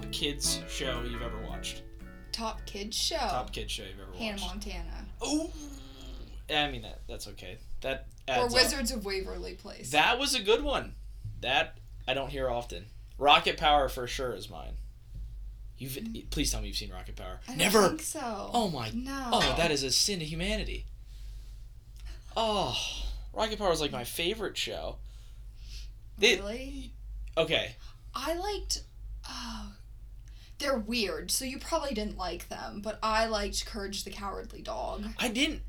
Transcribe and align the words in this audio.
top 0.00 0.12
kids 0.12 0.60
show 0.68 1.02
you've 1.08 1.22
ever 1.22 1.38
watched? 1.48 1.82
Top 2.32 2.64
kids 2.66 2.96
show. 2.96 3.16
Top 3.16 3.52
kids 3.52 3.72
show 3.72 3.82
you've 3.82 4.00
ever 4.00 4.16
Hannah 4.16 4.40
watched? 4.40 4.46
Montana. 4.46 5.06
Oh, 5.20 5.50
I 6.48 6.70
mean 6.70 6.82
that. 6.82 7.00
That's 7.08 7.28
okay. 7.28 7.58
That 7.82 8.06
Or 8.28 8.34
adds 8.34 8.54
up. 8.54 8.60
Wizards 8.60 8.90
of 8.92 9.04
Waverly 9.04 9.54
Place. 9.54 9.90
That 9.90 10.18
was 10.18 10.34
a 10.34 10.40
good 10.42 10.62
one. 10.62 10.94
That 11.40 11.76
I 12.06 12.14
don't 12.14 12.30
hear 12.30 12.48
often. 12.48 12.86
Rocket 13.18 13.56
Power 13.56 13.88
for 13.88 14.06
sure 14.06 14.32
is 14.32 14.48
mine. 14.48 14.74
You've 15.78 15.92
mm. 15.92 16.28
please 16.30 16.50
tell 16.50 16.60
me 16.60 16.68
you've 16.68 16.76
seen 16.76 16.90
Rocket 16.90 17.16
Power. 17.16 17.40
I 17.46 17.50
don't 17.52 17.58
Never. 17.58 17.88
think 17.88 18.02
so. 18.02 18.50
Oh 18.52 18.68
my. 18.70 18.90
No. 18.94 19.30
Oh, 19.32 19.54
that 19.56 19.70
is 19.70 19.82
a 19.82 19.90
sin 19.90 20.18
to 20.20 20.24
humanity. 20.24 20.86
Oh, 22.36 22.76
Rocket 23.34 23.58
Power 23.58 23.72
is 23.72 23.80
like 23.80 23.92
my 23.92 24.04
favorite 24.04 24.56
show. 24.56 24.96
It- 26.20 26.40
Really? 26.40 26.92
Okay, 27.36 27.74
I 28.14 28.34
liked. 28.34 28.82
Oh, 29.28 29.72
they're 30.60 30.78
weird, 30.78 31.30
so 31.30 31.44
you 31.44 31.58
probably 31.58 31.94
didn't 31.94 32.16
like 32.16 32.48
them. 32.48 32.80
But 32.82 32.98
I 33.02 33.26
liked 33.26 33.66
Courage 33.66 34.04
the 34.04 34.10
Cowardly 34.10 34.62
Dog. 34.62 35.04
I 35.18 35.28
didn't. 35.28 35.62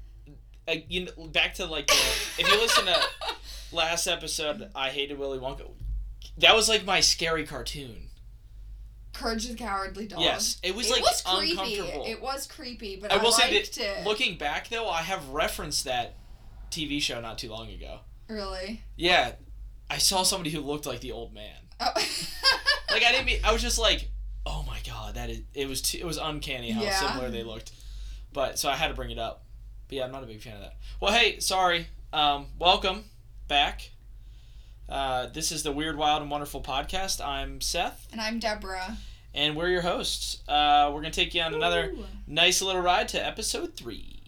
I, 0.67 0.86
you 0.88 1.05
know, 1.05 1.27
back 1.27 1.55
to 1.55 1.66
like 1.66 1.88
the, 1.88 1.94
if 1.94 2.48
you 2.48 2.59
listen 2.62 2.86
to 2.86 3.02
last 3.76 4.05
episode, 4.08 4.70
I 4.76 4.90
hated 4.90 5.17
Willy 5.17 5.40
Wonka. 5.40 5.67
That 6.38 6.55
was 6.55 6.70
like 6.70 6.86
my 6.86 7.00
scary 7.00 7.45
cartoon. 7.45 8.09
Courage 9.14 9.47
the 9.47 9.56
Cowardly 9.56 10.08
Dog. 10.08 10.22
Yes, 10.22 10.58
it 10.64 10.75
was 10.75 10.88
it 10.89 10.94
like 10.94 11.02
was 11.02 11.22
creepy. 11.22 11.52
uncomfortable. 11.52 12.06
It 12.08 12.22
was 12.22 12.47
creepy, 12.47 12.95
but 12.95 13.12
I 13.12 13.17
I, 13.17 13.23
will 13.23 13.31
say 13.31 13.52
liked 13.52 13.75
that 13.75 14.02
it. 14.02 14.06
looking 14.06 14.38
back 14.38 14.69
though, 14.69 14.88
I 14.88 15.02
have 15.02 15.28
referenced 15.30 15.84
that 15.86 16.16
TV 16.69 17.02
show 17.02 17.19
not 17.19 17.38
too 17.38 17.50
long 17.50 17.69
ago. 17.69 18.00
really. 18.30 18.81
Yeah, 18.95 19.34
I 19.89 19.97
saw 19.97 20.23
somebody 20.23 20.52
who 20.52 20.62
looked 20.62 20.86
like 20.86 21.02
the 21.02 21.12
old 21.12 21.34
man. 21.34 21.58
Oh. 21.80 21.92
Like 22.89 23.03
I 23.03 23.12
didn't 23.12 23.25
mean. 23.25 23.39
I 23.44 23.52
was 23.53 23.62
just 23.62 23.80
like, 23.80 24.09
that 25.16 25.30
is. 25.30 25.42
It 25.54 25.67
was. 25.67 25.81
Too, 25.81 25.98
it 26.00 26.06
was 26.06 26.17
uncanny 26.17 26.72
how 26.72 26.81
Yeah. 26.84 27.00
similar 27.00 27.30
they 27.30 27.44
looked. 27.44 27.72
But 28.34 28.58
so 28.59 28.70
I 28.70 28.76
had 28.76 28.88
to 28.90 28.94
bring 28.94 29.12
it 29.12 29.20
up. 29.20 29.44
But 29.88 29.98
yeah, 29.98 30.03
I'm 30.06 30.12
not 30.12 30.23
a 30.23 30.28
big 30.28 30.42
fan 30.42 30.56
of 30.56 30.62
that. 30.62 30.76
Well, 31.00 31.12
hey, 31.14 31.40
sorry. 31.40 31.88
Um, 32.14 32.48
welcome 32.59 33.06
back. 33.48 33.92
Uh, 34.90 35.28
this 35.28 35.52
is 35.52 35.64
the 35.64 35.72
Weird, 35.72 35.95
Wild, 35.98 36.22
and 36.22 36.30
Wonderful 36.31 36.62
podcast. 36.62 37.26
I'm 37.26 37.62
Seth, 37.62 38.08
and 38.12 38.20
I'm 38.20 38.40
Deborah. 38.40 38.98
and 39.34 39.56
we're 39.56 39.70
your 39.70 39.81
hosts. 39.81 40.40
Uh, 40.48 40.90
we're 40.94 41.02
gonna 41.02 41.12
take 41.12 41.34
you 41.34 41.42
on 41.42 41.53
another 41.53 41.94
nice 42.28 42.62
little 42.62 42.81
ride 42.81 43.08
to 43.09 43.25
episode 43.25 43.75
three. 43.78 44.22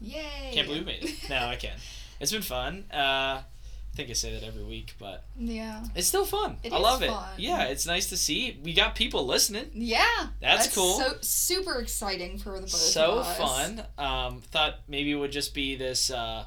Yay! 0.00 0.50
Can't 0.52 0.66
believe 0.66 0.86
we 0.86 0.92
made 0.92 1.04
it. 1.04 1.28
No, 1.28 1.46
I 1.46 1.56
can. 1.56 1.76
It's 2.20 2.32
been 2.32 2.40
fun. 2.42 2.84
Uh, 2.90 3.42
think 3.98 4.10
I 4.10 4.14
say 4.14 4.32
that 4.32 4.44
every 4.46 4.62
week, 4.62 4.94
but 4.98 5.24
Yeah. 5.36 5.84
it's 5.94 6.06
still 6.06 6.24
fun. 6.24 6.56
It 6.62 6.72
I 6.72 6.78
love 6.78 7.02
it. 7.02 7.12
Yeah, 7.36 7.64
it's 7.64 7.84
nice 7.84 8.08
to 8.10 8.16
see. 8.16 8.58
We 8.62 8.72
got 8.72 8.94
people 8.94 9.26
listening. 9.26 9.70
Yeah. 9.74 10.28
That's 10.40 10.72
cool. 10.74 10.98
So 11.00 11.16
super 11.20 11.80
exciting 11.80 12.38
for 12.38 12.54
the 12.54 12.60
both 12.62 12.70
So 12.70 13.18
of 13.18 13.26
us. 13.26 13.36
fun. 13.38 13.84
Um, 13.98 14.40
thought 14.40 14.76
maybe 14.88 15.10
it 15.10 15.16
would 15.16 15.32
just 15.32 15.52
be 15.52 15.74
this 15.76 16.10
uh, 16.10 16.44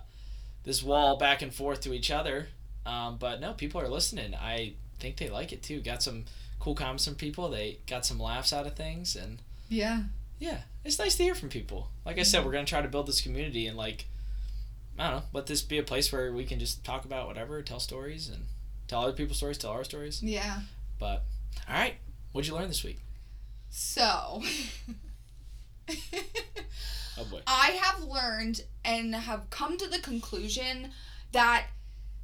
this 0.63 0.81
wall 0.81 1.17
back 1.17 1.41
and 1.41 1.53
forth 1.53 1.81
to 1.81 1.93
each 1.93 2.09
other, 2.09 2.47
um, 2.85 3.17
but 3.17 3.41
no, 3.41 3.51
people 3.53 3.81
are 3.81 3.89
listening. 3.89 4.33
I 4.33 4.73
think 4.99 5.17
they 5.17 5.27
like 5.29 5.51
it 5.51 5.61
too. 5.61 5.81
Got 5.81 6.01
some 6.03 6.25
cool 6.59 6.75
comments 6.75 7.05
from 7.05 7.15
people. 7.15 7.49
They 7.49 7.79
got 7.85 8.05
some 8.05 8.19
laughs 8.19 8.53
out 8.53 8.65
of 8.65 8.75
things, 8.75 9.15
and 9.15 9.41
Yeah. 9.69 10.03
yeah, 10.39 10.61
it's 10.85 10.99
nice 10.99 11.15
to 11.17 11.23
hear 11.23 11.35
from 11.35 11.49
people. 11.49 11.89
Like 12.05 12.17
I 12.17 12.23
said, 12.23 12.45
we're 12.45 12.51
gonna 12.53 12.65
try 12.65 12.81
to 12.81 12.87
build 12.87 13.07
this 13.07 13.19
community 13.21 13.67
and 13.67 13.75
like 13.75 14.05
I 14.97 15.09
don't 15.09 15.17
know, 15.17 15.23
let 15.33 15.47
this 15.47 15.61
be 15.61 15.77
a 15.77 15.83
place 15.83 16.11
where 16.11 16.31
we 16.33 16.45
can 16.45 16.59
just 16.59 16.83
talk 16.83 17.05
about 17.05 17.27
whatever, 17.27 17.61
tell 17.61 17.79
stories, 17.79 18.29
and 18.29 18.45
tell 18.87 19.01
other 19.03 19.13
people's 19.13 19.37
stories, 19.37 19.57
tell 19.57 19.71
our 19.71 19.83
stories. 19.83 20.21
Yeah. 20.21 20.61
But 20.99 21.25
all 21.67 21.75
right, 21.75 21.95
what'd 22.31 22.47
you 22.47 22.55
learn 22.55 22.67
this 22.67 22.83
week? 22.83 22.99
So. 23.69 24.43
Oh 27.17 27.25
boy. 27.25 27.41
I 27.45 27.79
have 27.81 28.03
learned 28.03 28.63
and 28.83 29.13
have 29.13 29.49
come 29.49 29.77
to 29.77 29.87
the 29.87 29.99
conclusion 29.99 30.91
that 31.31 31.67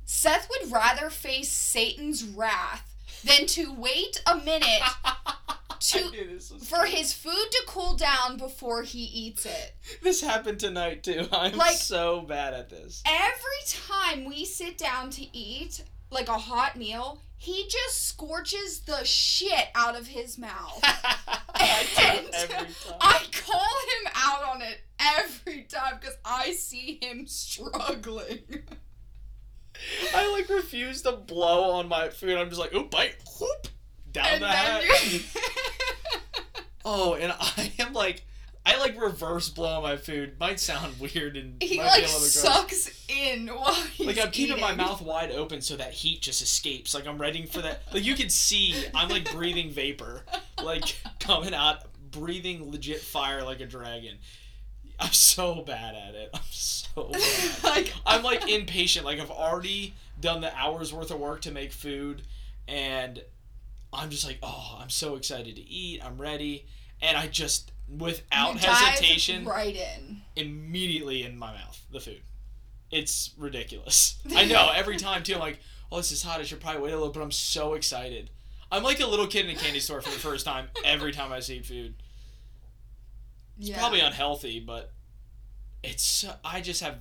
Seth 0.06 0.50
would 0.50 0.72
rather 0.72 1.10
face 1.10 1.52
Satan's 1.52 2.24
wrath 2.24 2.96
than 3.24 3.46
to 3.48 3.74
wait 3.74 4.22
a 4.26 4.36
minute 4.38 4.82
To- 5.80 6.00
I 6.00 6.10
knew 6.10 6.28
this 6.34 6.50
was 6.52 6.68
for 6.68 6.86
his 6.86 7.14
food 7.14 7.48
to 7.52 7.64
cool 7.68 7.96
down 7.96 8.38
before 8.38 8.82
he 8.82 9.00
eats 9.04 9.46
it. 9.46 9.76
This 10.02 10.22
happened 10.22 10.60
tonight 10.60 11.04
too. 11.04 11.28
I'm 11.32 11.56
Like- 11.56 11.76
so 11.78 12.22
bad 12.22 12.54
at 12.56 12.70
this. 12.70 13.04
Every 13.06 13.64
time 13.68 14.26
we 14.26 14.44
sit 14.44 14.78
down 14.80 15.12
to 15.12 15.38
eat 15.38 15.84
like 16.10 16.30
a 16.30 16.38
hot 16.38 16.78
meal, 16.78 17.22
he 17.38 17.68
just 17.70 18.08
scorches 18.08 18.80
the 18.82 19.04
shit 19.06 19.68
out 19.76 19.96
of 19.96 20.08
his 20.08 20.40
mouth. 20.40 20.80
I 20.84 21.86
do 21.96 22.28
it 22.28 22.36
And 22.36 22.52
every 22.52 22.74
time. 22.74 22.98
I 23.00 23.20
call 23.46 23.60
him 23.60 24.12
out 24.16 24.56
on 24.56 24.62
it 24.64 24.82
every 25.00 25.62
time 25.64 25.98
because 26.02 26.18
I 26.26 26.54
see 26.54 26.98
him 27.02 27.28
struggling. 27.28 28.64
I 30.16 30.32
like 30.32 30.50
refuse 30.50 31.02
to 31.04 31.12
blow 31.14 31.72
on 31.72 31.88
my 31.88 32.10
food. 32.10 32.38
I'm 32.38 32.50
just 32.50 32.60
like, 32.60 32.74
oop, 32.74 32.92
bite, 32.92 33.16
whoop, 33.40 33.68
down 34.12 34.28
and 34.28 34.44
the 34.44 34.48
hat. 34.48 34.84
Oh, 36.90 37.16
and 37.16 37.34
I 37.38 37.74
am 37.80 37.92
like, 37.92 38.24
I 38.66 38.78
like 38.80 39.00
reverse 39.02 39.50
blow 39.50 39.78
on 39.78 39.84
my 39.84 39.98
food. 39.98 40.40
Might 40.40 40.58
sound 40.60 40.98
weird 41.02 41.36
and 41.36 41.62
he 41.62 41.78
might 41.78 41.86
like 41.86 41.96
be 41.98 42.04
a 42.04 42.06
little 42.08 42.20
bit 42.20 42.34
gross. 42.34 42.34
sucks 42.34 43.06
in 43.10 43.48
while 43.48 43.74
he's 43.74 44.08
Like 44.08 44.20
I'm 44.20 44.32
keeping 44.32 44.60
my 44.62 44.74
mouth 44.74 45.02
wide 45.02 45.32
open 45.32 45.62
so 45.62 45.76
that 45.76 45.92
heat 45.92 46.22
just 46.22 46.42
escapes. 46.42 46.94
Like 46.94 47.06
I'm 47.06 47.18
ready 47.18 47.46
for 47.46 47.62
that. 47.62 47.82
Like 47.94 48.06
you 48.06 48.16
can 48.16 48.30
see, 48.30 48.74
I'm 48.96 49.10
like 49.10 49.30
breathing 49.34 49.70
vapor, 49.70 50.24
like 50.64 50.96
coming 51.20 51.54
out, 51.54 51.84
breathing 52.12 52.72
legit 52.72 53.02
fire 53.02 53.44
like 53.44 53.60
a 53.60 53.66
dragon. 53.66 54.18
I'm 55.00 55.13
so 55.13 55.62
bad 55.62 55.96
at 55.96 56.16
it. 56.16 56.30
I'm 56.34 56.41
so 56.50 57.09
bad. 57.12 57.63
like 57.63 57.94
I'm 58.06 58.24
like 58.24 58.50
impatient. 58.50 59.06
Like 59.06 59.19
I've 59.19 59.31
already 59.31 59.94
done 60.19 60.41
the 60.41 60.56
hours 60.56 60.94
worth 60.94 61.12
of 61.12 61.19
work 61.19 61.41
to 61.41 61.52
make 61.52 61.72
food, 61.72 62.24
and 62.68 63.22
I'm 63.94 64.09
just 64.09 64.25
like, 64.25 64.40
oh, 64.44 64.78
I'm 64.81 64.90
so 64.90 65.16
excited 65.16 65.56
to 65.56 65.62
eat. 65.62 66.03
I'm 66.03 66.18
ready, 66.18 66.66
and 67.02 67.18
I 67.18 67.28
just, 67.28 67.72
without 67.88 68.57
hesitation, 68.57 69.46
right 69.46 69.75
in. 69.75 70.22
immediately 70.36 71.24
in 71.24 71.38
my 71.38 71.53
mouth 71.53 71.80
the 71.91 72.00
food. 72.00 72.22
It's 72.91 73.34
ridiculous. 73.38 74.18
I 74.36 74.46
know 74.46 74.72
every 74.74 74.97
time 74.97 75.24
too. 75.24 75.36
I'm 75.36 75.40
like, 75.40 75.59
oh, 75.91 75.97
this 75.97 76.12
is 76.12 76.24
hot. 76.24 76.40
I 76.40 76.44
should 76.44 76.62
probably 76.62 76.81
wait 76.81 76.94
a 76.94 76.97
little, 76.97 77.13
but 77.13 77.22
I'm 77.22 77.31
so 77.31 77.74
excited. 77.74 78.30
I'm 78.72 78.84
like 78.84 79.00
a 79.00 79.07
little 79.07 79.28
kid 79.28 79.46
in 79.46 79.56
a 79.56 79.59
candy 79.59 79.80
store 79.80 80.02
for 80.02 80.09
the 80.09 80.19
first 80.19 80.46
time 80.46 80.68
every 80.84 81.13
time 81.13 81.31
I 81.31 81.40
see 81.40 81.62
food. 81.62 81.96
It's 83.59 83.69
yeah. 83.69 83.79
probably 83.79 84.01
unhealthy, 84.01 84.59
but 84.59 84.91
it's. 85.84 86.25
I 86.44 86.62
just 86.62 86.81
have. 86.81 86.97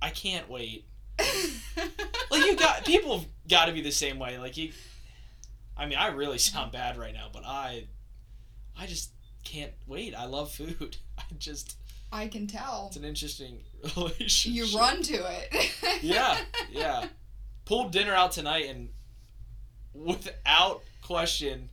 I 0.00 0.10
can't 0.10 0.48
wait. 0.48 0.86
Like 2.28 2.44
you 2.44 2.56
got 2.56 2.84
people 2.84 3.18
have 3.18 3.28
got 3.48 3.66
to 3.66 3.72
be 3.72 3.80
the 3.80 3.92
same 3.92 4.18
way. 4.18 4.38
Like 4.38 4.56
you. 4.56 4.72
I 5.76 5.86
mean, 5.86 5.98
I 5.98 6.08
really 6.08 6.38
sound 6.38 6.72
bad 6.72 6.96
right 6.96 7.14
now, 7.14 7.28
but 7.32 7.44
I. 7.46 7.86
I 8.78 8.86
just 8.86 9.10
can't 9.44 9.72
wait. 9.86 10.14
I 10.14 10.26
love 10.26 10.52
food. 10.52 10.96
I 11.18 11.22
just. 11.38 11.76
I 12.12 12.28
can 12.28 12.46
tell. 12.46 12.86
It's 12.88 12.96
an 12.96 13.04
interesting 13.04 13.60
relationship. 13.96 14.52
You 14.52 14.78
run 14.78 15.02
to 15.02 15.14
it. 15.14 15.72
Yeah, 16.02 16.38
yeah. 16.70 17.06
Pulled 17.64 17.90
dinner 17.90 18.12
out 18.12 18.32
tonight 18.32 18.66
and 18.68 18.90
without 19.94 20.82
question 21.00 21.70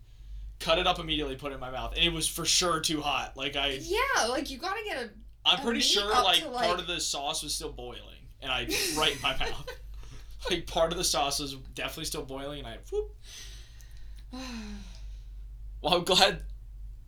cut 0.63 0.79
it 0.79 0.87
up 0.87 0.99
immediately, 0.99 1.35
put 1.35 1.51
it 1.51 1.55
in 1.55 1.61
my 1.61 1.71
mouth. 1.71 1.93
And 1.95 2.03
it 2.03 2.13
was 2.13 2.27
for 2.27 2.45
sure 2.45 2.79
too 2.79 3.01
hot. 3.01 3.35
Like 3.35 3.55
I 3.55 3.79
yeah, 3.81 4.25
like 4.27 4.49
you 4.49 4.57
gotta 4.57 4.81
get 4.85 4.97
a. 4.97 5.09
I'm 5.45 5.59
A 5.59 5.61
pretty 5.61 5.81
sure 5.81 6.09
like, 6.09 6.41
to, 6.43 6.49
like- 6.49 6.67
part 6.67 6.79
of 6.79 6.87
the 6.87 6.99
sauce 6.99 7.43
was 7.43 7.53
still 7.53 7.71
boiling 7.71 7.99
and 8.41 8.51
I 8.51 8.67
right 8.97 9.15
in 9.15 9.21
my 9.21 9.37
mouth. 9.37 9.67
Like 10.49 10.67
part 10.67 10.91
of 10.91 10.97
the 10.97 11.03
sauce 11.03 11.39
was 11.39 11.55
definitely 11.75 12.05
still 12.05 12.23
boiling 12.23 12.59
and 12.59 12.67
I 12.67 12.77
whoop. 12.91 13.15
Well, 15.81 15.95
I'm 15.95 16.05
glad 16.05 16.43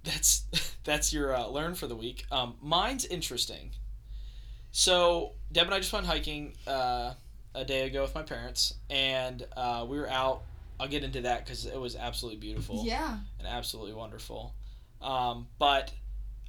that's 0.03 0.43
that's 0.83 1.13
your 1.13 1.33
uh, 1.33 1.47
learn 1.47 1.75
for 1.75 1.87
the 1.87 1.95
week. 1.95 2.25
Um, 2.31 2.55
mine's 2.61 3.05
interesting. 3.05 3.71
So 4.71 5.31
Deb 5.51 5.65
and 5.67 5.73
I 5.73 5.79
just 5.79 5.93
went 5.93 6.05
hiking 6.05 6.53
uh, 6.67 7.13
a 7.53 7.63
day 7.63 7.87
ago 7.87 8.01
with 8.01 8.13
my 8.13 8.23
parents, 8.23 8.73
and 8.89 9.45
uh, 9.55 9.85
we 9.87 9.97
were 9.97 10.09
out. 10.09 10.43
I'll 10.79 10.87
get 10.87 11.03
into 11.03 11.21
that 11.21 11.45
because 11.45 11.65
it 11.65 11.79
was 11.79 11.95
absolutely 11.95 12.39
beautiful 12.39 12.83
yeah. 12.85 13.17
and 13.39 13.47
absolutely 13.47 13.93
wonderful. 13.93 14.53
Um, 15.01 15.47
but 15.59 15.91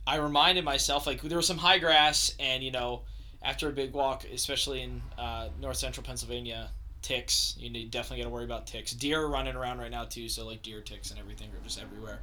I 0.06 0.16
reminded 0.16 0.64
myself 0.64 1.06
like 1.06 1.20
there 1.22 1.36
was 1.36 1.46
some 1.46 1.58
high 1.58 1.78
grass, 1.78 2.34
and 2.38 2.62
you 2.62 2.70
know, 2.72 3.02
after 3.42 3.68
a 3.68 3.72
big 3.72 3.92
walk, 3.92 4.24
especially 4.32 4.82
in 4.82 5.02
uh, 5.18 5.48
north 5.60 5.76
central 5.76 6.04
Pennsylvania, 6.04 6.70
ticks. 7.02 7.54
You 7.58 7.70
need 7.70 7.90
definitely 7.90 8.18
got 8.24 8.28
to 8.28 8.34
worry 8.34 8.44
about 8.44 8.66
ticks. 8.66 8.92
Deer 8.92 9.22
are 9.22 9.28
running 9.28 9.54
around 9.54 9.78
right 9.78 9.90
now 9.90 10.04
too, 10.04 10.28
so 10.28 10.44
like 10.46 10.62
deer 10.62 10.80
ticks 10.80 11.10
and 11.10 11.20
everything 11.20 11.48
are 11.50 11.62
just 11.64 11.80
everywhere. 11.80 12.18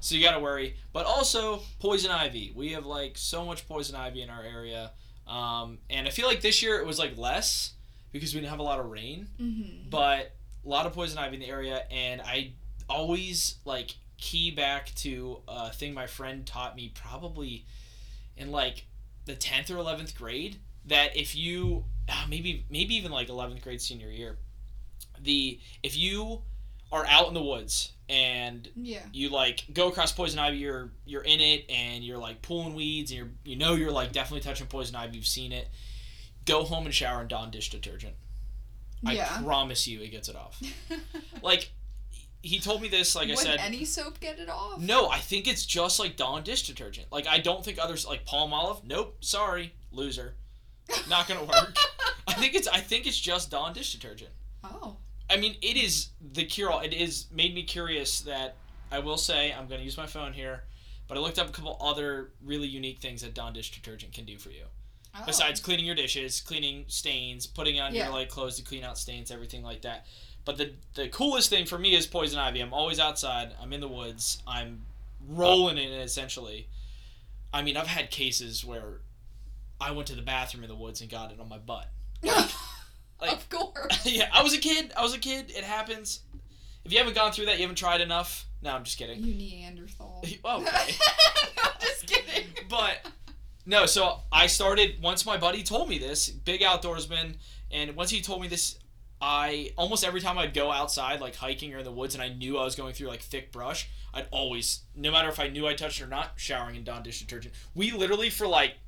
So 0.00 0.14
you 0.14 0.22
got 0.22 0.34
to 0.34 0.40
worry. 0.40 0.76
But 0.92 1.06
also 1.06 1.60
poison 1.80 2.12
ivy. 2.12 2.52
We 2.54 2.72
have 2.72 2.86
like 2.86 3.18
so 3.18 3.44
much 3.44 3.66
poison 3.66 3.96
ivy 3.96 4.22
in 4.22 4.30
our 4.30 4.42
area, 4.42 4.92
um, 5.26 5.78
and 5.90 6.06
I 6.06 6.10
feel 6.10 6.28
like 6.28 6.40
this 6.40 6.62
year 6.62 6.78
it 6.78 6.86
was 6.86 6.98
like 6.98 7.18
less 7.18 7.72
because 8.12 8.32
we 8.32 8.40
didn't 8.40 8.50
have 8.50 8.60
a 8.60 8.62
lot 8.62 8.78
of 8.78 8.86
rain 8.86 9.28
Mm-hmm. 9.40 9.90
but 9.90 10.34
a 10.68 10.70
lot 10.70 10.84
of 10.86 10.92
poison 10.92 11.18
ivy 11.18 11.36
in 11.36 11.40
the 11.40 11.48
area 11.48 11.82
and 11.90 12.20
i 12.20 12.52
always 12.90 13.56
like 13.64 13.94
key 14.18 14.50
back 14.50 14.92
to 14.96 15.38
a 15.48 15.70
thing 15.72 15.94
my 15.94 16.06
friend 16.06 16.44
taught 16.46 16.76
me 16.76 16.92
probably 16.94 17.64
in 18.36 18.50
like 18.50 18.84
the 19.24 19.34
10th 19.34 19.70
or 19.70 19.74
11th 19.76 20.14
grade 20.16 20.58
that 20.84 21.16
if 21.16 21.34
you 21.36 21.84
ah, 22.08 22.26
maybe 22.28 22.64
maybe 22.70 22.94
even 22.96 23.10
like 23.12 23.28
11th 23.28 23.62
grade 23.62 23.80
senior 23.80 24.08
year 24.10 24.36
the 25.20 25.58
if 25.82 25.96
you 25.96 26.42
are 26.92 27.04
out 27.06 27.28
in 27.28 27.34
the 27.34 27.42
woods 27.42 27.92
and 28.08 28.68
Yeah. 28.74 29.00
you 29.12 29.28
like 29.28 29.64
go 29.72 29.88
across 29.88 30.12
poison 30.12 30.38
ivy 30.38 30.56
you're 30.58 30.90
you're 31.04 31.22
in 31.22 31.40
it 31.40 31.64
and 31.70 32.02
you're 32.02 32.18
like 32.18 32.40
pulling 32.42 32.74
weeds 32.74 33.10
and 33.10 33.18
you're 33.18 33.28
you 33.44 33.56
know 33.56 33.74
you're 33.74 33.90
like 33.92 34.12
definitely 34.12 34.40
touching 34.40 34.66
poison 34.66 34.96
ivy 34.96 35.16
you've 35.16 35.26
seen 35.26 35.52
it 35.52 35.68
go 36.46 36.64
home 36.64 36.86
and 36.86 36.94
shower 36.94 37.20
in 37.22 37.28
dawn 37.28 37.50
dish 37.50 37.68
detergent 37.70 38.14
i 39.06 39.12
Yeah. 39.14 39.40
promise 39.42 39.86
you 39.86 40.00
it 40.02 40.08
gets 40.10 40.28
it 40.28 40.36
off 40.36 40.60
like 41.42 41.70
he 42.42 42.58
told 42.60 42.80
me 42.82 42.88
this 42.88 43.14
like 43.16 43.28
i 43.30 43.34
said 43.34 43.58
any 43.60 43.84
soap 43.84 44.20
get 44.20 44.38
it 44.38 44.48
off? 44.48 44.78
no 44.80 45.08
i 45.08 45.18
think 45.18 45.46
it's 45.46 45.64
just 45.66 45.98
like 45.98 46.16
dawn 46.16 46.42
dish 46.42 46.66
detergent 46.66 47.06
like 47.12 47.26
i 47.26 47.38
don't 47.38 47.64
think 47.64 47.78
others 47.80 48.06
like 48.06 48.24
Palmolive 48.24 48.84
nope 48.84 49.16
sorry 49.20 49.72
loser 49.92 50.34
not 51.08 51.26
gonna 51.28 51.44
work 51.44 51.76
i 52.28 52.32
think 52.34 52.54
it's 52.54 52.68
i 52.68 52.78
think 52.78 53.06
it's 53.06 53.18
just 53.18 53.50
dawn 53.50 53.72
dish 53.72 53.92
detergent 53.92 54.30
Oh. 54.64 54.96
I 55.30 55.36
mean, 55.36 55.56
it 55.62 55.76
is 55.76 56.08
the 56.32 56.42
cure 56.44 56.70
all. 56.70 56.80
It 56.80 56.92
is 56.94 57.26
made 57.30 57.54
me 57.54 57.62
curious 57.62 58.22
that 58.22 58.56
I 58.90 58.98
will 58.98 59.18
say 59.18 59.52
I'm 59.52 59.68
going 59.68 59.78
to 59.78 59.84
use 59.84 59.96
my 59.98 60.06
phone 60.06 60.32
here, 60.32 60.64
but 61.06 61.16
I 61.18 61.20
looked 61.20 61.38
up 61.38 61.50
a 61.50 61.52
couple 61.52 61.76
other 61.80 62.30
really 62.42 62.66
unique 62.66 62.98
things 63.00 63.20
that 63.20 63.34
Dawn 63.34 63.52
dish 63.52 63.70
detergent 63.70 64.12
can 64.14 64.24
do 64.24 64.38
for 64.38 64.48
you. 64.50 64.64
Oh. 65.20 65.26
Besides 65.26 65.60
cleaning 65.60 65.84
your 65.86 65.94
dishes, 65.94 66.40
cleaning 66.40 66.84
stains, 66.88 67.46
putting 67.46 67.80
on 67.80 67.94
Yeah. 67.94 68.04
your 68.04 68.12
like 68.12 68.28
clothes 68.28 68.56
to 68.56 68.62
clean 68.62 68.84
out 68.84 68.98
stains, 68.98 69.30
everything 69.30 69.62
like 69.62 69.82
that. 69.82 70.06
But 70.44 70.56
the 70.56 70.72
the 70.94 71.08
coolest 71.08 71.50
thing 71.50 71.66
for 71.66 71.78
me 71.78 71.94
is 71.94 72.06
poison 72.06 72.38
ivy. 72.38 72.60
I'm 72.60 72.72
always 72.72 72.98
outside. 72.98 73.54
I'm 73.62 73.72
in 73.72 73.80
the 73.80 73.88
woods. 73.88 74.42
I'm 74.46 74.82
rolling 75.28 75.76
in 75.78 75.92
it 75.92 76.00
essentially. 76.02 76.68
I 77.52 77.62
mean, 77.62 77.76
I've 77.76 77.86
had 77.86 78.10
cases 78.10 78.64
where 78.64 79.00
I 79.80 79.90
went 79.92 80.06
to 80.08 80.14
the 80.14 80.22
bathroom 80.22 80.64
in 80.64 80.68
the 80.68 80.76
woods 80.76 81.00
and 81.00 81.10
got 81.10 81.32
it 81.32 81.40
on 81.40 81.48
my 81.48 81.58
butt. 81.58 81.90
Like- 83.20 83.32
of 83.32 83.48
course. 83.48 84.06
yeah, 84.06 84.28
I 84.32 84.42
was 84.44 84.54
a 84.54 84.58
kid. 84.58 84.92
I 84.96 85.02
was 85.02 85.12
a 85.12 85.18
kid. 85.18 85.46
It 85.50 85.64
happens. 85.64 86.20
If 86.84 86.92
you 86.92 86.98
haven't 86.98 87.14
gone 87.16 87.32
through 87.32 87.46
that, 87.46 87.56
you 87.56 87.62
haven't 87.62 87.74
tried 87.76 88.00
enough. 88.00 88.46
No, 88.62 88.70
I'm 88.70 88.84
just 88.84 88.96
kidding. 88.96 89.20
You 89.22 89.34
Neanderthal. 89.34 90.24
Oh, 90.44 90.62
okay. 90.62 90.94
no, 91.56 91.62
I'm 91.64 91.80
just 91.80 92.06
kidding. 92.06 92.44
But 92.68 92.98
no, 93.68 93.84
so 93.84 94.20
I 94.32 94.46
started 94.46 95.02
once 95.02 95.26
my 95.26 95.36
buddy 95.36 95.62
told 95.62 95.90
me 95.90 95.98
this, 95.98 96.30
big 96.30 96.62
outdoorsman, 96.62 97.34
and 97.70 97.94
once 97.94 98.08
he 98.08 98.22
told 98.22 98.40
me 98.40 98.48
this, 98.48 98.78
I 99.20 99.72
almost 99.76 100.04
every 100.04 100.22
time 100.22 100.38
I'd 100.38 100.54
go 100.54 100.72
outside, 100.72 101.20
like 101.20 101.36
hiking 101.36 101.74
or 101.74 101.78
in 101.78 101.84
the 101.84 101.92
woods, 101.92 102.14
and 102.14 102.22
I 102.22 102.30
knew 102.30 102.56
I 102.56 102.64
was 102.64 102.74
going 102.74 102.94
through 102.94 103.08
like 103.08 103.20
thick 103.20 103.52
brush, 103.52 103.90
I'd 104.14 104.26
always, 104.30 104.84
no 104.96 105.12
matter 105.12 105.28
if 105.28 105.38
I 105.38 105.48
knew 105.48 105.66
I 105.66 105.74
touched 105.74 106.00
or 106.00 106.06
not, 106.06 106.32
showering 106.36 106.76
in 106.76 106.84
Dawn 106.84 107.02
dish 107.02 107.20
detergent. 107.20 107.54
We 107.74 107.90
literally 107.90 108.30
for 108.30 108.46
like 108.46 108.78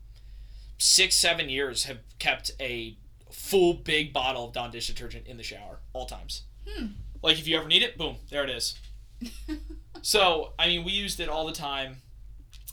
six, 0.79 1.15
seven 1.15 1.51
years 1.51 1.85
have 1.85 1.99
kept 2.19 2.53
a 2.59 2.97
full 3.31 3.75
big 3.75 4.15
bottle 4.15 4.47
of 4.47 4.55
Dawn 4.55 4.71
dish 4.71 4.87
detergent 4.87 5.27
in 5.27 5.37
the 5.37 5.43
shower 5.43 5.81
all 5.93 6.07
times. 6.07 6.45
Hmm. 6.67 6.87
Like 7.23 7.39
if 7.39 7.47
you 7.47 7.59
ever 7.59 7.69
need 7.69 7.83
it, 7.83 7.99
boom, 7.99 8.17
there 8.31 8.45
it 8.45 8.51
is. 8.51 8.79
So, 10.03 10.55
I 10.59 10.67
mean, 10.67 10.85
we 10.85 10.93
used 10.93 11.21
it 11.21 11.29
all 11.29 11.47
the 11.47 11.53
time 11.53 11.99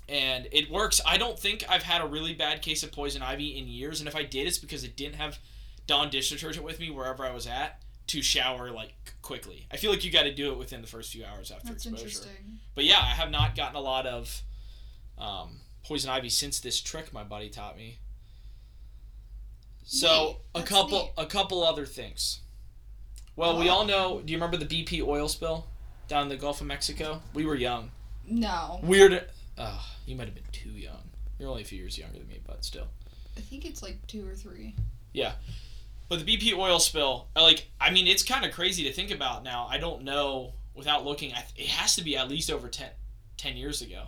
and 0.10 0.48
it 0.52 0.72
works. 0.72 1.02
I 1.06 1.18
don't 1.18 1.38
think 1.38 1.64
I've 1.70 1.84
had 1.84 2.02
a 2.02 2.08
really 2.08 2.34
bad 2.34 2.62
case 2.62 2.84
of 2.84 2.92
poison 2.92 3.22
ivy 3.22 3.58
in 3.58 3.68
years, 3.68 4.00
and 4.00 4.08
if 4.08 4.16
I 4.16 4.24
did, 4.24 4.48
it's 4.48 4.58
because 4.58 4.84
I 4.84 4.88
didn't 4.88 5.16
have 5.16 5.40
Dawn 5.86 6.10
dish 6.10 6.30
detergent 6.30 6.66
with 6.66 6.80
me 6.80 6.90
wherever 6.90 7.26
I 7.26 7.32
was 7.34 7.48
at 7.48 7.82
to 8.08 8.22
shower 8.22 8.72
like 8.72 8.94
quickly. 9.22 9.68
I 9.72 9.78
feel 9.78 9.92
like 9.92 10.04
you 10.06 10.12
got 10.12 10.24
to 10.24 10.34
do 10.34 10.52
it 10.52 10.58
within 10.58 10.82
the 10.82 10.88
first 10.88 11.12
few 11.12 11.26
hours 11.26 11.52
after 11.52 11.68
That's 11.68 11.86
exposure. 11.86 12.04
interesting. 12.06 12.60
But 12.76 12.86
yeah, 12.86 13.00
I 13.00 13.08
have 13.14 13.32
not 13.32 13.56
gotten 13.56 13.76
a 13.76 13.82
lot 13.82 14.06
of 14.06 14.42
um, 15.18 15.60
poison 15.84 16.10
ivy 16.10 16.30
since 16.30 16.60
this 16.60 16.80
trick 16.82 17.12
my 17.14 17.24
buddy 17.24 17.50
taught 17.50 17.76
me. 17.78 18.00
So 19.84 20.38
a 20.54 20.64
couple 20.64 21.00
neat. 21.00 21.12
a 21.18 21.26
couple 21.26 21.64
other 21.64 21.86
things. 21.86 22.42
Well, 23.36 23.60
we 23.60 23.70
all 23.70 23.86
know. 23.86 24.22
Do 24.24 24.32
you 24.32 24.38
remember 24.38 24.58
the 24.58 24.66
BP 24.66 25.06
oil 25.06 25.28
spill 25.28 25.68
down 26.08 26.24
in 26.24 26.30
the 26.30 26.36
Gulf 26.38 26.60
of 26.60 26.68
Mexico? 26.68 27.22
We 27.34 27.46
were 27.46 27.56
young. 27.56 27.92
No. 28.28 28.80
Weird. 28.84 29.26
Uh, 29.58 29.80
you 30.08 30.16
might 30.16 30.26
have 30.26 30.36
been 30.36 30.44
too 30.52 30.70
young. 30.70 31.10
You're 31.38 31.50
only 31.50 31.62
a 31.62 31.66
few 31.66 31.78
years 31.78 31.98
younger 31.98 32.18
than 32.18 32.28
me, 32.28 32.40
but 32.46 32.64
still. 32.66 32.88
I 33.38 33.42
think 33.42 33.66
it's 33.66 33.84
like 33.84 34.06
two 34.08 34.28
or 34.28 34.34
three. 34.34 34.74
Yeah. 35.14 35.34
But 36.10 36.26
the 36.26 36.38
BP 36.38 36.58
oil 36.58 36.80
spill, 36.80 37.28
uh, 37.36 37.44
like, 37.44 37.70
I 37.80 37.92
mean, 37.92 38.08
it's 38.08 38.24
kind 38.24 38.46
of 38.46 38.54
crazy 38.54 38.84
to 38.86 38.94
think 38.94 39.12
about 39.12 39.44
now. 39.44 39.68
I 39.70 39.78
don't 39.78 40.04
know 40.04 40.54
without 40.74 41.06
looking. 41.06 41.34
I, 41.34 41.44
it 41.56 41.68
has 41.68 41.96
to 41.98 42.04
be 42.04 42.16
at 42.16 42.30
least 42.30 42.50
over 42.50 42.70
10, 42.70 42.88
10 43.36 43.58
years 43.58 43.82
ago. 43.82 44.04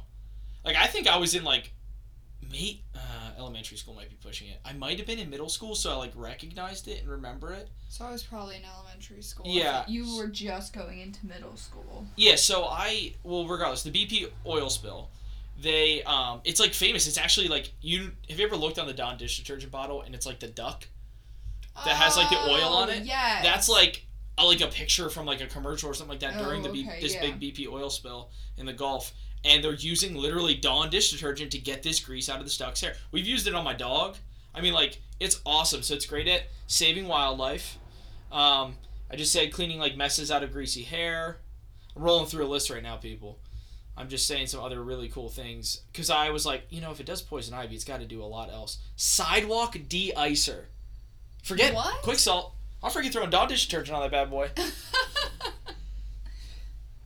Like, 0.63 0.77
I 0.77 0.87
think 0.87 1.07
I 1.07 1.17
was 1.17 1.35
in 1.35 1.43
like, 1.43 1.73
mate, 2.49 2.81
uh, 2.95 3.31
elementary 3.37 3.77
school 3.77 3.93
might 3.93 4.09
be 4.09 4.17
pushing 4.23 4.47
it. 4.47 4.59
I 4.63 4.73
might 4.73 4.97
have 4.97 5.07
been 5.07 5.19
in 5.19 5.29
middle 5.29 5.49
school, 5.49 5.75
so 5.75 5.91
I 5.91 5.95
like 5.95 6.13
recognized 6.15 6.87
it 6.87 7.01
and 7.01 7.09
remember 7.09 7.51
it. 7.53 7.67
So 7.89 8.05
I 8.05 8.11
was 8.11 8.23
probably 8.23 8.55
in 8.55 8.61
elementary 8.63 9.21
school. 9.21 9.45
Yeah. 9.47 9.83
You 9.87 10.17
were 10.17 10.27
just 10.27 10.73
going 10.73 10.99
into 10.99 11.25
middle 11.25 11.55
school. 11.57 12.05
Yeah, 12.15 12.35
so 12.35 12.65
I 12.65 13.13
well, 13.23 13.47
regardless, 13.47 13.83
the 13.83 13.91
BP 13.91 14.29
oil 14.45 14.69
spill, 14.69 15.09
they 15.61 16.03
um, 16.03 16.41
it's 16.45 16.59
like 16.59 16.73
famous. 16.73 17.07
It's 17.07 17.17
actually 17.17 17.47
like 17.47 17.71
you 17.81 18.11
have 18.29 18.39
you 18.39 18.45
ever 18.45 18.55
looked 18.55 18.79
on 18.79 18.87
the 18.87 18.93
Dawn 18.93 19.17
dish 19.17 19.37
detergent 19.37 19.71
bottle 19.71 20.01
and 20.01 20.13
it's 20.15 20.25
like 20.25 20.39
the 20.39 20.47
duck 20.47 20.87
that 21.85 21.95
has 21.95 22.17
like 22.17 22.29
the 22.29 22.37
oil 22.37 22.73
on 22.73 22.89
it. 22.89 23.03
Yeah. 23.05 23.41
That's 23.41 23.69
like 23.69 24.05
a, 24.37 24.45
like 24.45 24.61
a 24.61 24.67
picture 24.67 25.09
from 25.09 25.25
like 25.25 25.41
a 25.41 25.47
commercial 25.47 25.89
or 25.89 25.93
something 25.93 26.11
like 26.11 26.19
that 26.21 26.39
Oh, 26.41 26.45
during 26.45 26.61
the 26.61 26.69
B- 26.69 26.85
okay, 26.87 26.99
this 27.01 27.13
yeah. 27.13 27.21
big 27.21 27.39
BP 27.39 27.67
oil 27.71 27.89
spill 27.89 28.31
in 28.57 28.65
the 28.65 28.73
Gulf, 28.73 29.13
and 29.45 29.63
they're 29.63 29.73
using 29.73 30.15
literally 30.15 30.55
Dawn 30.55 30.89
dish 30.89 31.11
detergent 31.11 31.51
to 31.51 31.57
get 31.57 31.83
this 31.83 31.99
grease 31.99 32.29
out 32.29 32.39
of 32.39 32.45
the 32.49 32.55
duck's 32.57 32.81
hair. 32.81 32.95
We've 33.11 33.25
used 33.27 33.47
it 33.47 33.55
on 33.55 33.63
my 33.63 33.73
dog. 33.73 34.17
I 34.53 34.61
mean, 34.61 34.73
like 34.73 35.01
it's 35.19 35.39
awesome. 35.45 35.81
So 35.83 35.93
it's 35.93 36.05
great 36.05 36.27
at 36.27 36.43
saving 36.67 37.07
wildlife. 37.07 37.77
Um, 38.31 38.75
I 39.11 39.15
just 39.15 39.31
said 39.31 39.51
cleaning 39.53 39.79
like 39.79 39.95
messes 39.97 40.31
out 40.31 40.43
of 40.43 40.51
greasy 40.51 40.83
hair. 40.83 41.37
I'm 41.95 42.03
rolling 42.03 42.27
through 42.27 42.45
a 42.45 42.47
list 42.47 42.69
right 42.69 42.83
now, 42.83 42.95
people. 42.97 43.39
I'm 43.99 44.07
just 44.09 44.25
saying 44.27 44.47
some 44.47 44.61
other 44.63 44.81
really 44.81 45.09
cool 45.09 45.27
things 45.29 45.81
because 45.91 46.09
I 46.09 46.29
was 46.29 46.45
like, 46.45 46.63
you 46.69 46.79
know, 46.79 46.89
if 46.91 46.99
it 47.01 47.05
does 47.05 47.21
poison 47.21 47.53
ivy, 47.53 47.75
it's 47.75 47.83
got 47.83 47.99
to 47.99 48.05
do 48.05 48.23
a 48.23 48.25
lot 48.25 48.49
else. 48.49 48.77
Sidewalk 48.95 49.77
de-icer. 49.89 50.63
Forget 51.43 51.73
What? 51.75 52.01
quick 52.01 52.17
salt. 52.17 52.53
I'll 52.81 52.89
forget 52.89 53.11
throwing 53.11 53.29
dog 53.29 53.49
dish 53.49 53.67
detergent 53.67 53.93
on 53.95 54.01
that 54.03 54.11
bad 54.11 54.29
boy. 54.29 54.49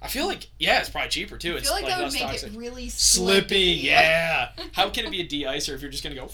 I 0.02 0.08
feel 0.08 0.28
like 0.28 0.50
yeah, 0.60 0.80
it's 0.80 0.90
probably 0.90 1.10
cheaper 1.10 1.38
too. 1.38 1.54
I 1.54 1.58
It's 1.58 1.68
feel 1.68 1.76
like, 1.78 1.86
that 1.88 2.04
would 2.04 2.12
make 2.14 2.22
toxic. 2.24 2.54
it 2.54 2.58
really 2.58 2.90
Slippy, 2.90 3.78
slippy. 3.80 3.88
yeah. 3.88 4.50
How 4.74 4.90
can 4.90 5.06
it 5.06 5.12
be 5.12 5.22
a 5.22 5.28
de-icer 5.28 5.74
if 5.74 5.82
you're 5.82 5.90
just 5.92 6.04
gonna 6.04 6.16
go 6.16 6.30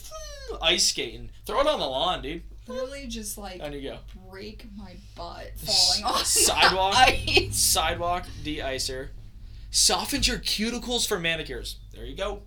ice 0.61 0.87
skating? 0.87 1.29
Throw 1.45 1.61
it 1.61 1.67
on 1.67 1.79
the 1.79 1.85
lawn, 1.85 2.21
dude. 2.23 2.41
Literally 2.67 3.05
just 3.07 3.37
like 3.37 3.59
Down 3.61 3.73
you 3.73 3.81
go. 3.91 3.97
break 4.29 4.65
my 4.75 4.95
butt 5.15 5.51
falling 5.57 6.03
off 6.03 6.25
Sidewalk. 6.25 6.95
Sidewalk 7.51 8.25
de-icer. 8.43 9.09
Softens 9.71 10.27
your 10.27 10.39
cuticles 10.39 11.07
for 11.07 11.19
manicures. 11.19 11.77
There 11.93 12.05
you 12.05 12.15
go. 12.15 12.41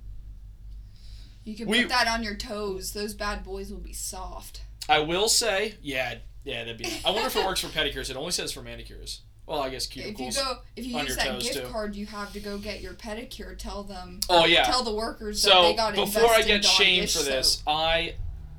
You 1.44 1.54
can 1.56 1.68
We- 1.68 1.82
put 1.82 1.88
that 1.90 2.08
on 2.08 2.22
your 2.22 2.34
toes. 2.34 2.92
Those 2.92 3.14
bad 3.14 3.44
boys 3.44 3.70
will 3.70 3.78
be 3.80 3.92
soft. 3.92 4.62
I 4.88 4.98
will 5.00 5.28
say, 5.28 5.74
yeah, 5.82 6.16
yeah, 6.44 6.64
that'd 6.64 6.78
be. 6.78 6.86
I 7.04 7.10
wonder 7.10 7.26
if 7.28 7.36
it 7.36 7.44
works 7.44 7.60
for 7.60 7.68
pedicures. 7.68 8.10
It 8.10 8.16
only 8.16 8.32
says 8.32 8.52
for 8.52 8.62
manicures. 8.62 9.22
Well, 9.46 9.60
I 9.60 9.70
guess 9.70 9.86
cuticles. 9.86 10.12
If 10.12 10.20
you 10.20 10.32
go, 10.32 10.58
if 10.76 10.86
you 10.86 10.98
use 10.98 11.16
that 11.16 11.40
gift 11.40 11.54
too. 11.54 11.66
card 11.66 11.96
you 11.96 12.06
have 12.06 12.32
to 12.32 12.40
go 12.40 12.58
get 12.58 12.80
your 12.80 12.94
pedicure, 12.94 13.58
tell 13.58 13.82
them, 13.82 14.20
oh 14.28 14.46
yeah. 14.46 14.64
tell 14.64 14.84
the 14.84 14.94
workers 14.94 15.42
that 15.42 15.62
they 15.62 15.74
got 15.74 15.94
to 15.94 16.04
before 16.04 16.30
I 16.30 16.42
get 16.42 16.64
shamed 16.64 17.10
for 17.10 17.22
this, 17.22 17.54
soap. 17.54 17.64
I, 17.66 18.14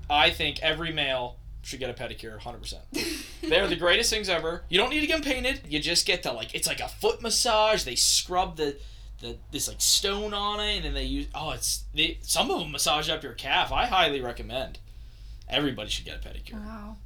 I 0.10 0.30
think 0.30 0.62
every 0.62 0.92
male 0.92 1.38
should 1.64 1.80
get 1.80 1.90
a 1.90 1.94
pedicure, 1.94 2.38
hundred 2.40 2.60
percent. 2.62 2.84
They're 3.42 3.68
the 3.68 3.76
greatest 3.76 4.10
things 4.12 4.30
ever. 4.30 4.64
You 4.70 4.78
don't 4.78 4.90
need 4.92 5.02
to 5.02 5.08
get 5.08 5.24
them 5.24 5.34
painted. 5.34 5.62
You 5.68 5.80
just 5.80 6.06
get 6.06 6.22
the 6.24 6.32
like 6.32 6.54
it's 6.54 6.68
like 6.68 6.80
a 6.80 6.88
foot 6.88 7.22
massage. 7.22 7.84
They 7.84 7.96
scrub 7.96 8.58
the 8.58 8.78
the 9.22 9.38
this 9.52 9.68
like 9.68 9.80
stone 9.82 10.34
on 10.34 10.60
it, 10.60 10.76
and 10.78 10.86
then 10.86 10.94
they 10.94 11.06
use 11.06 11.28
oh 11.34 11.52
it's 11.52 11.84
they 11.96 12.20
some 12.22 12.52
of 12.52 12.60
them 12.60 12.72
massage 12.72 13.10
up 13.10 13.24
your 13.24 13.34
calf. 13.34 13.72
I 13.72 13.86
highly 13.88 14.22
recommend. 14.22 14.80
Everybody 15.50 15.90
should 15.90 16.06
get 16.06 16.16
a 16.24 16.28
pedicure. 16.28 16.54
wow, 16.54 16.98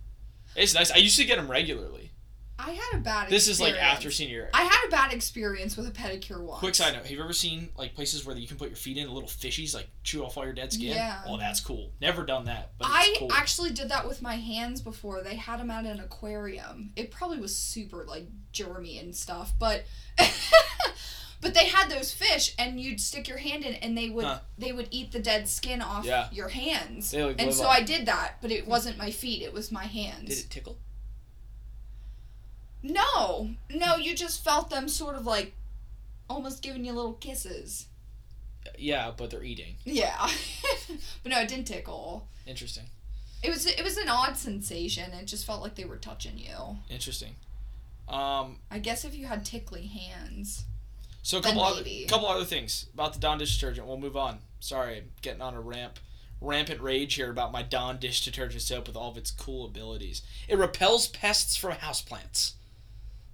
It's 0.56 0.74
nice. 0.74 0.92
I 0.92 0.98
used 0.98 1.18
to 1.18 1.26
get 1.26 1.38
them 1.38 1.50
regularly. 1.50 2.12
I 2.60 2.72
had 2.72 3.00
a 3.00 3.02
bad. 3.02 3.30
This 3.30 3.48
is 3.48 3.62
like 3.62 3.76
after 3.76 4.10
senior 4.10 4.34
year. 4.34 4.50
I 4.54 4.64
had 4.64 4.88
a 4.88 4.90
bad 4.90 5.14
experience 5.14 5.78
with 5.78 5.88
a 5.88 5.92
pedicure 5.92 6.42
once. 6.42 6.60
Quick 6.60 6.76
side 6.76 6.94
note: 6.94 7.04
Have 7.04 7.12
you 7.12 7.22
ever 7.24 7.34
seen 7.34 7.70
like 7.78 7.94
places 7.94 8.26
where 8.26 8.36
you 8.36 8.48
can 8.48 8.58
put 8.58 8.70
your 8.70 8.78
feet 8.78 8.98
in, 8.98 9.10
little 9.12 9.30
fishies 9.30 9.76
like 9.76 9.88
chew 10.04 10.24
off 10.26 10.38
all 10.38 10.44
your 10.44 10.54
dead 10.54 10.74
skin? 10.74 10.88
Yeah. 10.96 11.22
Oh, 11.28 11.38
that's 11.38 11.60
cool. 11.60 11.92
Never 12.02 12.26
done 12.26 12.46
that, 12.46 12.72
but 12.80 12.88
I 12.90 13.16
cool. 13.20 13.32
actually 13.32 13.72
did 13.72 13.90
that 13.90 14.08
with 14.08 14.22
my 14.22 14.36
hands 14.36 14.82
before. 14.82 15.22
They 15.22 15.36
had 15.36 15.60
them 15.60 15.70
at 15.70 15.86
an 15.86 16.00
aquarium. 16.00 16.92
It 16.96 17.12
probably 17.12 17.40
was 17.40 17.56
super 17.56 18.04
like 18.06 18.28
germy 18.54 19.00
and 19.00 19.16
stuff, 19.16 19.54
but 19.60 19.84
but 21.42 21.54
they 21.54 21.66
had 21.66 21.90
those 21.90 22.12
fish, 22.12 22.56
and 22.58 22.80
you'd 22.82 23.00
stick 23.00 23.28
your 23.28 23.38
hand 23.38 23.64
in, 23.66 23.76
and 23.76 23.96
they 23.98 24.10
would 24.10 24.26
Huh. 24.26 24.40
they 24.58 24.72
would 24.72 24.88
eat 24.90 25.12
the 25.12 25.20
dead 25.20 25.48
skin 25.48 25.82
off 25.82 26.06
Yeah. 26.06 26.28
your 26.32 26.50
hands. 26.50 27.14
Like, 27.14 27.40
and 27.40 27.54
so 27.54 27.68
on- 27.68 27.76
I 27.76 27.82
did 27.84 28.08
that, 28.08 28.38
but 28.42 28.52
it 28.52 28.68
wasn't 28.68 28.98
my 28.98 29.12
feet; 29.12 29.44
it 29.44 29.54
was 29.54 29.72
my 29.72 29.86
hands. 29.86 30.30
Did 30.30 30.40
it 30.40 30.50
tickle? 30.50 30.80
No, 32.88 33.50
no, 33.70 33.98
you 33.98 34.15
just 34.15 34.44
felt 34.44 34.70
them 34.70 34.88
sort 34.88 35.15
of 35.15 35.25
like 35.25 35.53
almost 36.29 36.62
giving 36.63 36.86
you 36.86 36.94
little 36.94 37.13
kisses. 37.13 37.88
Yeah, 38.77 39.12
but 39.15 39.29
they're 39.29 39.44
eating. 39.44 39.75
Yeah, 39.86 40.29
but 41.24 41.32
no, 41.32 41.39
it 41.39 41.48
didn't 41.48 41.67
tickle. 41.67 42.27
Interesting. 42.46 42.86
It 43.44 43.50
was 43.50 43.65
it 43.65 43.84
was 43.84 43.98
an 43.98 44.10
odd 44.10 44.38
sensation. 44.38 45.12
It 45.13 45.25
just 45.25 45.46
felt 45.46 45.62
like 45.62 45.75
they 45.75 45.86
were 45.86 45.98
touching 45.98 46.38
you. 46.38 46.77
Interesting. 46.89 47.36
Um, 48.08 48.60
I 48.72 48.79
guess 48.79 49.03
if 49.03 49.15
you 49.15 49.27
had 49.27 49.44
tickly 49.44 49.88
hands. 49.88 50.63
so 51.24 51.39
a 51.39 51.41
couple 51.41 51.62
other 51.62 51.84
couple 52.08 52.27
other 52.27 52.46
things 52.46 52.88
about 52.94 53.13
the 53.13 53.20
Dawn 53.20 53.38
dish 53.38 53.58
detergent. 53.60 53.86
We'll 53.88 53.98
move 53.98 54.17
on. 54.17 54.39
Sorry, 54.60 54.98
I'm 54.98 55.12
getting 55.22 55.41
on 55.41 55.53
a 55.53 55.62
ramp 55.62 56.00
rampant 56.39 56.82
rage 56.82 57.15
here 57.15 57.29
about 57.29 57.51
my 57.51 57.63
Dawn 57.63 57.98
dish 57.98 58.24
detergent 58.24 58.62
soap 58.62 58.88
with 58.88 58.96
all 58.96 59.12
of 59.12 59.17
its 59.17 59.32
cool 59.32 59.65
abilities. 59.65 60.22
It 60.48 60.58
repels 60.58 61.08
pests 61.08 61.58
from 61.58 61.74
houseplants. 61.74 62.53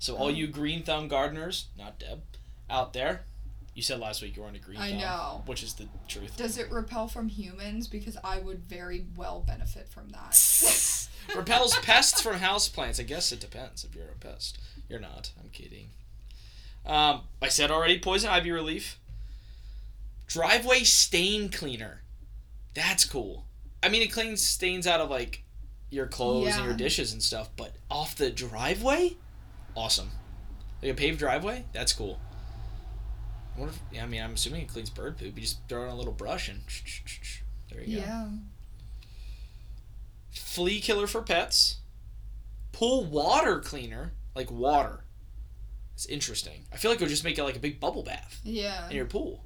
So 0.04 0.18
all 0.18 0.26
Oh. 0.26 0.30
you 0.30 0.48
green 0.48 0.84
thumb 0.84 1.08
gardeners, 1.08 1.68
not 1.78 1.98
Deb, 1.98 2.24
out 2.70 2.92
there, 2.92 3.24
you 3.74 3.82
said 3.82 4.02
last 4.02 4.22
week 4.22 4.36
you 4.36 4.42
were 4.42 4.50
on 4.50 4.56
a 4.56 4.60
green 4.60 4.78
I 4.78 4.90
thumb, 4.90 5.00
know. 5.00 5.44
which 5.46 5.64
is 5.64 5.76
the 5.76 5.88
truth. 6.10 6.36
Does 6.36 6.58
it 6.58 6.70
repel 6.70 7.08
from 7.08 7.30
humans? 7.30 7.88
Because 7.88 8.18
I 8.22 8.40
would 8.40 8.66
very 8.68 9.06
well 9.16 9.40
benefit 9.40 9.88
from 9.88 10.10
that. 10.10 11.08
Repels 11.38 11.78
pests 11.80 12.20
from 12.20 12.36
houseplants. 12.40 13.00
I 13.00 13.04
guess 13.04 13.32
it 13.32 13.40
depends 13.40 13.86
if 13.86 13.96
you're 13.96 14.10
a 14.10 14.16
pest. 14.16 14.58
You're 14.90 15.00
not. 15.00 15.32
I'm 15.42 15.50
kidding. 15.52 15.88
Um, 16.86 17.22
I 17.42 17.48
said 17.48 17.72
already 17.72 17.98
poison 17.98 18.30
ivy 18.30 18.52
relief. 18.52 19.00
Driveway 20.28 20.84
stain 20.84 21.48
cleaner. 21.48 22.02
That's 22.74 23.06
cool. 23.06 23.46
I 23.82 23.88
mean, 23.88 24.02
it 24.02 24.12
cleans 24.12 24.42
stains 24.42 24.86
out 24.86 25.00
of 25.00 25.10
like 25.10 25.44
your 25.90 26.08
clothes 26.08 26.58
and 26.58 26.66
your 26.66 26.74
dishes 26.74 27.14
and 27.14 27.24
stuff, 27.24 27.50
but 27.56 27.72
off 27.90 28.18
the 28.18 28.30
driveway, 28.30 29.16
awesome. 29.76 30.12
Like 30.82 30.92
a 30.92 30.96
paved 30.96 31.20
driveway, 31.20 31.66
that's 31.74 31.94
cool. 31.94 32.20
I 33.56 33.60
wonder 33.60 33.74
if, 33.74 33.82
yeah, 33.96 34.04
I 34.04 34.08
mean, 34.08 34.22
I'm 34.22 34.34
assuming 34.34 34.62
it 34.62 34.68
cleans 34.70 34.90
bird 34.90 35.18
poop. 35.18 35.36
You 35.36 35.42
just 35.42 35.60
throw 35.70 35.84
it 35.84 35.88
on 35.88 35.92
a 35.94 35.96
little 35.96 36.14
brush 36.14 36.50
and 36.50 36.62
there 37.70 37.82
you 37.84 37.98
go 37.98 38.02
yeah. 38.06 38.28
flea 40.32 40.80
killer 40.80 41.08
for 41.08 41.22
pets, 41.22 41.78
pool 42.72 43.06
water 43.06 43.60
cleaner, 43.60 44.14
like 44.36 44.52
water. 44.52 45.04
It's 45.94 46.06
interesting. 46.08 46.66
I 46.74 46.78
feel 46.78 46.90
like 46.90 47.00
it 47.00 47.04
would 47.04 47.10
just 47.10 47.24
make 47.24 47.38
it 47.38 47.44
like 47.44 47.56
a 47.56 47.60
big 47.60 47.80
bubble 47.80 48.04
bath 48.04 48.42
Yeah. 48.44 48.90
in 48.90 48.96
your 48.96 49.06
pool. 49.06 49.44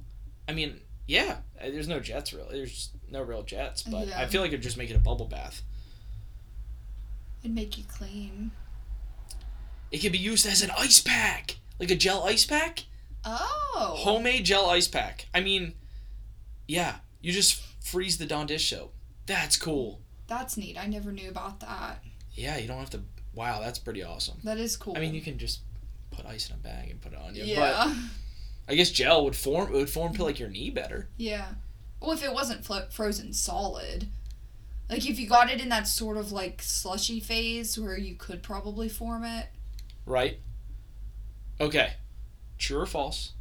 I 0.48 0.52
mean, 0.54 0.80
yeah, 1.06 1.38
uh, 1.60 1.68
there's 1.70 1.88
no 1.88 2.00
jets 2.00 2.32
really. 2.32 2.56
There's 2.56 2.90
no 3.10 3.22
real 3.22 3.42
jets, 3.42 3.82
but 3.82 4.08
Yeah. 4.08 4.18
I 4.20 4.26
feel 4.26 4.40
like 4.40 4.50
it 4.52 4.54
would 4.54 4.62
just 4.62 4.78
make 4.78 4.88
it 4.90 4.96
a 4.96 5.00
bubble 5.00 5.26
bath. 5.26 5.62
It'd 7.42 7.54
make 7.54 7.76
you 7.76 7.84
clean. 7.84 8.50
It 9.90 9.98
can 10.00 10.12
be 10.12 10.18
used 10.18 10.46
as 10.46 10.62
an 10.62 10.70
ice 10.78 11.00
pack, 11.00 11.56
like 11.80 11.90
a 11.90 11.96
gel 11.96 12.24
ice 12.24 12.44
pack, 12.44 12.84
Oh. 13.24 13.94
homemade 13.98 14.44
gel 14.44 14.68
ice 14.68 14.88
pack. 14.88 15.26
I 15.34 15.40
mean, 15.40 15.74
yeah, 16.66 16.96
you 17.20 17.32
just 17.32 17.62
freeze 17.84 18.18
the 18.18 18.26
Dawn 18.26 18.46
dish 18.46 18.68
soap. 18.70 18.94
That's 19.26 19.56
cool. 19.56 20.00
That's 20.26 20.56
neat. 20.56 20.76
I 20.78 20.86
never 20.86 21.10
knew 21.12 21.28
about 21.30 21.60
that. 21.60 22.02
Yeah, 22.34 22.58
you 22.58 22.68
don't 22.68 22.78
have 22.78 22.90
to. 22.90 23.02
Wow, 23.34 23.60
that's 23.60 23.78
pretty 23.78 24.02
awesome. 24.02 24.38
That 24.44 24.58
is 24.58 24.76
cool. 24.76 24.94
I 24.96 25.00
mean, 25.00 25.14
you 25.14 25.20
can 25.20 25.38
just 25.38 25.60
put 26.10 26.26
ice 26.26 26.48
in 26.48 26.54
a 26.56 26.58
bag 26.58 26.90
and 26.90 27.00
put 27.00 27.12
it 27.12 27.18
on 27.18 27.34
you. 27.34 27.42
But 27.56 27.74
Yeah. 27.88 27.94
I 28.68 28.74
guess 28.74 28.90
gel 28.90 29.24
would 29.24 29.36
form. 29.36 29.68
It 29.74 29.76
would 29.78 29.90
form 29.90 30.14
to 30.14 30.24
like 30.24 30.38
your 30.38 30.50
knee 30.50 30.70
better. 30.70 31.08
yeah. 31.16 31.48
Well, 32.00 32.12
if 32.12 32.22
it 32.22 32.32
wasn't 32.32 32.64
flo- 32.64 32.86
frozen 32.90 33.32
solid, 33.32 34.06
like 34.88 35.08
if 35.08 35.18
you 35.18 35.26
got 35.28 35.50
it 35.50 35.60
in 35.60 35.68
that 35.70 35.88
sort 35.88 36.16
of 36.16 36.30
like 36.30 36.62
slushy 36.62 37.18
phase 37.18 37.76
where 37.76 37.98
you 37.98 38.14
could 38.14 38.40
probably 38.42 38.88
form 38.88 39.24
it. 39.24 39.46
Right? 40.08 40.38
Okay, 41.60 41.92
true 42.58 42.78
or 42.80 42.86
false? 42.86 43.32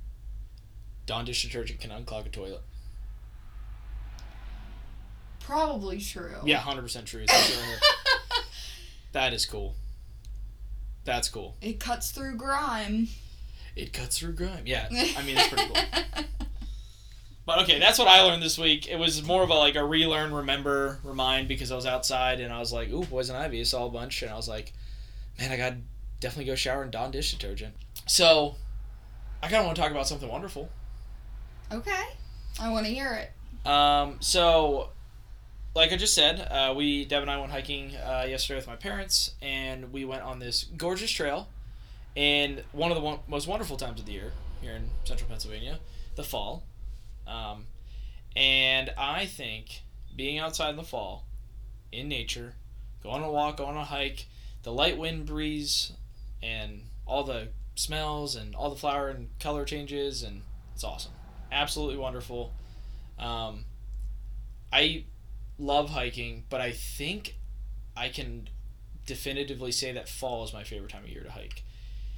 Dawn 1.05 1.25
dish 1.25 1.43
detergent 1.43 1.79
can 1.79 1.89
unclog 1.91 2.25
a 2.25 2.29
toilet. 2.29 2.61
Probably 5.39 5.99
true. 6.01 6.35
Yeah, 6.43 6.57
hundred 6.57 6.81
percent 6.81 7.05
true. 7.07 7.21
It 7.21 7.29
says 7.29 7.49
it 7.51 7.57
right 7.61 7.65
here. 7.67 8.43
that 9.13 9.33
is 9.33 9.45
cool. 9.45 9.75
That's 11.05 11.29
cool. 11.29 11.55
it 11.61 11.79
cuts 11.79 12.11
through 12.11 12.35
grime. 12.35 13.07
It 13.75 13.93
cuts 13.93 14.19
through 14.19 14.33
grime. 14.33 14.63
Yeah, 14.65 14.87
I 14.91 15.23
mean 15.23 15.37
it's 15.37 15.47
pretty 15.47 15.71
cool. 15.73 16.23
But 17.45 17.59
okay, 17.63 17.79
that's 17.79 17.97
what 17.97 18.09
I 18.09 18.23
learned 18.23 18.43
this 18.43 18.57
week. 18.57 18.89
It 18.89 18.97
was 18.97 19.23
more 19.23 19.41
of 19.41 19.49
a 19.49 19.53
like 19.53 19.75
a 19.75 19.85
relearn, 19.85 20.33
remember, 20.33 20.99
remind 21.03 21.47
because 21.47 21.71
I 21.71 21.75
was 21.77 21.85
outside 21.85 22.41
and 22.41 22.51
I 22.53 22.59
was 22.59 22.73
like, 22.73 22.89
ooh, 22.89 23.03
poison 23.05 23.37
ivy. 23.37 23.61
I 23.61 23.63
saw 23.63 23.85
a 23.85 23.89
bunch 23.89 24.21
and 24.21 24.29
I 24.29 24.35
was 24.35 24.49
like, 24.49 24.73
man, 25.39 25.53
I 25.53 25.55
got 25.55 25.73
definitely 26.19 26.45
go 26.45 26.55
shower 26.55 26.83
in 26.83 26.91
Dawn 26.91 27.11
dish 27.11 27.31
detergent. 27.31 27.75
So, 28.05 28.55
I 29.41 29.47
kind 29.47 29.57
of 29.57 29.65
want 29.65 29.75
to 29.75 29.81
talk 29.81 29.91
about 29.91 30.07
something 30.07 30.29
wonderful. 30.29 30.69
okay. 31.71 32.03
I 32.59 32.69
want 32.71 32.87
to 32.87 32.91
hear 32.91 33.13
it. 33.13 33.69
Um, 33.69 34.17
so, 34.19 34.89
like 35.75 35.91
I 35.91 35.95
just 35.97 36.15
said, 36.15 36.39
uh, 36.39 36.73
we 36.75 37.05
Deb 37.05 37.21
and 37.21 37.29
I 37.29 37.37
went 37.39 37.51
hiking 37.51 37.95
uh, 37.95 38.25
yesterday 38.27 38.57
with 38.57 38.67
my 38.67 38.75
parents, 38.75 39.35
and 39.41 39.93
we 39.93 40.05
went 40.05 40.23
on 40.23 40.39
this 40.39 40.63
gorgeous 40.75 41.11
trail, 41.11 41.49
in 42.15 42.63
one 42.71 42.89
of 42.89 42.97
the 42.97 43.03
one, 43.03 43.19
most 43.27 43.47
wonderful 43.47 43.77
times 43.77 43.99
of 43.99 44.07
the 44.07 44.13
year 44.13 44.31
here 44.59 44.71
in 44.71 44.89
central 45.03 45.29
Pennsylvania, 45.29 45.79
the 46.15 46.23
fall. 46.23 46.63
Um, 47.27 47.67
and 48.35 48.91
I 48.97 49.25
think 49.27 49.81
being 50.15 50.39
outside 50.39 50.71
in 50.71 50.77
the 50.77 50.83
fall, 50.83 51.25
in 51.91 52.07
nature, 52.07 52.55
going 53.03 53.21
on 53.21 53.29
a 53.29 53.31
walk, 53.31 53.57
going 53.57 53.75
on 53.75 53.77
a 53.77 53.85
hike, 53.85 54.25
the 54.63 54.71
light 54.71 54.97
wind 54.97 55.27
breeze, 55.27 55.91
and 56.41 56.83
all 57.05 57.23
the 57.23 57.49
smells 57.75 58.35
and 58.35 58.55
all 58.55 58.69
the 58.69 58.75
flower 58.75 59.09
and 59.09 59.29
color 59.39 59.65
changes, 59.65 60.23
and 60.23 60.41
it's 60.73 60.83
awesome. 60.83 61.11
Absolutely 61.51 61.97
wonderful. 61.97 62.53
Um, 63.19 63.65
I 64.71 65.05
love 65.57 65.89
hiking, 65.89 66.43
but 66.49 66.61
I 66.61 66.71
think 66.71 67.35
I 67.95 68.09
can 68.09 68.49
definitively 69.05 69.71
say 69.71 69.91
that 69.93 70.09
fall 70.09 70.43
is 70.43 70.53
my 70.53 70.63
favorite 70.63 70.91
time 70.91 71.03
of 71.03 71.09
year 71.09 71.23
to 71.23 71.31
hike. 71.31 71.63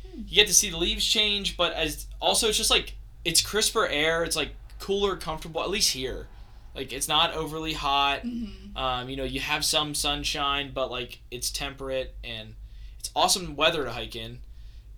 Hmm. 0.03 0.21
You 0.27 0.35
get 0.35 0.47
to 0.47 0.53
see 0.53 0.69
the 0.69 0.77
leaves 0.77 1.05
change, 1.05 1.55
but 1.55 1.73
as 1.73 2.07
also 2.19 2.47
it's 2.47 2.57
just 2.57 2.71
like 2.71 2.95
it's 3.23 3.41
crisper 3.41 3.87
air. 3.87 4.23
It's 4.23 4.35
like 4.35 4.51
cooler, 4.79 5.15
comfortable. 5.15 5.61
At 5.61 5.69
least 5.69 5.91
here, 5.91 6.27
like 6.75 6.91
it's 6.91 7.07
not 7.07 7.33
overly 7.33 7.73
hot. 7.73 8.21
hmm 8.21 8.75
Um, 8.75 9.09
you 9.09 9.15
know, 9.17 9.23
you 9.23 9.39
have 9.39 9.63
some 9.65 9.93
sunshine, 9.93 10.71
but 10.73 10.89
like 10.89 11.19
it's 11.31 11.49
temperate 11.51 12.15
and 12.23 12.55
it's 12.99 13.11
awesome 13.15 13.55
weather 13.55 13.83
to 13.85 13.91
hike 13.91 14.15
in. 14.15 14.39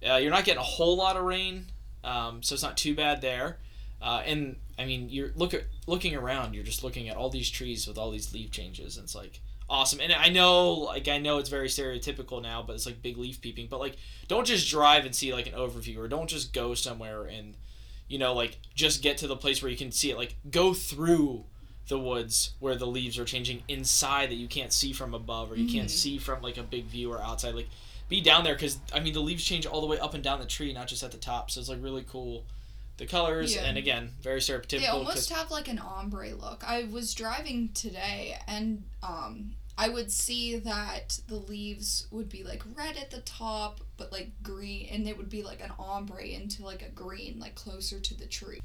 Uh, 0.08 0.16
you're 0.16 0.32
not 0.32 0.46
getting 0.46 0.60
a 0.60 0.64
whole 0.64 0.96
lot 0.98 1.16
of 1.16 1.24
rain, 1.24 1.68
um, 2.04 2.42
so 2.42 2.54
it's 2.54 2.64
not 2.64 2.76
too 2.78 2.96
bad 2.96 3.22
there. 3.22 3.58
Uh, 4.02 4.24
and 4.26 4.56
I 4.80 4.86
mean, 4.86 5.10
you're 5.10 5.32
look 5.36 5.54
at 5.54 5.64
looking 5.86 6.16
around. 6.16 6.56
You're 6.56 6.64
just 6.64 6.84
looking 6.84 7.08
at 7.10 7.16
all 7.18 7.30
these 7.30 7.50
trees 7.50 7.88
with 7.88 7.98
all 8.00 8.10
these 8.10 8.34
leaf 8.34 8.50
changes, 8.52 8.98
and 8.98 9.04
it's 9.04 9.14
like 9.14 9.40
awesome. 9.70 10.00
And 10.02 10.12
I 10.12 10.30
know, 10.30 10.72
like 10.72 11.08
I 11.08 11.20
know, 11.20 11.38
it's 11.38 11.50
very 11.50 11.68
stereotypical 11.68 12.42
now, 12.42 12.64
but 12.66 12.74
it's 12.74 12.88
like 12.88 13.02
big 13.04 13.18
leaf 13.18 13.40
peeping. 13.42 13.68
But 13.70 13.80
like, 13.80 13.98
don't 14.28 14.48
just 14.48 14.70
drive 14.70 15.06
and 15.06 15.16
see 15.16 15.34
like 15.34 15.46
an 15.46 15.54
overview, 15.54 15.98
or 15.98 16.08
don't 16.08 16.28
just 16.28 16.52
go 16.54 16.74
somewhere 16.74 17.26
and 17.26 17.54
you 18.08 18.18
know 18.18 18.34
like 18.34 18.58
just 18.76 19.02
get 19.04 19.18
to 19.20 19.28
the 19.28 19.36
place 19.38 19.62
where 19.62 19.70
you 19.72 19.78
can 19.78 19.92
see 19.92 20.10
it. 20.10 20.18
Like 20.18 20.36
go 20.50 20.74
through 20.74 21.44
the 21.88 22.00
woods 22.00 22.52
where 22.60 22.76
the 22.76 22.88
leaves 22.88 23.20
are 23.20 23.26
changing 23.26 23.62
inside 23.68 24.30
that 24.32 24.36
you 24.36 24.48
can't 24.48 24.72
see 24.74 24.94
from 24.94 25.14
above 25.14 25.52
or 25.52 25.56
you 25.58 25.72
can't 25.72 25.90
Mhm. 25.90 25.92
see 25.92 26.18
from 26.18 26.42
like 26.42 26.58
a 26.58 26.64
big 26.64 26.86
view 26.86 27.12
or 27.12 27.22
outside 27.22 27.54
like 27.54 27.68
be 28.12 28.22
down 28.22 28.44
there 28.44 28.54
because 28.54 28.78
i 28.94 29.00
mean 29.00 29.14
the 29.14 29.20
leaves 29.20 29.44
change 29.44 29.66
all 29.66 29.82
the 29.82 29.88
way 29.88 29.98
up 29.98 30.14
and 30.14 30.24
down 30.24 30.40
the 30.40 30.46
tree 30.46 30.72
not 30.74 30.88
just 30.88 31.02
at 31.02 31.12
the 31.12 31.18
top 31.18 31.50
so 31.50 31.60
it's 31.60 31.70
like 31.70 31.82
really 31.82 32.04
cool 32.08 32.46
the 32.98 33.08
colors 33.08 33.56
Yeah. 33.56 33.64
and 33.64 33.78
again 33.78 34.12
very 34.22 34.40
stereotypical 34.42 34.80
They 34.82 34.88
almost 34.88 35.30
have 35.32 35.50
like 35.50 35.68
an 35.68 35.80
ombre 35.80 36.36
look. 36.36 36.64
I 36.68 36.84
was 36.92 37.14
driving 37.16 37.70
today 37.74 38.38
and 38.48 38.84
um 39.02 39.54
I 39.78 39.88
would 39.90 40.12
see 40.12 40.58
that 40.58 41.20
the 41.28 41.38
leaves 41.38 42.06
would 42.12 42.30
be 42.30 42.44
like 42.44 42.62
red 42.78 42.98
at 42.98 43.10
the 43.10 43.22
top 43.22 43.80
but 43.98 44.12
like 44.12 44.30
green 44.44 44.88
and 44.92 45.08
it 45.08 45.18
would 45.18 45.30
be 45.30 45.42
like 45.42 45.62
an 45.64 45.72
ombre 45.80 46.22
into 46.24 46.64
like 46.64 46.82
a 46.84 46.90
green 46.90 47.40
like 47.40 47.56
closer 47.56 48.00
to 48.00 48.14
the 48.14 48.28
tree. 48.28 48.60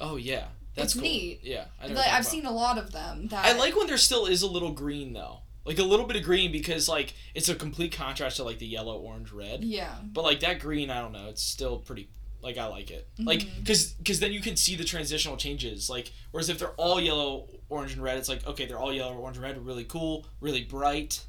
oh 0.00 0.16
yeah 0.16 0.46
that's 0.74 0.94
cool. 0.94 1.02
neat. 1.02 1.40
yeah 1.42 1.66
I 1.80 1.88
never 1.88 1.94
like, 2.00 2.06
I've 2.08 2.20
about- 2.20 2.24
seen 2.30 2.46
a 2.46 2.52
lot 2.52 2.78
of 2.78 2.90
them 2.92 3.28
that 3.28 3.44
i 3.44 3.52
like 3.56 3.76
when 3.76 3.86
there 3.86 3.98
still 3.98 4.26
is 4.26 4.42
a 4.42 4.50
little 4.50 4.72
green 4.72 5.12
though 5.12 5.40
like 5.68 5.78
a 5.78 5.84
little 5.84 6.06
bit 6.06 6.16
of 6.16 6.22
green 6.24 6.50
because 6.50 6.88
like 6.88 7.14
it's 7.34 7.48
a 7.48 7.54
complete 7.54 7.92
contrast 7.92 8.36
to 8.36 8.42
like 8.44 8.58
the 8.58 8.66
yellow 8.66 8.96
orange 8.98 9.30
red 9.30 9.62
Yeah. 9.62 9.94
but 10.12 10.24
like 10.24 10.40
that 10.40 10.58
green 10.60 10.90
i 10.90 11.00
don't 11.00 11.12
know 11.12 11.28
it's 11.28 11.42
still 11.42 11.78
pretty 11.78 12.08
like 12.42 12.56
i 12.58 12.66
like 12.66 12.90
it 12.90 13.06
like 13.18 13.40
Mhm. 13.40 13.58
because 13.60 13.92
because 13.92 14.18
then 14.20 14.32
you 14.32 14.40
can 14.40 14.56
see 14.56 14.74
the 14.76 14.84
transitional 14.84 15.36
changes 15.36 15.88
like 15.90 16.10
whereas 16.30 16.48
if 16.48 16.58
they're 16.58 16.70
all 16.84 17.00
yellow 17.00 17.48
orange 17.68 17.92
and 17.92 18.02
red 18.02 18.16
it's 18.18 18.28
like 18.28 18.46
okay 18.46 18.64
they're 18.66 18.78
all 18.78 18.92
yellow 18.92 19.14
orange 19.16 19.36
and 19.36 19.44
red 19.44 19.64
really 19.66 19.84
cool 19.84 20.24
really 20.40 20.62
bright 20.64 21.20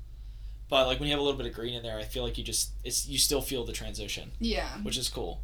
but 0.69 0.85
like 0.87 0.99
when 0.99 1.07
you 1.09 1.13
have 1.13 1.19
a 1.19 1.23
little 1.23 1.37
bit 1.37 1.47
of 1.47 1.53
green 1.53 1.73
in 1.73 1.83
there 1.83 1.97
i 1.99 2.03
feel 2.03 2.23
like 2.23 2.37
you 2.37 2.43
just 2.43 2.71
it's 2.83 3.07
you 3.07 3.17
still 3.17 3.41
feel 3.41 3.65
the 3.65 3.73
transition 3.73 4.31
Yeah. 4.39 4.69
which 4.83 4.97
is 4.97 5.09
cool 5.09 5.41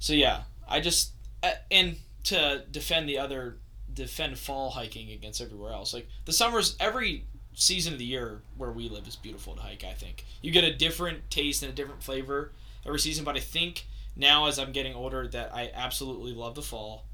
so 0.00 0.12
yeah 0.12 0.42
i 0.68 0.80
just 0.80 1.12
uh, 1.42 1.52
and 1.70 1.96
to 2.24 2.64
defend 2.70 3.08
the 3.08 3.18
other 3.18 3.58
defend 3.94 4.36
fall 4.38 4.70
hiking 4.70 5.10
against 5.12 5.40
everywhere 5.40 5.72
else 5.72 5.94
like 5.94 6.08
the 6.24 6.32
summers 6.32 6.76
every 6.80 7.24
season 7.60 7.92
of 7.92 7.98
the 7.98 8.04
year 8.04 8.40
where 8.56 8.70
we 8.70 8.88
live 8.88 9.06
is 9.08 9.16
beautiful 9.16 9.54
to 9.54 9.60
hike 9.62 9.84
i 9.84 9.92
think 9.92 10.24
you 10.42 10.50
get 10.52 10.64
a 10.64 10.72
different 10.72 11.28
taste 11.30 11.62
and 11.62 11.72
a 11.72 11.74
different 11.74 12.02
flavor 12.02 12.52
every 12.86 12.98
season 12.98 13.24
but 13.24 13.36
i 13.36 13.40
think 13.40 13.86
now 14.16 14.46
as 14.46 14.58
I'm 14.58 14.72
getting 14.72 14.94
older 14.94 15.28
that 15.28 15.54
I 15.54 15.70
absolutely 15.72 16.32
love 16.32 16.56
the 16.56 16.62
fall. 16.62 17.04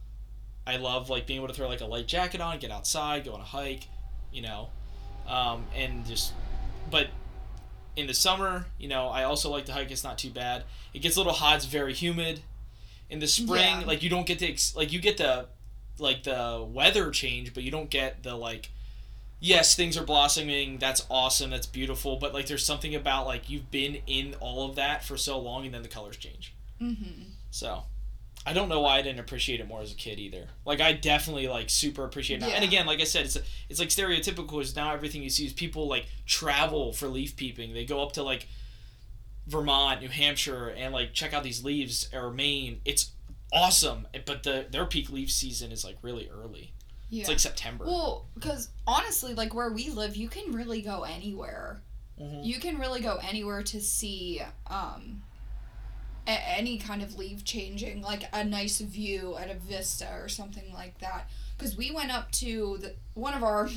I 0.66 0.78
love 0.78 1.10
like 1.10 1.26
being 1.26 1.36
able 1.38 1.48
to 1.48 1.52
throw 1.54 1.68
like 1.68 1.82
a 1.82 1.84
light 1.84 2.06
jacket 2.06 2.40
on, 2.40 2.58
get 2.58 2.70
outside, 2.70 3.26
go 3.26 3.34
on 3.34 3.42
a 3.42 3.44
hike, 3.44 3.88
you 4.32 4.40
know, 4.40 4.70
um, 5.28 5.66
and 5.76 6.06
just. 6.06 6.32
But 6.90 7.08
in 7.94 8.06
the 8.06 8.14
summer, 8.14 8.64
you 8.78 8.88
know, 8.88 9.08
I 9.08 9.24
also 9.24 9.50
like 9.50 9.66
to 9.66 9.72
hike. 9.74 9.90
It's 9.90 10.02
not 10.02 10.16
too 10.16 10.30
bad. 10.30 10.64
It 10.94 11.00
gets 11.00 11.16
a 11.16 11.20
little 11.20 11.34
hot. 11.34 11.56
It's 11.56 11.66
very 11.66 11.92
humid. 11.92 12.40
In 13.10 13.18
the 13.18 13.26
spring, 13.26 13.80
Yeah. 13.80 13.84
like 13.86 14.02
you 14.02 14.08
don't 14.08 14.26
get 14.26 14.38
the 14.38 14.48
ex- 14.48 14.74
like 14.74 14.90
you 14.90 14.98
get 14.98 15.18
the 15.18 15.48
like 15.98 16.22
the 16.22 16.66
weather 16.66 17.10
change, 17.10 17.52
but 17.52 17.64
you 17.64 17.70
don't 17.70 17.90
get 17.90 18.22
the 18.22 18.34
like. 18.34 18.70
Yes, 19.44 19.74
things 19.74 19.98
are 19.98 20.04
blossoming. 20.04 20.78
That's 20.78 21.04
awesome. 21.10 21.50
That's 21.50 21.66
beautiful. 21.66 22.16
But 22.16 22.32
like, 22.32 22.46
there's 22.46 22.64
something 22.64 22.94
about 22.94 23.26
like 23.26 23.50
you've 23.50 23.70
been 23.70 23.98
in 24.06 24.34
all 24.40 24.68
of 24.70 24.76
that 24.76 25.04
for 25.04 25.18
so 25.18 25.38
long, 25.38 25.66
and 25.66 25.74
then 25.74 25.82
the 25.82 25.88
colors 25.88 26.16
change. 26.16 26.54
Mm-hmm. 26.80 27.24
So, 27.50 27.82
I 28.46 28.54
don't 28.54 28.70
know 28.70 28.80
why 28.80 28.96
I 28.96 29.02
didn't 29.02 29.20
appreciate 29.20 29.60
it 29.60 29.68
more 29.68 29.82
as 29.82 29.92
a 29.92 29.96
kid 29.96 30.18
either. 30.18 30.48
Like 30.64 30.80
I 30.80 30.94
definitely 30.94 31.46
like 31.48 31.68
super 31.68 32.04
appreciate 32.04 32.38
it 32.38 32.46
now. 32.46 32.52
And 32.54 32.64
again, 32.64 32.86
like 32.86 33.02
I 33.02 33.04
said, 33.04 33.26
it's 33.26 33.38
it's 33.68 33.78
like 33.78 33.90
stereotypical. 33.90 34.62
Is 34.62 34.74
now 34.74 34.94
everything 34.94 35.22
you 35.22 35.28
see 35.28 35.44
is 35.44 35.52
people 35.52 35.88
like 35.88 36.06
travel 36.24 36.94
for 36.94 37.08
leaf 37.08 37.36
peeping. 37.36 37.74
They 37.74 37.84
go 37.84 38.02
up 38.02 38.12
to 38.12 38.22
like 38.22 38.48
Vermont, 39.46 40.00
New 40.00 40.08
Hampshire, 40.08 40.68
and 40.68 40.94
like 40.94 41.12
check 41.12 41.34
out 41.34 41.42
these 41.42 41.64
leaves 41.64 42.08
or 42.14 42.30
Maine. 42.30 42.80
It's 42.86 43.12
awesome, 43.52 44.08
but 44.24 44.42
the 44.42 44.66
their 44.70 44.86
peak 44.86 45.10
leaf 45.10 45.30
season 45.30 45.70
is 45.70 45.84
like 45.84 45.96
really 46.02 46.30
early. 46.30 46.73
Yeah. 47.10 47.20
It's 47.20 47.28
like 47.28 47.38
September. 47.40 47.84
well, 47.84 48.26
because 48.34 48.68
honestly, 48.86 49.34
like 49.34 49.54
where 49.54 49.70
we 49.70 49.88
live, 49.90 50.16
you 50.16 50.28
can 50.28 50.52
really 50.52 50.82
go 50.82 51.02
anywhere. 51.04 51.80
Mhm. 52.20 52.44
You 52.44 52.58
can 52.60 52.78
really 52.78 53.00
go 53.00 53.16
anywhere 53.22 53.62
to 53.64 53.80
see 53.80 54.40
um, 54.68 55.22
a- 56.26 56.30
any 56.58 56.78
kind 56.78 57.02
of 57.02 57.16
leaf 57.16 57.44
changing, 57.44 58.02
like 58.02 58.24
a 58.32 58.44
nice 58.44 58.78
view 58.80 59.36
at 59.36 59.50
a 59.50 59.54
vista 59.54 60.08
or 60.20 60.28
something 60.28 60.72
like 60.72 60.98
that. 60.98 61.28
Because 61.56 61.76
we 61.76 61.90
went 61.92 62.10
up 62.12 62.30
to 62.32 62.78
the, 62.80 62.94
one 63.14 63.34
of 63.34 63.42
our 63.44 63.68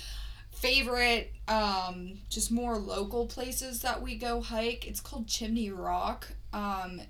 favorite, 0.50 1.32
um, 1.48 2.18
just 2.28 2.50
more 2.50 2.76
local 2.76 3.26
places 3.26 3.82
that 3.82 4.02
we 4.02 4.16
go 4.16 4.40
hike. 4.40 4.86
It's 4.86 5.00
called 5.00 5.26
Chimney 5.26 5.70
Rock. 5.70 6.28
Um, 6.52 7.00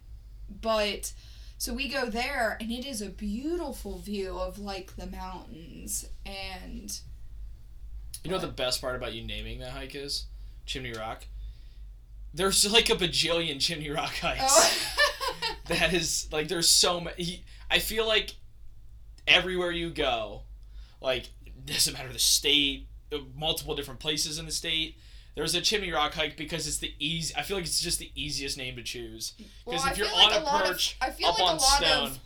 but 0.60 1.12
so 1.60 1.74
we 1.74 1.90
go 1.90 2.06
there, 2.06 2.56
and 2.58 2.72
it 2.72 2.86
is 2.86 3.02
a 3.02 3.10
beautiful 3.10 3.98
view 3.98 4.38
of 4.38 4.58
like 4.58 4.96
the 4.96 5.06
mountains 5.06 6.08
and. 6.24 6.98
You 8.24 8.30
know 8.30 8.38
what 8.38 8.46
the 8.46 8.48
best 8.48 8.80
part 8.80 8.96
about 8.96 9.12
you 9.12 9.26
naming 9.26 9.60
that 9.60 9.72
hike 9.72 9.94
is? 9.94 10.24
Chimney 10.64 10.94
Rock. 10.94 11.26
There's 12.32 12.72
like 12.72 12.88
a 12.88 12.94
bajillion 12.94 13.60
Chimney 13.60 13.90
Rock 13.90 14.14
oh. 14.22 14.28
hikes. 14.28 14.42
Oh. 14.42 15.54
that 15.66 15.92
is 15.92 16.30
like 16.32 16.48
there's 16.48 16.70
so 16.70 16.98
many. 16.98 17.44
I 17.70 17.78
feel 17.78 18.08
like 18.08 18.36
everywhere 19.28 19.70
you 19.70 19.90
go, 19.90 20.44
like 21.02 21.28
doesn't 21.66 21.92
matter 21.92 22.10
the 22.10 22.18
state, 22.18 22.88
multiple 23.36 23.74
different 23.74 24.00
places 24.00 24.38
in 24.38 24.46
the 24.46 24.52
state. 24.52 24.96
There's 25.34 25.54
a 25.54 25.60
Chimney 25.60 25.92
Rock 25.92 26.14
hike 26.14 26.36
because 26.36 26.66
it's 26.66 26.78
the 26.78 26.92
easy. 26.98 27.34
I 27.36 27.42
feel 27.42 27.56
like 27.56 27.64
it's 27.66 27.80
just 27.80 27.98
the 27.98 28.10
easiest 28.14 28.58
name 28.58 28.76
to 28.76 28.82
choose. 28.82 29.32
Because 29.36 29.50
Well, 29.64 29.76
if 29.76 29.84
I 29.84 29.94
you're 29.94 30.06
feel 30.06 30.16
on 30.16 30.30
like 30.30 30.40
a 30.40 30.44
lot 30.44 30.64
perch 30.64 30.96
of, 31.00 31.08
I 31.08 31.10
feel 31.12 31.28
up 31.28 31.38
like 31.38 31.48
on 31.48 31.56
a 31.56 31.60
lot 31.60 31.82
stone, 31.82 32.06
of 32.06 32.18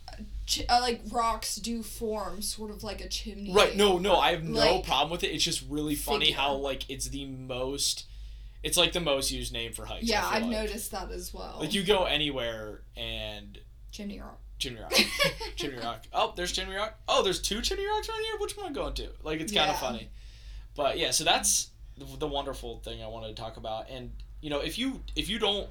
ch- 0.45 0.65
uh, 0.67 0.79
like 0.81 1.01
rocks 1.11 1.55
do 1.57 1.83
form 1.83 2.41
sort 2.41 2.71
of 2.71 2.83
like 2.83 3.01
a 3.01 3.07
chimney. 3.07 3.53
right? 3.53 3.75
No, 3.75 3.97
no, 3.99 4.15
I 4.17 4.31
have 4.31 4.43
no 4.43 4.59
like, 4.59 4.85
problem 4.85 5.11
with 5.11 5.23
it. 5.23 5.27
It's 5.27 5.43
just 5.43 5.63
really 5.69 5.95
funny 5.95 6.25
figure. 6.27 6.39
how 6.41 6.53
like 6.55 6.89
it's 6.89 7.07
the 7.09 7.25
most. 7.25 8.05
It's 8.63 8.77
like 8.77 8.93
the 8.93 8.99
most 8.99 9.31
used 9.31 9.53
name 9.53 9.71
for 9.73 9.85
hikes. 9.85 10.05
Yeah, 10.05 10.25
I've 10.27 10.41
like. 10.41 10.51
noticed 10.51 10.89
that 10.91 11.11
as 11.11 11.31
well. 11.31 11.57
Like 11.59 11.73
you 11.75 11.83
go 11.83 12.05
anywhere 12.05 12.81
and 12.97 13.59
chimney 13.91 14.19
rock. 14.19 14.39
Chimney 14.57 14.79
Rock. 14.79 14.93
Chimney 15.57 15.77
Rock. 15.79 16.05
Oh, 16.13 16.31
there's 16.35 16.53
Chimney 16.53 16.75
Rock. 16.77 16.97
Oh, 17.09 17.21
there's 17.23 17.41
two 17.41 17.61
Chimney 17.61 17.85
Rocks 17.85 18.07
right 18.07 18.23
here. 18.31 18.39
Which 18.39 18.55
one 18.55 18.65
am 18.67 18.71
I 18.71 18.73
going 18.73 18.93
to? 18.93 19.09
Like, 19.21 19.41
it's 19.41 19.51
kind 19.51 19.69
of 19.69 19.77
funny. 19.77 20.09
But 20.77 20.97
yeah, 20.97 21.11
so 21.11 21.25
that's 21.25 21.71
the, 21.97 22.05
the 22.17 22.27
wonderful 22.27 22.79
thing 22.79 23.01
I 23.03 23.07
wanted 23.07 23.35
to 23.35 23.41
talk 23.41 23.57
about. 23.57 23.89
And 23.89 24.11
you 24.41 24.49
know, 24.49 24.59
if 24.59 24.77
you 24.77 25.01
if 25.15 25.29
you 25.29 25.39
don't 25.39 25.67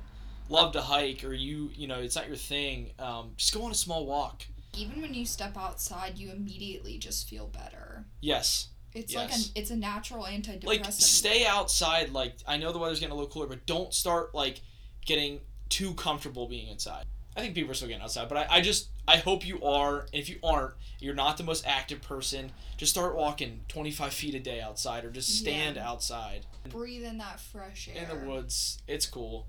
love 0.49 0.73
to 0.73 0.81
hike 0.83 1.25
or 1.25 1.33
you 1.33 1.71
you 1.75 1.87
know 1.87 1.99
it's 2.01 2.17
not 2.17 2.27
your 2.29 2.37
thing, 2.37 2.91
um, 2.99 3.33
just 3.37 3.53
go 3.55 3.63
on 3.65 3.71
a 3.71 3.75
small 3.75 4.07
walk. 4.07 4.45
Even 4.77 5.01
when 5.03 5.15
you 5.15 5.25
step 5.25 5.57
outside, 5.57 6.19
you 6.19 6.31
immediately 6.33 6.99
just 6.99 7.29
feel 7.29 7.47
better. 7.47 8.05
Yes, 8.21 8.69
It's 8.93 9.15
like 9.15 9.29
Yes. 9.31 9.51
a 9.55 9.59
it's 9.61 9.71
a 9.71 9.77
natural 9.77 10.25
antidepressant. 10.25 10.67
like 10.67 10.85
stay 10.93 11.47
outside. 11.47 12.11
Like 12.11 12.35
I 12.47 12.57
know 12.57 12.73
the 12.73 12.79
weather's 12.79 12.99
getting 13.01 13.13
a 13.13 13.17
little 13.17 13.31
cooler, 13.31 13.47
but 13.47 13.67
don't 13.67 13.95
start 13.95 14.35
like 14.35 14.61
getting 15.07 15.41
too 15.69 15.95
comfortable 15.95 16.49
being 16.49 16.69
inside. 16.69 17.05
I 17.37 17.41
think 17.41 17.55
people 17.55 17.71
are 17.71 17.75
still 17.75 17.89
getting 17.89 18.03
outside, 18.03 18.29
but 18.29 18.39
I, 18.39 18.47
I 18.57 18.61
just 18.61 18.89
I 19.09 19.17
hope 19.17 19.47
you 19.47 19.63
are. 19.63 20.01
And 20.01 20.09
if 20.13 20.29
you 20.29 20.39
aren't, 20.45 20.75
you're 21.01 21.15
not 21.15 21.37
the 21.37 21.43
most 21.45 21.67
active 21.67 22.01
person. 22.01 22.53
Just 22.77 22.93
start 22.93 23.17
walking 23.17 23.61
25 23.69 24.13
feet 24.13 24.35
a 24.35 24.41
day 24.41 24.61
outside, 24.61 25.05
or 25.05 25.11
just 25.11 25.31
stand 25.39 25.77
Yeah. 25.77 25.89
outside 25.89 26.47
breathe 26.69 27.05
in 27.05 27.19
that 27.19 27.41
fresh 27.41 27.89
air. 27.95 28.03
in 28.03 28.09
the 28.09 28.27
woods. 28.27 28.79
It's 28.87 29.07
cool. 29.07 29.47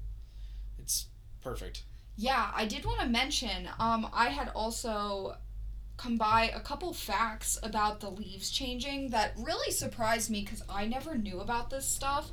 It's 0.80 1.06
perfect. 1.41 1.84
Yeah, 2.17 2.52
I 2.56 2.65
did 2.65 2.86
want 2.86 3.02
to 3.02 3.08
mention. 3.08 3.69
Um, 3.80 4.10
I 4.13 4.30
had 4.30 4.50
also 4.56 5.38
come 5.98 6.17
by 6.17 6.52
a 6.54 6.60
couple 6.60 6.91
facts 6.93 7.58
about 7.63 8.00
the 8.02 8.10
leaves 8.10 8.50
changing 8.50 9.10
that 9.12 9.34
really 9.38 9.71
surprised 9.71 10.30
me 10.30 10.41
because 10.41 10.62
I 10.69 10.86
never 10.88 11.17
knew 11.17 11.39
about 11.39 11.69
this 11.69 11.86
stuff. 11.88 12.32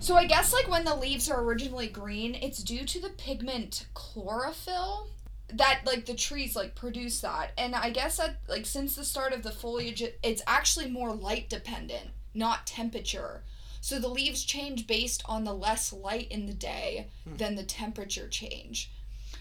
So 0.00 0.14
I 0.16 0.26
guess 0.26 0.52
like 0.52 0.68
when 0.68 0.84
the 0.84 0.94
leaves 0.94 1.28
are 1.30 1.42
originally 1.42 1.88
green, 1.88 2.34
it's 2.34 2.62
due 2.62 2.84
to 2.84 3.00
the 3.00 3.10
pigment 3.10 3.86
chlorophyll 3.94 5.08
that 5.52 5.80
like 5.84 6.06
the 6.06 6.14
trees 6.14 6.54
like 6.54 6.74
produce 6.74 7.20
that. 7.20 7.52
And 7.58 7.74
I 7.74 7.90
guess 7.90 8.16
that 8.18 8.36
like 8.48 8.64
since 8.64 8.94
the 8.96 9.04
start 9.04 9.32
of 9.32 9.42
the 9.42 9.50
foliage 9.50 10.02
it's 10.22 10.42
actually 10.46 10.88
more 10.90 11.12
light 11.12 11.48
dependent, 11.50 12.10
not 12.32 12.66
temperature. 12.66 13.42
So 13.80 13.98
the 13.98 14.08
leaves 14.08 14.44
change 14.44 14.86
based 14.86 15.22
on 15.26 15.44
the 15.44 15.54
less 15.54 15.92
light 15.92 16.28
in 16.30 16.46
the 16.46 16.54
day 16.54 17.08
Hmm. 17.24 17.36
than 17.36 17.54
the 17.56 17.64
temperature 17.64 18.28
change. 18.28 18.90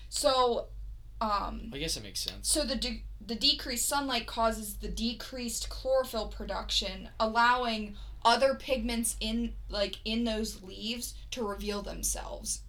So 0.09 0.67
um 1.21 1.71
I 1.73 1.77
guess 1.77 1.97
it 1.97 2.03
makes 2.03 2.19
sense. 2.19 2.49
so 2.51 2.63
the 2.63 2.75
de- 2.75 3.03
the 3.25 3.35
decreased 3.35 3.87
sunlight 3.87 4.27
causes 4.27 4.75
the 4.75 4.87
decreased 4.87 5.69
chlorophyll 5.69 6.27
production, 6.27 7.09
allowing 7.19 7.95
other 8.27 8.53
pigments 8.53 9.15
in 9.21 9.53
like 9.69 9.99
in 10.03 10.25
those 10.25 10.61
leaves 10.61 11.15
to 11.31 11.47
reveal 11.47 11.81
themselves. 11.81 12.61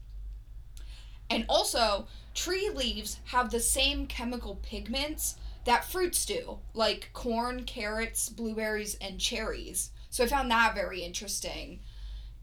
And 1.28 1.44
also, 1.48 2.06
tree 2.32 2.70
leaves 2.70 3.18
have 3.26 3.50
the 3.50 3.60
same 3.60 4.06
chemical 4.06 4.54
pigments 4.54 5.34
that 5.64 5.84
fruits 5.84 6.24
do, 6.24 6.60
like 6.72 7.10
corn, 7.12 7.64
carrots, 7.64 8.28
blueberries, 8.28 8.96
and 9.00 9.20
cherries. 9.20 9.90
So 10.10 10.24
I 10.24 10.28
found 10.28 10.48
that 10.52 10.76
very 10.76 11.02
interesting. 11.02 11.80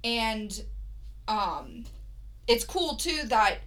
And 0.03 0.65
um 1.27 1.85
it's 2.47 2.65
cool 2.65 2.95
too 2.97 3.21
that 3.27 3.59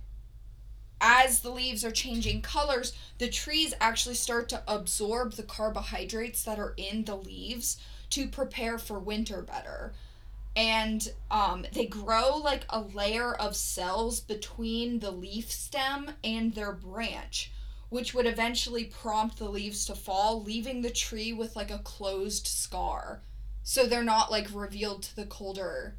as 1.01 1.41
the 1.41 1.51
leaves 1.51 1.85
are 1.85 1.91
changing 1.91 2.43
colors, 2.43 2.93
the 3.17 3.29
trees 3.29 3.73
actually 3.81 4.15
start 4.15 4.49
to 4.51 4.63
absorb 4.69 5.33
the 5.33 5.43
carbohydrates 5.43 6.45
that 6.45 6.59
are 6.59 6.75
in 6.77 7.05
the 7.05 7.17
leaves 7.17 7.79
to 8.11 8.29
prepare 8.29 8.79
for 8.79 8.99
winter 8.99 9.43
better. 9.43 9.93
And 10.57 11.07
um, 11.31 11.67
they 11.73 11.87
grow 11.87 12.37
like 12.37 12.65
a 12.69 12.81
layer 12.81 13.33
of 13.35 13.55
cells 13.55 14.21
between 14.21 14.99
the 14.99 15.11
leaf 15.11 15.53
stem 15.53 16.11
and 16.25 16.55
their 16.55 16.73
branch, 16.73 17.53
which 17.91 18.13
would 18.13 18.27
eventually 18.27 18.85
prompt 18.85 19.39
the 19.39 19.49
leaves 19.49 19.87
to 19.87 19.95
fall, 19.95 20.43
leaving 20.43 20.83
the 20.83 20.91
tree 20.91 21.33
with 21.33 21.55
like 21.55 21.71
a 21.71 21.79
closed 21.79 22.47
scar. 22.47 23.21
So 23.63 23.87
they're 23.87 24.03
not 24.03 24.31
like 24.31 24.49
revealed 24.53 25.03
to 25.05 25.17
the 25.17 25.27
colder 25.27 25.95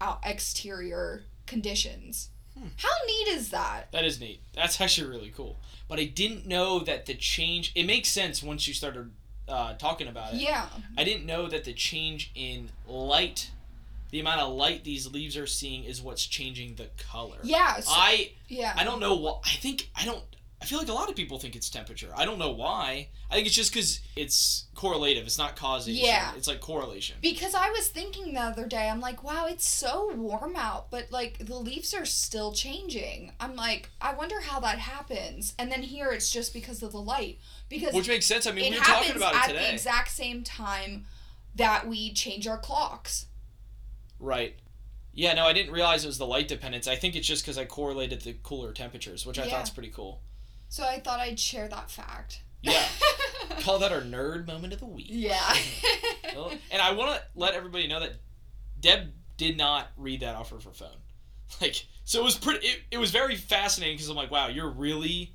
out 0.00 0.20
exterior 0.24 1.24
conditions. 1.46 2.30
Hmm. 2.56 2.68
How 2.76 2.88
neat 3.06 3.28
is 3.28 3.50
that? 3.50 3.90
That 3.92 4.04
is 4.04 4.20
neat. 4.20 4.40
That's 4.54 4.80
actually 4.80 5.10
really 5.10 5.32
cool. 5.34 5.58
But 5.88 5.98
I 5.98 6.04
didn't 6.04 6.46
know 6.46 6.80
that 6.80 7.06
the 7.06 7.14
change. 7.14 7.72
It 7.74 7.84
makes 7.84 8.08
sense 8.08 8.42
once 8.42 8.68
you 8.68 8.74
started 8.74 9.10
uh, 9.48 9.74
talking 9.74 10.08
about 10.08 10.34
it. 10.34 10.40
Yeah. 10.40 10.66
I 10.96 11.04
didn't 11.04 11.26
know 11.26 11.48
that 11.48 11.64
the 11.64 11.72
change 11.72 12.30
in 12.34 12.70
light, 12.86 13.50
the 14.10 14.20
amount 14.20 14.40
of 14.40 14.52
light 14.54 14.84
these 14.84 15.10
leaves 15.10 15.36
are 15.36 15.46
seeing, 15.46 15.84
is 15.84 16.00
what's 16.00 16.26
changing 16.26 16.74
the 16.76 16.88
color. 17.10 17.38
Yeah. 17.42 17.80
So, 17.80 17.90
I 17.92 18.32
yeah. 18.48 18.74
I 18.76 18.84
don't 18.84 19.00
know 19.00 19.16
what. 19.16 19.40
I 19.44 19.50
think 19.50 19.90
I 19.96 20.04
don't. 20.04 20.22
I 20.60 20.64
feel 20.64 20.78
like 20.78 20.88
a 20.88 20.92
lot 20.92 21.08
of 21.08 21.14
people 21.14 21.38
think 21.38 21.54
it's 21.54 21.70
temperature. 21.70 22.10
I 22.16 22.24
don't 22.24 22.38
know 22.38 22.50
why. 22.50 23.10
I 23.30 23.34
think 23.34 23.46
it's 23.46 23.54
just 23.54 23.72
because 23.72 24.00
it's 24.16 24.66
correlative. 24.74 25.24
It's 25.24 25.38
not 25.38 25.54
causation. 25.54 26.04
Yeah. 26.04 26.32
It's 26.36 26.48
like 26.48 26.60
correlation. 26.60 27.16
Because 27.22 27.54
I 27.54 27.70
was 27.70 27.88
thinking 27.88 28.34
the 28.34 28.40
other 28.40 28.66
day, 28.66 28.88
I'm 28.88 29.00
like, 29.00 29.22
wow, 29.22 29.46
it's 29.46 29.68
so 29.68 30.12
warm 30.16 30.56
out, 30.56 30.90
but 30.90 31.12
like 31.12 31.38
the 31.46 31.54
leaves 31.54 31.94
are 31.94 32.04
still 32.04 32.52
changing. 32.52 33.30
I'm 33.38 33.54
like, 33.54 33.90
I 34.00 34.14
wonder 34.14 34.40
how 34.40 34.58
that 34.60 34.80
happens. 34.80 35.54
And 35.60 35.70
then 35.70 35.82
here 35.82 36.10
it's 36.10 36.28
just 36.28 36.52
because 36.52 36.82
of 36.82 36.90
the 36.90 36.98
light. 37.00 37.38
Because 37.68 37.94
Which 37.94 38.08
makes 38.08 38.26
sense. 38.26 38.44
I 38.46 38.50
mean, 38.50 38.72
we 38.72 38.78
were 38.78 38.84
talking 38.84 39.14
about 39.14 39.34
it 39.34 39.40
at 39.44 39.50
it 39.50 39.58
the 39.58 39.72
exact 39.72 40.10
same 40.10 40.42
time 40.42 41.06
that 41.54 41.86
we 41.86 42.12
change 42.12 42.48
our 42.48 42.58
clocks. 42.58 43.26
right. 44.18 44.56
Yeah, 45.14 45.34
no, 45.34 45.46
I 45.46 45.52
didn't 45.52 45.72
realize 45.72 46.04
it 46.04 46.06
was 46.06 46.18
the 46.18 46.26
light 46.26 46.46
dependence. 46.46 46.86
I 46.86 46.94
think 46.94 47.16
it's 47.16 47.26
just 47.26 47.42
because 47.42 47.58
I 47.58 47.64
correlated 47.64 48.20
the 48.20 48.34
cooler 48.44 48.72
temperatures, 48.72 49.26
which 49.26 49.36
I 49.38 49.46
Yeah. 49.46 49.50
thought's 49.50 49.70
pretty 49.70 49.88
cool. 49.90 50.20
So 50.68 50.84
I 50.84 51.00
thought 51.00 51.20
I'd 51.20 51.40
share 51.40 51.68
that 51.68 51.90
fact. 51.90 52.42
Yeah. 52.62 52.84
Call 53.60 53.78
that 53.78 53.92
our 53.92 54.00
nerd 54.00 54.46
moment 54.46 54.72
of 54.72 54.80
the 54.80 54.86
week. 54.86 55.06
yeah. 55.10 55.54
Well, 56.36 56.52
and 56.70 56.80
I 56.80 56.92
want 56.92 57.16
to 57.16 57.22
let 57.34 57.54
everybody 57.54 57.88
know 57.88 58.00
that 58.00 58.12
Deb 58.78 59.12
did 59.38 59.56
not 59.56 59.88
read 59.96 60.20
that 60.20 60.36
off 60.36 60.52
of 60.52 60.62
her 60.64 60.70
phone. 60.72 60.88
Like, 61.60 61.86
so 62.04 62.20
it 62.20 62.24
was 62.24 62.36
pretty. 62.36 62.66
It, 62.66 62.80
it 62.92 62.98
was 62.98 63.10
very 63.10 63.34
fascinating 63.34 63.96
because 63.96 64.10
I'm 64.10 64.14
like, 64.14 64.30
wow, 64.30 64.48
you're 64.48 64.70
really 64.70 65.32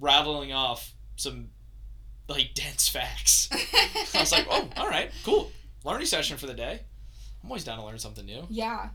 rattling 0.00 0.52
off 0.52 0.92
some 1.16 1.50
like 2.26 2.52
dense 2.54 2.88
facts. 2.88 3.48
I 4.14 4.20
was 4.20 4.32
like, 4.32 4.46
oh, 4.50 4.68
all 4.78 4.88
right, 4.88 5.10
cool, 5.24 5.52
learning 5.84 6.06
session 6.06 6.38
for 6.38 6.46
the 6.46 6.54
day. 6.54 6.80
I'm 7.44 7.50
always 7.50 7.62
down 7.64 7.78
to 7.78 7.84
learn 7.84 7.98
something 7.98 8.24
new. 8.24 8.44
Yeah. 8.48 8.88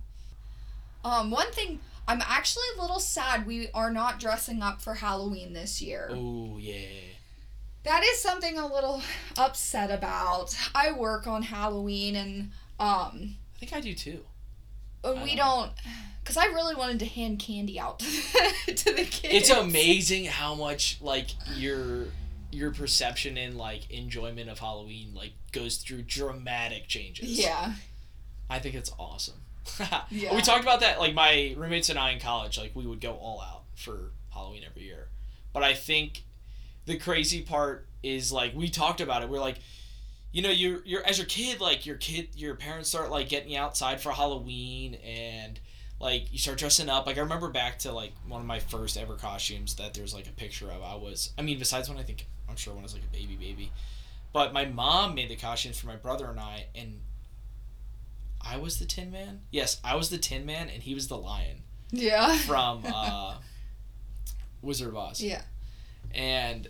Um, 1.05 1.31
one 1.31 1.51
thing 1.51 1.79
I'm 2.07 2.21
actually 2.21 2.63
a 2.77 2.81
little 2.81 2.99
sad 2.99 3.45
we 3.45 3.69
are 3.73 3.91
not 3.91 4.19
dressing 4.19 4.61
up 4.61 4.81
for 4.81 4.95
Halloween 4.95 5.53
this 5.53 5.81
year. 5.81 6.09
Oh 6.11 6.57
yeah. 6.59 6.87
That 7.83 8.03
is 8.03 8.21
something 8.21 8.59
a 8.59 8.67
little 8.71 9.01
upset 9.37 9.91
about. 9.91 10.55
I 10.75 10.91
work 10.91 11.25
on 11.27 11.43
Halloween 11.43 12.15
and 12.15 12.51
um 12.79 13.37
I 13.55 13.59
think 13.59 13.73
I 13.73 13.81
do 13.81 13.93
too. 13.93 14.21
we 15.03 15.09
I 15.31 15.35
don't 15.35 15.71
cuz 16.23 16.37
I 16.37 16.45
really 16.45 16.75
wanted 16.75 16.99
to 16.99 17.05
hand 17.05 17.39
candy 17.39 17.79
out 17.79 17.99
to 18.65 18.93
the 18.93 19.05
kids. 19.05 19.33
It's 19.33 19.49
amazing 19.49 20.25
how 20.25 20.55
much 20.55 20.97
like 21.01 21.29
your 21.55 22.07
your 22.51 22.71
perception 22.71 23.37
and 23.37 23.57
like 23.57 23.89
enjoyment 23.89 24.49
of 24.49 24.59
Halloween 24.59 25.13
like 25.13 25.33
goes 25.51 25.77
through 25.77 26.03
dramatic 26.03 26.87
changes. 26.87 27.39
Yeah. 27.39 27.75
I 28.49 28.59
think 28.59 28.75
it's 28.75 28.91
awesome. 28.99 29.41
Yeah. 30.09 30.35
We 30.35 30.41
talked 30.41 30.63
about 30.63 30.81
that 30.81 30.99
like 30.99 31.13
my 31.13 31.53
roommates 31.57 31.89
and 31.89 31.97
I 31.99 32.11
in 32.11 32.19
college 32.19 32.57
like 32.57 32.71
we 32.75 32.85
would 32.85 33.01
go 33.01 33.13
all 33.13 33.41
out 33.41 33.63
for 33.75 34.11
Halloween 34.33 34.63
every 34.69 34.83
year. 34.83 35.07
But 35.53 35.63
I 35.63 35.73
think 35.73 36.23
the 36.85 36.97
crazy 36.97 37.41
part 37.41 37.87
is 38.03 38.31
like 38.31 38.53
we 38.55 38.69
talked 38.69 39.01
about 39.01 39.21
it. 39.23 39.29
We're 39.29 39.39
like 39.39 39.59
you 40.31 40.41
know, 40.41 40.49
you're 40.49 40.81
you're 40.85 41.05
as 41.05 41.17
your 41.17 41.27
kid, 41.27 41.59
like 41.59 41.85
your 41.85 41.97
kid 41.97 42.29
your 42.35 42.55
parents 42.55 42.89
start 42.89 43.11
like 43.11 43.27
getting 43.29 43.51
you 43.51 43.59
outside 43.59 43.99
for 43.99 44.11
Halloween 44.11 44.95
and 44.95 45.59
like 45.99 46.31
you 46.31 46.39
start 46.39 46.57
dressing 46.57 46.89
up. 46.89 47.05
Like 47.05 47.17
I 47.17 47.21
remember 47.21 47.49
back 47.49 47.79
to 47.79 47.91
like 47.91 48.13
one 48.27 48.41
of 48.41 48.47
my 48.47 48.59
first 48.59 48.97
ever 48.97 49.15
costumes 49.15 49.75
that 49.75 49.93
there's 49.93 50.13
like 50.13 50.27
a 50.27 50.31
picture 50.31 50.69
of. 50.71 50.81
I 50.81 50.95
was 50.95 51.33
I 51.37 51.41
mean, 51.41 51.59
besides 51.59 51.89
when 51.89 51.97
I 51.97 52.03
think 52.03 52.25
I'm 52.49 52.55
sure 52.55 52.73
when 52.73 52.81
I 52.81 52.85
was 52.85 52.93
like 52.93 53.03
a 53.03 53.15
baby 53.15 53.35
baby. 53.35 53.71
But 54.33 54.53
my 54.53 54.65
mom 54.65 55.15
made 55.15 55.29
the 55.29 55.35
costumes 55.35 55.77
for 55.77 55.87
my 55.87 55.97
brother 55.97 56.29
and 56.29 56.39
I 56.39 56.67
and 56.75 57.01
I 58.45 58.57
was 58.57 58.79
the 58.79 58.85
Tin 58.85 59.11
Man. 59.11 59.41
Yes, 59.51 59.79
I 59.83 59.95
was 59.95 60.09
the 60.09 60.17
Tin 60.17 60.45
Man, 60.45 60.69
and 60.69 60.83
he 60.83 60.93
was 60.93 61.07
the 61.07 61.17
Lion 61.17 61.63
Yeah. 61.91 62.37
from 62.47 62.83
uh, 62.93 63.35
Wizard 64.61 64.89
of 64.89 64.97
Oz. 64.97 65.21
Yeah. 65.21 65.41
And 66.13 66.67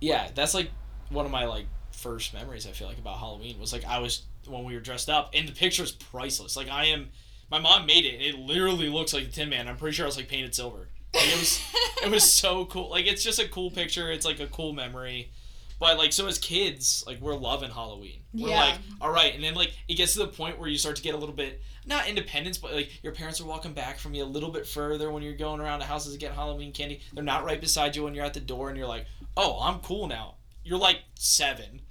yeah, 0.00 0.28
that's 0.34 0.54
like 0.54 0.70
one 1.10 1.24
of 1.26 1.32
my 1.32 1.44
like 1.46 1.66
first 1.92 2.34
memories. 2.34 2.66
I 2.66 2.70
feel 2.72 2.88
like 2.88 2.98
about 2.98 3.18
Halloween 3.18 3.58
was 3.60 3.72
like 3.72 3.84
I 3.84 3.98
was 3.98 4.22
when 4.46 4.64
we 4.64 4.74
were 4.74 4.80
dressed 4.80 5.08
up, 5.10 5.30
and 5.34 5.48
the 5.48 5.52
picture 5.52 5.82
is 5.82 5.92
priceless. 5.92 6.56
Like 6.56 6.68
I 6.70 6.86
am, 6.86 7.08
my 7.50 7.58
mom 7.58 7.86
made 7.86 8.04
it. 8.06 8.14
and 8.14 8.22
It 8.22 8.38
literally 8.38 8.88
looks 8.88 9.12
like 9.12 9.26
the 9.26 9.32
Tin 9.32 9.48
Man. 9.48 9.68
I'm 9.68 9.76
pretty 9.76 9.94
sure 9.96 10.06
I 10.06 10.08
was 10.08 10.16
like 10.16 10.28
painted 10.28 10.54
silver. 10.54 10.88
Like, 11.14 11.26
it 11.28 11.38
was 11.38 11.60
it 12.04 12.10
was 12.10 12.30
so 12.32 12.64
cool. 12.66 12.90
Like 12.90 13.06
it's 13.06 13.22
just 13.24 13.38
a 13.38 13.48
cool 13.48 13.70
picture. 13.70 14.10
It's 14.10 14.26
like 14.26 14.40
a 14.40 14.46
cool 14.46 14.72
memory. 14.72 15.30
But 15.78 15.98
like 15.98 16.12
so 16.12 16.26
as 16.26 16.38
kids, 16.38 17.04
like 17.06 17.20
we're 17.20 17.34
loving 17.36 17.70
Halloween. 17.70 18.22
We're 18.32 18.48
Yeah. 18.50 18.60
like, 18.60 18.74
all 19.00 19.10
right, 19.10 19.34
and 19.34 19.44
then 19.44 19.54
like 19.54 19.72
it 19.88 19.94
gets 19.94 20.14
to 20.14 20.20
the 20.20 20.28
point 20.28 20.58
where 20.58 20.68
you 20.68 20.78
start 20.78 20.96
to 20.96 21.02
get 21.02 21.14
a 21.14 21.18
little 21.18 21.34
bit 21.34 21.60
not 21.84 22.08
independence, 22.08 22.58
but 22.58 22.72
like 22.74 22.90
your 23.04 23.12
parents 23.12 23.40
are 23.40 23.44
walking 23.44 23.72
back 23.72 23.98
from 23.98 24.12
you 24.14 24.24
a 24.24 24.26
little 24.26 24.50
bit 24.50 24.66
further 24.66 25.10
when 25.10 25.22
you're 25.22 25.34
going 25.36 25.60
around 25.60 25.78
the 25.80 25.84
houses 25.86 26.12
to 26.14 26.18
get 26.18 26.32
Halloween 26.32 26.72
candy. 26.72 27.00
They're 27.12 27.22
not 27.22 27.44
right 27.44 27.60
beside 27.60 27.94
you 27.94 28.02
when 28.04 28.14
you're 28.14 28.24
at 28.24 28.34
the 28.34 28.40
door, 28.40 28.68
and 28.70 28.76
you're 28.78 28.88
like, 28.88 29.06
oh, 29.36 29.60
I'm 29.60 29.78
cool 29.80 30.06
now. 30.08 30.34
You're 30.64 30.78
like 30.78 31.00
seven. 31.14 31.82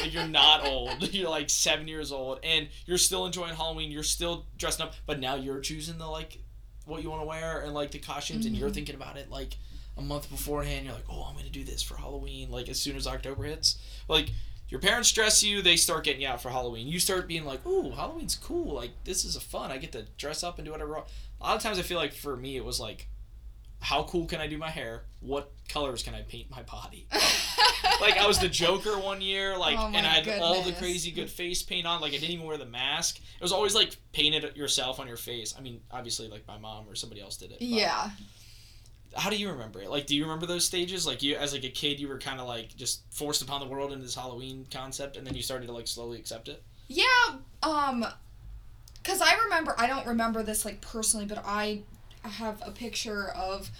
Like 0.00 0.14
you're 0.14 0.26
not 0.28 0.64
old. 0.64 1.12
You're 1.12 1.28
like 1.28 1.50
seven 1.50 1.86
years 1.86 2.10
old, 2.10 2.38
and 2.42 2.68
you're 2.86 2.96
still 2.96 3.26
enjoying 3.26 3.54
Halloween. 3.54 3.90
You're 3.90 4.02
still 4.02 4.46
dressing 4.56 4.86
up, 4.86 4.94
but 5.04 5.20
now 5.20 5.34
you're 5.34 5.60
choosing 5.60 5.98
the 5.98 6.06
like 6.06 6.38
what 6.86 7.02
you 7.02 7.10
want 7.10 7.20
to 7.20 7.26
wear 7.26 7.60
and 7.60 7.74
like 7.74 7.90
the 7.90 7.98
costumes, 7.98 8.46
and 8.46 8.56
you're 8.56 8.70
Mhm. 8.70 8.74
thinking 8.74 8.94
about 8.94 9.18
it 9.18 9.28
like 9.30 9.58
a 10.00 10.04
month 10.04 10.30
beforehand. 10.30 10.84
You're 10.86 10.94
like, 10.94 11.04
oh, 11.10 11.26
I'm 11.28 11.36
gonna 11.36 11.50
do 11.50 11.64
this 11.64 11.82
for 11.82 11.96
Halloween. 11.96 12.50
Like 12.50 12.68
as 12.68 12.80
soon 12.80 12.96
as 12.96 13.06
October 13.06 13.44
hits, 13.44 13.78
like 14.08 14.30
your 14.68 14.80
parents 14.80 15.10
dress 15.12 15.42
you, 15.42 15.62
they 15.62 15.76
start 15.76 16.04
getting 16.04 16.22
you 16.22 16.28
out 16.28 16.40
for 16.42 16.48
Halloween. 16.50 16.86
You 16.88 16.98
start 17.00 17.26
being 17.28 17.44
like, 17.44 17.64
ooh, 17.66 17.90
Halloween's 17.90 18.36
cool. 18.36 18.74
Like 18.74 18.90
this 19.04 19.24
is 19.24 19.36
a 19.36 19.40
fun. 19.40 19.70
I 19.70 19.78
get 19.78 19.92
to 19.92 20.06
dress 20.16 20.42
up 20.42 20.58
and 20.58 20.64
do 20.64 20.72
whatever. 20.72 20.94
A 20.94 21.44
lot 21.44 21.56
of 21.56 21.62
times, 21.62 21.78
I 21.78 21.82
feel 21.82 21.98
like 21.98 22.12
for 22.12 22.36
me, 22.36 22.56
it 22.56 22.64
was 22.64 22.78
like, 22.80 23.08
how 23.80 24.02
cool 24.04 24.26
can 24.26 24.40
I 24.40 24.46
do 24.46 24.58
my 24.58 24.68
hair? 24.70 25.04
What 25.20 25.52
colors 25.68 26.02
can 26.02 26.14
I 26.14 26.20
paint 26.22 26.50
my 26.50 26.62
body? 26.62 27.06
like 28.00 28.18
I 28.18 28.26
was 28.26 28.38
the 28.38 28.48
Joker 28.48 28.98
one 28.98 29.20
year, 29.22 29.56
like, 29.56 29.78
Oh 29.78 29.86
and 29.86 30.06
I 30.06 30.10
had 30.20 30.40
all 30.42 30.62
the 30.62 30.72
crazy 30.78 31.10
good 31.10 31.30
face 31.30 31.62
paint 31.62 31.86
on. 31.86 32.00
Like 32.00 32.10
I 32.12 32.16
didn't 32.16 32.30
even 32.32 32.46
wear 32.46 32.58
the 32.58 32.66
mask. 32.66 33.18
It 33.18 33.42
was 33.42 33.52
always 33.52 33.74
like 33.74 33.96
painted 34.12 34.54
yourself 34.56 35.00
on 35.00 35.08
your 35.08 35.16
face. 35.16 35.54
I 35.56 35.62
mean, 35.62 35.80
obviously, 35.90 36.28
like 36.28 36.46
my 36.46 36.58
mom 36.58 36.88
or 36.88 36.94
somebody 36.94 37.20
else 37.22 37.36
did 37.38 37.52
it. 37.52 37.58
but- 37.58 37.66
Yeah. 37.68 38.10
How 39.16 39.28
do 39.30 39.36
you 39.36 39.50
remember 39.50 39.80
it? 39.82 39.90
Like, 39.90 40.06
do 40.06 40.14
you 40.14 40.22
remember 40.22 40.46
those 40.46 40.64
stages? 40.64 41.06
Like 41.06 41.22
you, 41.22 41.36
as 41.36 41.52
like 41.52 41.64
a 41.64 41.68
kid, 41.70 41.98
you 41.98 42.08
were 42.08 42.18
kind 42.18 42.40
of 42.40 42.46
like 42.46 42.76
just 42.76 43.02
forced 43.10 43.42
upon 43.42 43.60
the 43.60 43.66
world 43.66 43.92
into 43.92 44.04
this 44.04 44.14
Halloween 44.14 44.66
concept, 44.72 45.16
and 45.16 45.26
then 45.26 45.34
you 45.34 45.42
started 45.42 45.66
to 45.66 45.72
like 45.72 45.88
slowly 45.88 46.18
accept 46.18 46.48
it. 46.48 46.62
Yeah, 46.88 47.04
um 47.62 48.04
cuz 49.04 49.20
I 49.20 49.34
remember 49.44 49.74
I 49.78 49.86
don't 49.86 50.06
remember 50.06 50.42
this 50.42 50.64
like 50.64 50.80
personally, 50.80 51.26
but 51.26 51.42
I 51.44 51.82
have 52.22 52.62
a 52.64 52.70
picture 52.70 53.28
of 53.30 53.70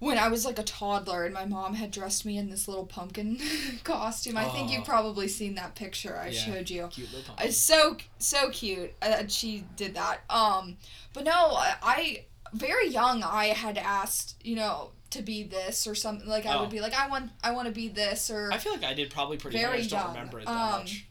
when 0.00 0.16
I 0.18 0.28
was 0.28 0.44
like 0.44 0.58
a 0.60 0.62
toddler 0.62 1.24
and 1.24 1.34
my 1.34 1.44
mom 1.44 1.74
had 1.74 1.90
dressed 1.90 2.24
me 2.24 2.38
in 2.38 2.50
this 2.50 2.68
little 2.68 2.86
pumpkin 2.86 3.40
costume. 3.84 4.36
I 4.36 4.44
think 4.48 4.68
Oh. 4.68 4.72
you've 4.74 4.84
probably 4.84 5.26
seen 5.26 5.56
that 5.56 5.74
picture 5.74 6.16
I 6.16 6.28
Yeah. 6.28 6.40
showed 6.40 6.70
you. 6.70 6.86
Cute 6.88 7.08
little 7.12 7.24
pumpkin. 7.26 7.48
It's 7.48 7.56
so 7.56 7.96
so 8.18 8.50
cute. 8.50 8.92
Uh, 9.02 9.26
she 9.26 9.64
did 9.74 9.94
that. 9.94 10.20
Um, 10.30 10.76
but 11.12 11.24
no, 11.24 11.32
I, 11.32 11.74
I 11.82 12.24
very 12.52 12.88
young. 12.88 13.22
I 13.22 13.46
had 13.46 13.78
asked, 13.78 14.36
you 14.42 14.56
know, 14.56 14.90
to 15.10 15.22
be 15.22 15.42
this 15.42 15.86
or 15.86 15.94
something. 15.94 16.28
Like 16.28 16.46
I 16.46 16.56
Oh. 16.56 16.60
would 16.62 16.70
be 16.70 16.80
like, 16.80 16.94
I 16.94 17.08
want, 17.08 17.30
I 17.42 17.52
want 17.52 17.66
to 17.68 17.72
be 17.74 17.88
this 17.88 18.30
or. 18.30 18.50
I 18.52 18.58
feel 18.58 18.72
like 18.72 18.84
I 18.84 18.94
did 18.94 19.10
probably 19.10 19.36
pretty. 19.38 19.56
Very 19.58 19.68
Very 19.68 19.78
I 19.78 19.80
just 19.82 19.90
don't 19.90 20.00
young. 20.00 20.14
remember 20.14 20.40
it 20.40 20.46
that 20.46 20.50
Um, 20.52 20.80
much. 20.80 21.06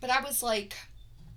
But 0.00 0.10
I 0.10 0.20
was 0.22 0.42
like 0.42 0.74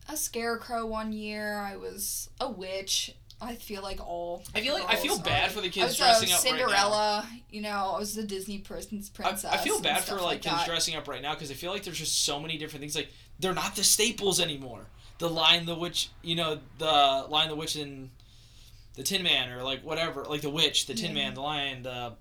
a 0.09 0.17
scarecrow 0.17 0.85
one 0.85 1.13
year. 1.13 1.57
I 1.59 1.75
was 1.75 2.29
a 2.39 2.49
witch. 2.49 3.13
I 3.41 3.55
feel 3.55 3.81
like 3.81 3.99
all. 3.99 4.41
I 4.55 4.61
feel 4.61 4.73
like 4.73 4.85
I 4.87 4.95
feel 4.95 5.19
bad 5.19 5.49
are. 5.49 5.51
for 5.53 5.59
the 5.61 5.67
kids 5.69 5.97
dressing 5.97 6.31
up 6.31 6.41
right 6.43 6.45
now. 6.45 6.57
Cinderella. 6.57 7.29
You 7.49 7.61
know, 7.61 7.93
I 7.95 7.99
was 7.99 8.15
the 8.15 8.23
Disney 8.23 8.59
princess. 8.59 9.11
I, 9.19 9.21
princess 9.23 9.51
I 9.51 9.57
feel 9.57 9.81
bad 9.81 9.97
for 9.99 10.03
stuff 10.13 10.21
like 10.21 10.41
kids 10.41 10.55
that. 10.55 10.65
dressing 10.65 10.95
up 10.95 11.07
right 11.09 11.21
now 11.21 11.33
because 11.33 11.51
I 11.51 11.55
feel 11.55 11.71
like 11.71 11.83
there's 11.83 11.99
just 11.99 12.23
so 12.23 12.39
many 12.39 12.57
different 12.57 12.79
things. 12.81 12.95
Like 12.95 13.09
they're 13.39 13.53
not 13.53 13.75
the 13.75 13.83
staples 13.83 14.39
anymore. 14.39 14.85
The 15.17 15.29
Lion, 15.29 15.65
the 15.65 15.75
Witch, 15.75 16.09
you 16.21 16.35
know, 16.35 16.59
the 16.77 16.85
Lion, 17.29 17.49
the 17.49 17.55
Witch, 17.55 17.75
and 17.75 18.09
the 18.95 19.03
Tin 19.03 19.23
Man, 19.23 19.51
or 19.51 19.63
like 19.63 19.83
whatever, 19.83 20.23
like 20.25 20.41
the 20.41 20.49
Witch, 20.49 20.85
the 20.85 20.93
Tin 20.93 21.15
Yeah. 21.15 21.23
Man, 21.23 21.33
the 21.33 21.41
Lion, 21.41 21.83
the. 21.83 22.15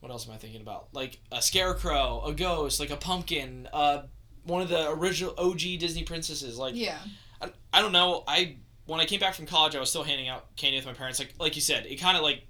What 0.00 0.10
else 0.10 0.26
am 0.26 0.34
I 0.34 0.36
thinking 0.36 0.60
about? 0.62 0.88
Like 0.92 1.20
a 1.30 1.40
scarecrow, 1.40 2.22
a 2.26 2.32
ghost, 2.34 2.80
like 2.80 2.90
a 2.90 2.96
pumpkin, 2.96 3.68
uh, 3.72 4.02
one 4.42 4.60
of 4.60 4.68
the 4.68 4.90
original 4.90 5.32
OG 5.38 5.60
Disney 5.78 6.02
princesses. 6.02 6.58
Like 6.58 6.74
Yeah. 6.74 6.98
I, 7.40 7.50
I 7.72 7.82
don't 7.82 7.92
know. 7.92 8.24
I 8.26 8.56
when 8.86 9.00
I 9.00 9.04
came 9.04 9.20
back 9.20 9.34
from 9.34 9.46
college, 9.46 9.76
I 9.76 9.80
was 9.80 9.90
still 9.90 10.02
handing 10.02 10.28
out 10.28 10.56
candy 10.56 10.76
with 10.76 10.86
my 10.86 10.92
parents. 10.92 11.18
Like 11.18 11.34
like 11.38 11.54
you 11.54 11.62
said, 11.62 11.86
it 11.86 11.96
kind 11.96 12.16
of 12.16 12.22
like 12.22 12.42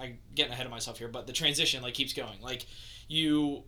I'm 0.00 0.18
getting 0.34 0.52
ahead 0.52 0.66
of 0.66 0.72
myself 0.72 0.98
here, 0.98 1.08
but 1.08 1.26
the 1.26 1.32
transition 1.32 1.82
like 1.82 1.94
keeps 1.94 2.14
going. 2.14 2.40
Like 2.40 2.64
you 3.06 3.64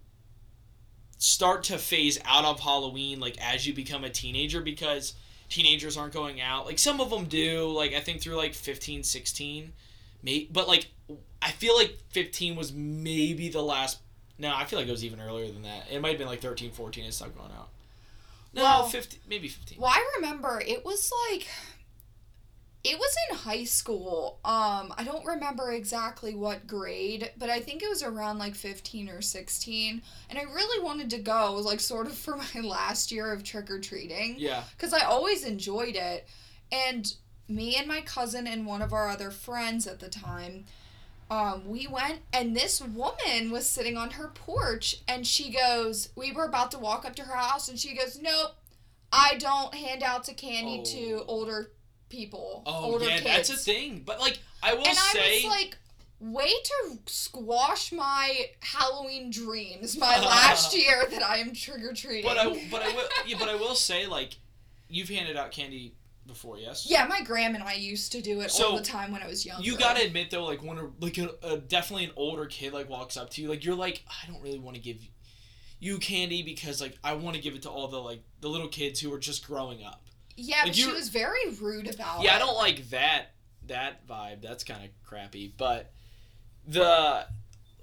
start 1.19 1.64
to 1.64 1.79
phase 1.79 2.19
out 2.25 2.45
of 2.45 2.61
Halloween 2.61 3.21
like 3.21 3.38
as 3.40 3.66
you 3.66 3.75
become 3.75 4.05
a 4.05 4.11
teenager 4.11 4.61
because 4.61 5.14
teenagers 5.49 5.97
aren't 5.97 6.13
going 6.13 6.41
out. 6.41 6.67
Like 6.67 6.79
some 6.79 7.01
of 7.01 7.11
them 7.11 7.25
do. 7.27 7.71
Like 7.71 7.93
I 7.95 8.01
think 8.01 8.21
through 8.21 8.37
like 8.37 8.55
15, 8.55 9.03
16, 9.03 9.73
may 10.23 10.49
but 10.51 10.69
like 10.69 10.89
I 11.43 11.51
feel 11.51 11.77
like 11.77 11.97
15 12.11 12.57
was 12.57 12.73
maybe 12.73 13.49
the 13.49 13.63
last. 13.63 13.99
No, 14.39 14.53
I 14.55 14.65
feel 14.65 14.79
like 14.79 14.89
it 14.89 14.93
was 14.93 15.05
even 15.05 15.21
earlier 15.21 15.51
than 15.51 15.63
that. 15.63 15.85
It 15.91 16.01
might 16.03 16.11
have 16.11 16.19
been 16.19 16.27
like 16.29 16.41
13, 16.43 16.71
14 16.73 17.05
and 17.05 17.15
stopped 17.15 17.37
going 17.37 17.53
out. 17.53 17.69
No, 18.53 18.63
Well- 18.63 18.89
15, 18.89 19.21
maybe 19.29 19.49
15. 19.49 19.79
Well, 19.81 19.91
I 19.91 20.05
remember 20.17 20.63
it 20.67 20.85
was 20.85 21.11
like 21.31 21.47
it 22.88 22.99
was 22.99 23.16
in 23.31 23.37
high 23.38 23.64
school. 23.64 24.38
Um, 24.44 24.94
I 24.96 25.03
don't 25.05 25.25
remember 25.27 25.72
exactly 25.72 26.35
what 26.35 26.66
grade, 26.66 27.33
but 27.37 27.51
I 27.51 27.59
think 27.61 27.83
it 27.83 27.88
was 27.88 28.03
around 28.03 28.38
like 28.38 28.55
15 28.55 29.09
or 29.09 29.20
16. 29.22 30.03
And 30.31 30.38
I 30.38 30.42
really 30.42 30.83
wanted 30.85 31.11
to 31.11 31.18
go, 31.18 31.55
like 31.55 31.81
sort 31.81 32.07
of 32.07 32.14
for 32.25 32.37
my 32.37 32.61
last 32.61 33.11
year 33.11 33.33
of 33.33 33.42
trick 33.42 33.70
or 33.70 33.81
treating 33.81 34.37
Yeah. 34.38 34.62
cuz 34.79 34.92
I 34.92 35.01
always 35.05 35.44
enjoyed 35.44 35.96
it. 35.96 36.29
And 36.70 37.12
me 37.49 37.77
and 37.77 37.87
my 37.88 38.01
cousin 38.03 38.46
and 38.46 38.66
one 38.66 38.83
of 38.83 38.92
our 38.92 39.09
other 39.09 39.31
friends 39.31 39.87
at 39.87 40.01
the 40.01 40.09
time 40.09 40.64
um, 41.31 41.68
we 41.68 41.87
went 41.88 42.20
and 42.33 42.57
this 42.57 42.81
woman 42.81 43.51
was 43.51 43.68
sitting 43.68 43.96
on 43.96 44.11
her 44.12 44.29
porch 44.29 44.96
and 45.09 45.27
she 45.27 45.51
goes 45.51 46.09
we 46.16 46.31
were 46.33 46.44
about 46.44 46.70
to 46.72 46.79
walk 46.79 47.05
up 47.05 47.14
to 47.16 47.22
her 47.22 47.35
house 47.37 47.68
and 47.68 47.79
she 47.79 47.94
goes 47.96 48.18
nope 48.20 48.53
I 49.12 49.37
don't 49.38 49.75
hand 49.75 50.03
out 50.03 50.25
to 50.25 50.35
candy 50.35 50.83
to 50.85 51.20
Oh. 51.20 51.25
older 51.29 51.70
people. 52.09 52.62
Oh 52.66 52.92
older 52.92 53.07
yeah, 53.07 53.19
kids. 53.19 53.25
that's 53.25 53.51
a 53.51 53.57
thing. 53.57 54.03
But 54.05 54.21
like, 54.21 54.38
I 54.62 54.75
will 54.75 54.87
and 54.87 54.97
say, 54.97 55.21
I 55.21 55.35
was 55.35 55.45
like, 55.45 55.79
way 56.21 56.51
to 56.64 56.99
squash 57.07 57.92
my 57.92 58.47
Halloween 58.61 59.31
dreams 59.31 59.97
my 59.99 60.19
last 60.21 60.77
year 60.77 61.05
that 61.11 61.23
I 61.23 61.38
am 61.38 61.53
trick 61.53 61.83
or 61.83 61.92
treating. 61.92 62.29
but 62.29 62.38
I, 62.38 62.66
but 62.71 62.83
I 62.83 62.88
will, 62.88 63.09
yeah, 63.27 63.37
but 63.38 63.49
I 63.49 63.55
will 63.55 63.75
say, 63.75 64.07
like, 64.07 64.37
you've 64.88 65.09
handed 65.09 65.37
out 65.37 65.51
candy 65.51 65.95
before, 66.27 66.59
yes? 66.59 66.87
yeah, 66.90 67.07
my 67.07 67.23
gram 67.23 67.55
and 67.55 67.62
I 67.62 67.75
used 67.75 68.11
to 68.12 68.21
do 68.21 68.40
it 68.40 68.53
all 68.61 68.77
the 68.77 68.83
time 68.83 69.12
when 69.12 69.23
I 69.23 69.29
was 69.29 69.47
younger. 69.47 69.62
You 69.62 69.79
gotta 69.79 70.05
admit 70.05 70.31
though, 70.31 70.45
like 70.45 70.62
when 70.62 70.77
a, 70.79 70.90
like 71.01 71.19
a, 71.19 71.31
a 71.42 71.59
definitely 71.59 72.07
an 72.07 72.11
older 72.16 72.47
kid 72.47 72.73
like 72.73 72.88
walks 72.88 73.16
up 73.16 73.31
to 73.31 73.42
you, 73.42 73.49
like 73.49 73.64
you're 73.64 73.77
like, 73.77 74.03
I 74.09 74.31
don't 74.31 74.42
really 74.42 74.59
want 74.59 74.75
to 74.75 74.83
give 74.83 74.97
you 75.79 75.99
candy 75.99 76.42
because 76.42 76.81
like 76.81 76.99
I 77.05 77.14
want 77.14 77.37
to 77.37 77.42
give 77.42 77.55
it 77.55 77.62
to 77.62 77.71
all 77.71 77.88
the 77.88 77.99
like 77.99 78.23
the 78.40 78.49
little 78.49 78.69
kids 78.69 79.01
who 79.01 79.12
are 79.12 79.19
just 79.19 79.47
growing 79.47 79.85
up. 79.85 80.06
Yeah, 80.37 80.57
like, 80.59 80.66
but 80.66 80.77
she 80.77 80.92
was 80.92 81.09
very 81.09 81.51
rude 81.61 81.92
about 81.92 82.22
Yeah, 82.22 82.35
it. 82.35 82.37
I 82.37 82.38
don't 82.38 82.57
like 82.57 82.90
that 82.90 83.33
that 83.66 84.07
vibe. 84.07 84.42
That's 84.42 84.62
kind 84.64 84.85
of 84.85 84.90
crappy. 85.05 85.53
But 85.57 85.90
the 86.66 87.27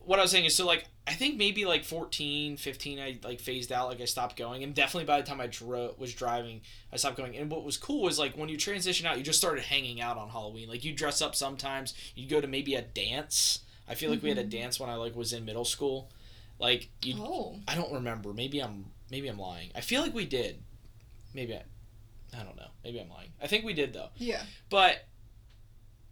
what 0.05 0.19
I 0.19 0.21
was 0.21 0.31
saying 0.31 0.45
is 0.45 0.55
so 0.55 0.65
like 0.65 0.85
I 1.07 1.13
think 1.13 1.37
maybe 1.37 1.65
like 1.65 1.83
14, 1.83 2.55
15 2.57 2.99
I 2.99 3.19
like 3.23 3.39
phased 3.41 3.71
out 3.71 3.89
like 3.89 3.99
I 4.01 4.05
stopped 4.05 4.37
going 4.37 4.63
and 4.63 4.73
definitely 4.73 5.05
by 5.05 5.19
the 5.19 5.27
time 5.27 5.41
I 5.41 5.47
dro- 5.47 5.95
was 5.97 6.13
driving 6.13 6.61
I 6.91 6.97
stopped 6.97 7.17
going. 7.17 7.35
And 7.35 7.49
what 7.51 7.63
was 7.63 7.77
cool 7.77 8.01
was 8.03 8.19
like 8.19 8.37
when 8.37 8.49
you 8.49 8.57
transition 8.57 9.05
out 9.07 9.17
you 9.17 9.23
just 9.23 9.39
started 9.39 9.63
hanging 9.65 9.99
out 10.01 10.17
on 10.17 10.29
Halloween. 10.29 10.69
Like 10.69 10.83
you 10.83 10.93
dress 10.93 11.21
up 11.21 11.35
sometimes, 11.35 11.93
you 12.15 12.27
go 12.29 12.39
to 12.41 12.47
maybe 12.47 12.75
a 12.75 12.81
dance. 12.81 13.59
I 13.87 13.95
feel 13.95 14.09
like 14.11 14.23
we 14.23 14.29
had 14.29 14.37
a 14.37 14.43
Mhm. 14.45 14.49
dance 14.49 14.79
when 14.79 14.89
I 14.89 14.95
like 14.95 15.15
was 15.15 15.33
in 15.33 15.43
middle 15.45 15.65
school. 15.65 16.09
Like 16.59 16.89
you 17.01 17.15
Oh. 17.19 17.59
I 17.67 17.75
don't 17.75 17.91
remember. 17.91 18.33
Maybe 18.33 18.59
I'm 18.61 18.85
maybe 19.11 19.27
I'm 19.27 19.39
lying. 19.39 19.71
I 19.75 19.81
feel 19.81 20.01
like 20.01 20.13
we 20.13 20.25
did. 20.25 20.61
Maybe 21.33 21.55
I 21.55 21.63
I 22.37 22.43
don't 22.43 22.55
know. 22.55 22.67
Maybe 22.83 22.99
I'm 22.99 23.09
lying. 23.09 23.29
I 23.41 23.47
think 23.47 23.65
we 23.65 23.73
did 23.73 23.93
though. 23.93 24.09
Yeah. 24.17 24.41
But 24.69 25.05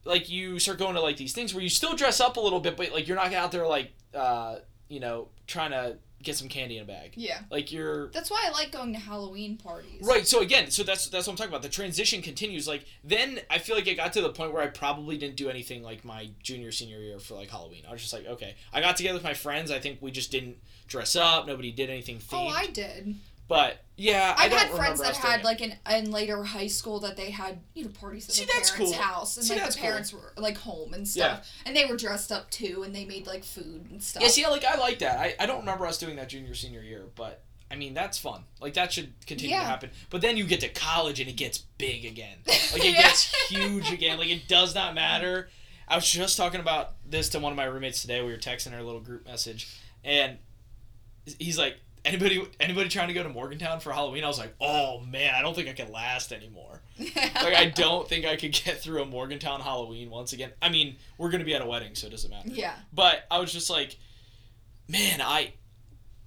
like 0.06 0.30
you 0.30 0.60
start 0.60 0.80
going 0.80 0.96
to 0.96 1.02
like 1.02 1.18
these 1.18 1.34
things 1.34 1.54
where 1.54 1.64
you 1.64 1.70
still 1.70 1.96
dress 1.96 2.20
up 2.20 2.38
a 2.38 2.40
little 2.40 2.60
bit, 2.60 2.78
but 2.78 2.92
like 2.92 3.08
you're 3.08 3.18
not 3.18 3.34
out 3.34 3.52
there 3.52 3.68
like 3.68 3.92
uh, 4.14 4.58
you 4.90 5.00
know 5.00 5.30
trying 5.48 5.72
to 5.72 5.98
get 6.24 6.38
some 6.38 6.48
candy 6.48 6.78
in 6.78 6.84
a 6.84 6.86
bag. 6.86 7.14
Yeah. 7.16 7.40
Like 7.50 7.72
you're 7.72 8.08
That's 8.10 8.30
why 8.30 8.44
I 8.48 8.52
like 8.52 8.72
going 8.72 8.94
to 8.94 9.00
Halloween 9.00 9.58
parties. 9.58 10.02
right. 10.04 10.26
So 10.28 10.42
again, 10.42 10.70
so 10.72 10.84
that's 10.84 11.08
that's 11.10 11.28
what 11.28 11.34
I'm 11.34 11.38
talking 11.38 11.52
about. 11.52 11.62
The 11.64 11.70
transition 11.70 12.22
continues. 12.22 12.68
Like 12.68 12.86
then 13.04 13.40
I 13.50 13.58
feel 13.58 13.76
like 13.76 13.88
it 13.88 13.96
got 13.96 14.14
to 14.14 14.22
the 14.22 14.30
point 14.30 14.54
where 14.54 14.62
I 14.62 14.68
probably 14.68 15.18
didn't 15.18 15.36
do 15.36 15.50
anything 15.50 15.84
like 15.84 16.06
my 16.06 16.30
junior 16.44 16.72
senior 16.72 17.00
year 17.00 17.20
for 17.20 17.36
like 17.36 17.50
Halloween. 17.50 17.84
I 17.88 17.92
was 17.92 18.02
just 18.02 18.14
like, 18.14 18.28
okay, 18.28 18.56
I 18.74 18.82
got 18.82 18.98
together 18.98 19.16
with 19.16 19.24
my 19.24 19.34
friends. 19.34 19.72
I 19.72 19.80
think 19.80 20.00
we 20.02 20.12
just 20.12 20.32
didn't 20.32 20.58
dress 20.88 21.16
up. 21.16 21.48
Nobody 21.48 21.72
did 21.72 21.90
anything 21.90 22.18
themed. 22.18 22.34
Oh, 22.34 22.48
I 22.48 22.68
did. 22.68 23.16
But 23.52 23.84
yeah, 23.98 24.34
I 24.38 24.46
I've 24.46 24.52
don't 24.52 24.60
had 24.62 24.72
friends 24.72 25.02
that 25.02 25.18
had 25.18 25.42
it. 25.42 25.44
like 25.44 25.60
in, 25.62 25.76
in 25.92 26.10
later 26.10 26.42
high 26.42 26.68
school 26.68 27.02
that 27.02 27.18
they 27.18 27.32
had 27.32 27.60
you 27.74 27.84
know 27.84 27.90
parties 27.92 28.30
at 28.30 28.36
See, 28.36 28.46
their 28.46 28.54
parents' 28.54 28.72
cool. 28.72 28.94
house 28.94 29.36
and 29.36 29.46
See, 29.46 29.56
like 29.56 29.68
the 29.68 29.74
cool. 29.74 29.82
parents 29.82 30.14
were 30.14 30.32
like 30.38 30.56
home 30.58 30.94
and 30.94 31.06
stuff 31.06 31.46
and 31.66 31.76
they 31.76 31.86
were 31.86 31.98
dressed 31.98 32.32
up 32.32 32.50
too 32.50 32.84
and 32.84 32.96
they 32.96 33.04
made 33.04 33.28
like 33.28 33.44
food 33.44 33.88
and 33.92 34.02
stuff. 34.02 34.24
Yeah, 34.24 34.30
see, 34.30 34.48
like 34.48 34.64
I 34.64 34.78
like 34.78 35.00
that. 35.00 35.20
I, 35.20 35.36
I 35.38 35.46
don't 35.48 35.60
remember 35.60 35.86
us 35.86 35.98
doing 35.98 36.16
that 36.16 36.30
junior 36.30 36.54
senior 36.56 36.82
year, 36.82 37.04
but 37.16 37.44
I 37.70 37.76
mean 37.76 37.94
that's 37.94 38.18
fun. 38.18 38.46
Like 38.62 38.76
that 38.76 38.94
should 38.94 39.12
continue 39.28 39.58
to 39.58 39.62
happen. 39.62 39.90
But 40.10 40.22
then 40.22 40.38
you 40.38 40.46
get 40.46 40.62
to 40.62 40.70
college 40.70 41.20
and 41.20 41.28
it 41.30 41.36
gets 41.36 41.58
big 41.78 42.06
again. 42.06 42.38
Like 42.74 42.86
it 42.86 42.94
Yeah. 42.94 43.02
gets 43.02 43.50
huge 43.50 43.92
again. 43.92 44.18
Like 44.18 44.30
it 44.30 44.48
does 44.48 44.74
not 44.74 44.96
matter. 44.96 45.50
I 45.90 45.96
was 45.96 46.10
just 46.10 46.38
talking 46.38 46.62
about 46.62 46.94
this 47.06 47.28
to 47.30 47.40
one 47.40 47.52
of 47.52 47.58
my 47.58 47.66
roommates 47.66 48.02
today. 48.02 48.22
We 48.24 48.32
were 48.32 48.38
texting 48.38 48.74
our 48.74 48.82
little 48.82 49.02
group 49.02 49.26
message, 49.26 49.68
and 50.06 50.38
he's 51.38 51.58
like, 51.58 51.76
"Anybody, 52.04 52.46
anybody 52.60 52.90
trying 52.90 53.08
to 53.10 53.14
go 53.14 53.24
to 53.24 53.30
Morgantown 53.30 53.80
for 53.80 53.92
Halloween?" 53.92 54.24
I 54.24 54.28
was 54.28 54.40
like, 54.40 54.54
"Oh 54.60 55.00
man, 55.02 55.34
I 55.36 55.42
don't 55.42 55.56
think 55.56 55.68
I 55.70 55.74
can 55.74 55.92
last 55.92 56.32
anymore. 56.32 56.82
Like 57.16 57.56
I 57.56 57.70
don't 57.70 58.08
think 58.08 58.26
I 58.26 58.36
could 58.36 58.52
get 58.52 58.80
through 58.82 59.02
a 59.02 59.06
Morgantown 59.06 59.62
Halloween 59.62 60.10
once 60.10 60.34
again. 60.34 60.52
I 60.62 60.70
mean, 60.70 60.98
we're 61.18 61.30
gonna 61.32 61.44
be 61.44 61.56
at 61.56 61.62
a 61.62 61.66
wedding, 61.66 61.96
so 61.96 62.08
it 62.08 62.12
doesn't 62.12 62.30
matter." 62.30 62.50
yeah. 62.50 62.76
But 62.94 63.26
I 63.32 63.40
was 63.40 63.52
just 63.52 63.70
like, 63.70 63.98
man, 64.88 65.22
I, 65.22 65.54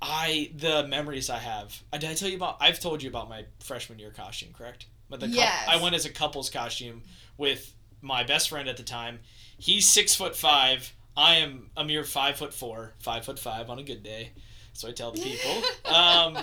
I 0.03 0.51
the 0.57 0.87
memories 0.87 1.31
I 1.31 1.39
have. 1.39 1.81
Uh, 1.93 1.99
Did 1.99 2.11
I 2.11 2.15
tell 2.15 2.29
you 2.29 2.37
about? 2.37 2.57
I've 2.61 2.81
told 2.81 3.03
you 3.03 3.09
about 3.09 3.29
my 3.29 3.45
freshman 3.61 3.99
year 3.99 4.11
costume, 4.11 4.53
correct? 4.57 4.87
But 5.09 5.21
the 5.21 5.29
Yes. 5.29 5.67
I 5.69 5.81
went 5.81 5.95
as 5.95 6.05
a 6.05 6.11
couple's 6.11 6.51
costume 6.51 7.03
with 7.37 7.75
my 8.03 8.23
best 8.25 8.49
friend 8.49 8.69
at 8.69 8.77
the 8.77 8.83
time. 8.83 9.21
He's 9.59 9.87
six 9.89 10.15
foot 10.15 10.37
five. 10.37 10.93
I 11.17 11.37
am 11.37 11.71
a 11.77 11.85
mere 11.85 12.05
five 12.05 12.37
foot 12.37 12.53
four, 12.53 12.95
five 12.99 13.25
foot 13.25 13.39
five 13.39 13.71
on 13.71 13.79
a 13.79 13.83
good 13.83 14.03
day. 14.03 14.33
So 14.75 14.89
I 14.89 14.93
tell 14.93 15.11
the 15.13 15.21
people. 15.23 15.63
um, 15.93 16.39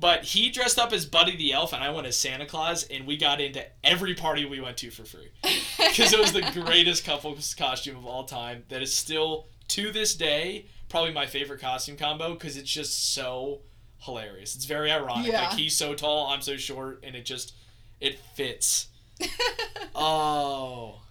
but 0.00 0.24
he 0.24 0.50
dressed 0.50 0.78
up 0.78 0.92
as 0.92 1.06
Buddy 1.06 1.36
the 1.36 1.52
Elf, 1.52 1.72
and 1.72 1.84
I 1.84 1.90
went 1.90 2.06
as 2.06 2.16
Santa 2.16 2.46
Claus, 2.46 2.84
and 2.84 3.06
we 3.06 3.16
got 3.16 3.40
into 3.40 3.64
every 3.84 4.14
party 4.14 4.44
we 4.44 4.60
went 4.60 4.76
to 4.78 4.90
for 4.90 5.04
free 5.04 5.28
because 5.78 6.12
it 6.12 6.18
was 6.18 6.32
the 6.32 6.42
greatest 6.64 7.04
couple's 7.04 7.54
costume 7.54 7.96
of 7.96 8.06
all 8.06 8.24
time. 8.24 8.64
That 8.68 8.82
is 8.82 8.92
still 8.92 9.46
to 9.68 9.92
this 9.92 10.14
day 10.14 10.66
probably 10.88 11.12
my 11.12 11.24
favorite 11.26 11.60
costume 11.60 11.96
combo 11.96 12.32
because 12.34 12.56
it's 12.56 12.70
just 12.70 13.14
so 13.14 13.60
hilarious. 13.98 14.54
It's 14.56 14.64
very 14.66 14.90
ironic. 14.90 15.30
Yeah. 15.30 15.42
Like 15.48 15.58
he's 15.58 15.76
so 15.76 15.94
tall, 15.94 16.26
I'm 16.26 16.42
so 16.42 16.56
short, 16.56 17.00
and 17.02 17.14
it 17.14 17.24
just 17.24 17.54
it 18.00 18.18
fits. 18.34 18.88
Oh, 19.94 21.02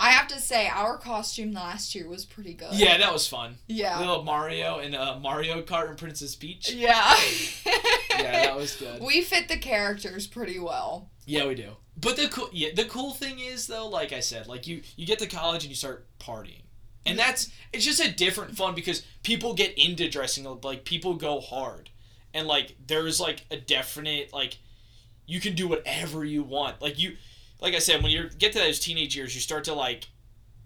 I 0.00 0.10
have 0.12 0.28
to 0.28 0.40
say 0.40 0.66
our 0.66 0.96
costume 0.96 1.52
last 1.52 1.94
year 1.94 2.08
was 2.08 2.24
pretty 2.24 2.54
good. 2.54 2.72
yeah, 2.72 2.96
that 2.98 3.12
was 3.12 3.28
fun. 3.28 3.56
Yeah. 3.68 4.00
Little 4.00 4.22
Mario 4.24 4.78
and 4.78 4.94
uh, 4.96 5.18
Mario 5.20 5.60
Kart 5.62 5.88
and 5.90 5.98
Princess 5.98 6.34
Peach. 6.34 6.72
Yeah. 6.74 7.14
Yeah, 8.18 8.32
that 8.32 8.56
was 8.56 8.74
good. 8.76 9.00
We 9.02 9.22
fit 9.22 9.48
the 9.48 9.56
characters 9.58 10.26
pretty 10.26 10.58
well. 10.58 11.10
Yeah, 11.26 11.46
we 11.46 11.54
do. 11.54 11.70
But 11.96 12.16
the 12.16 12.28
cool, 12.28 12.48
yeah, 12.52 12.68
the 12.74 12.84
cool 12.84 13.12
thing 13.12 13.38
is 13.38 13.66
though, 13.66 13.88
like 13.88 14.12
I 14.12 14.20
said, 14.20 14.46
like 14.46 14.66
you 14.66 14.82
you 14.96 15.06
get 15.06 15.18
to 15.20 15.26
college 15.26 15.62
and 15.64 15.70
you 15.70 15.76
start 15.76 16.06
partying, 16.18 16.62
and 17.06 17.18
that's 17.18 17.50
it's 17.72 17.84
just 17.84 18.00
a 18.04 18.10
different 18.12 18.56
fun 18.56 18.74
because 18.74 19.02
people 19.22 19.54
get 19.54 19.76
into 19.78 20.08
dressing 20.08 20.46
up, 20.46 20.64
like 20.64 20.84
people 20.84 21.14
go 21.14 21.40
hard, 21.40 21.90
and 22.34 22.46
like 22.46 22.74
there's 22.86 23.20
like 23.20 23.44
a 23.50 23.56
definite 23.56 24.32
like 24.32 24.58
you 25.26 25.40
can 25.40 25.54
do 25.54 25.68
whatever 25.68 26.24
you 26.24 26.42
want. 26.42 26.80
Like 26.82 26.98
you, 26.98 27.16
like 27.60 27.74
I 27.74 27.78
said, 27.78 28.02
when 28.02 28.10
you 28.12 28.28
get 28.38 28.52
to 28.52 28.58
those 28.58 28.78
teenage 28.80 29.16
years, 29.16 29.34
you 29.34 29.40
start 29.40 29.64
to 29.64 29.74
like 29.74 30.08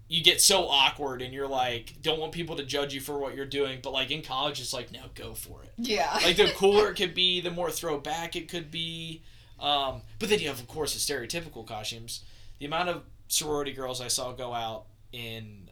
you 0.07 0.23
get 0.23 0.39
so 0.39 0.67
awkward 0.67 1.21
and 1.23 1.33
you're 1.33 1.47
like 1.47 1.95
don't 2.03 2.19
want 2.19 2.31
people 2.31 2.55
to 2.55 2.63
judge 2.63 2.93
you 2.93 3.01
for 3.01 3.17
what 3.17 3.33
you're 3.35 3.43
doing 3.43 3.79
but 3.81 3.89
like 3.91 4.11
in 4.11 4.21
college 4.21 4.59
it's 4.61 4.71
like 4.71 4.91
no 4.91 4.99
go 5.15 5.33
for 5.33 5.63
it 5.63 5.71
Yeah. 5.77 6.13
like 6.23 6.35
the 6.37 6.51
cooler 6.55 6.91
it 6.91 6.95
could 6.95 7.15
be, 7.15 7.41
the 7.41 7.49
more 7.49 7.71
throwback 7.71 8.35
it 8.35 8.47
could 8.47 8.69
be. 8.69 9.23
Um, 9.59 10.01
but 10.19 10.29
then 10.29 10.39
you 10.39 10.47
have, 10.49 10.59
of 10.59 10.67
course, 10.67 10.93
the 10.93 10.99
stereotypical 11.13 11.65
costumes. 11.65 12.21
The 12.59 12.65
amount 12.67 12.89
of 12.89 13.01
sorority 13.29 13.71
girls 13.73 13.99
I 14.01 14.07
saw 14.09 14.31
go 14.33 14.53
out 14.53 14.85
in 15.11 15.69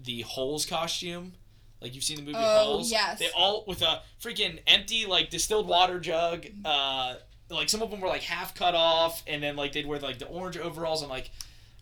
the 0.00 0.22
Holes 0.22 0.66
costume, 0.66 1.34
like 1.80 1.94
you've 1.94 2.02
seen 2.02 2.16
the 2.16 2.22
movie 2.22 2.38
Oh, 2.38 2.64
Holes. 2.64 2.90
yes. 2.90 3.18
They 3.20 3.28
all 3.36 3.64
with 3.68 3.82
a 3.82 4.00
freaking 4.22 4.58
empty 4.66 5.06
like 5.06 5.30
distilled 5.30 5.68
water 5.68 6.00
jug. 6.00 6.46
Uh, 6.64 7.16
like 7.50 7.68
some 7.68 7.82
of 7.82 7.90
them 7.90 8.00
were 8.00 8.08
like 8.08 8.22
half 8.22 8.54
cut 8.54 8.74
off, 8.74 9.22
and 9.26 9.42
then 9.42 9.56
like 9.56 9.72
they'd 9.72 9.86
wear 9.86 9.98
like 10.00 10.18
the 10.18 10.26
orange 10.26 10.56
overalls. 10.56 11.02
I'm 11.02 11.08
like, 11.08 11.30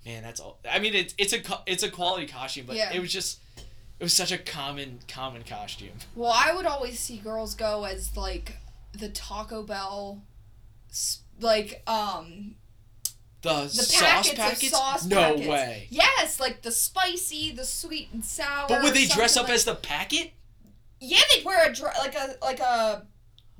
man, 0.04 0.22
that's 0.22 0.40
all. 0.40 0.58
I 0.70 0.78
mean, 0.78 0.94
it's 0.94 1.14
it's 1.18 1.32
a 1.32 1.40
it's 1.66 1.82
a 1.82 1.90
quality 1.90 2.26
costume, 2.26 2.66
but 2.66 2.76
Yeah. 2.76 2.92
it 2.92 3.00
was 3.00 3.12
just. 3.12 3.40
It 4.00 4.02
was 4.02 4.12
such 4.12 4.32
a 4.32 4.38
common 4.38 4.98
common 5.08 5.44
costume. 5.44 5.92
Well, 6.16 6.32
I 6.34 6.52
would 6.52 6.66
always 6.66 6.98
see 6.98 7.16
girls 7.18 7.54
go 7.54 7.84
as 7.84 8.16
like 8.16 8.56
the 8.92 9.08
Taco 9.08 9.62
Bell, 9.62 10.20
like 11.40 11.82
um 11.86 12.56
The, 13.42 13.62
the 13.62 13.68
sauce 13.68 14.00
packets, 14.02 14.34
packets? 14.34 14.62
of 14.64 14.68
sauce 14.70 15.04
no 15.06 15.16
packets. 15.16 15.46
way. 15.48 15.86
Yes, 15.90 16.40
like 16.40 16.62
the 16.62 16.72
spicy, 16.72 17.52
the 17.52 17.64
sweet 17.64 18.08
and 18.12 18.24
sour. 18.24 18.66
But 18.68 18.82
would 18.82 18.94
they 18.94 19.06
dress 19.06 19.36
up 19.36 19.44
like- 19.44 19.54
as 19.54 19.64
the 19.64 19.76
packet? 19.76 20.32
Yeah, 21.00 21.20
they'd 21.32 21.44
wear 21.44 21.64
a 21.70 21.98
like 22.00 22.14
a 22.16 22.34
like 22.42 22.60
a 22.60 23.06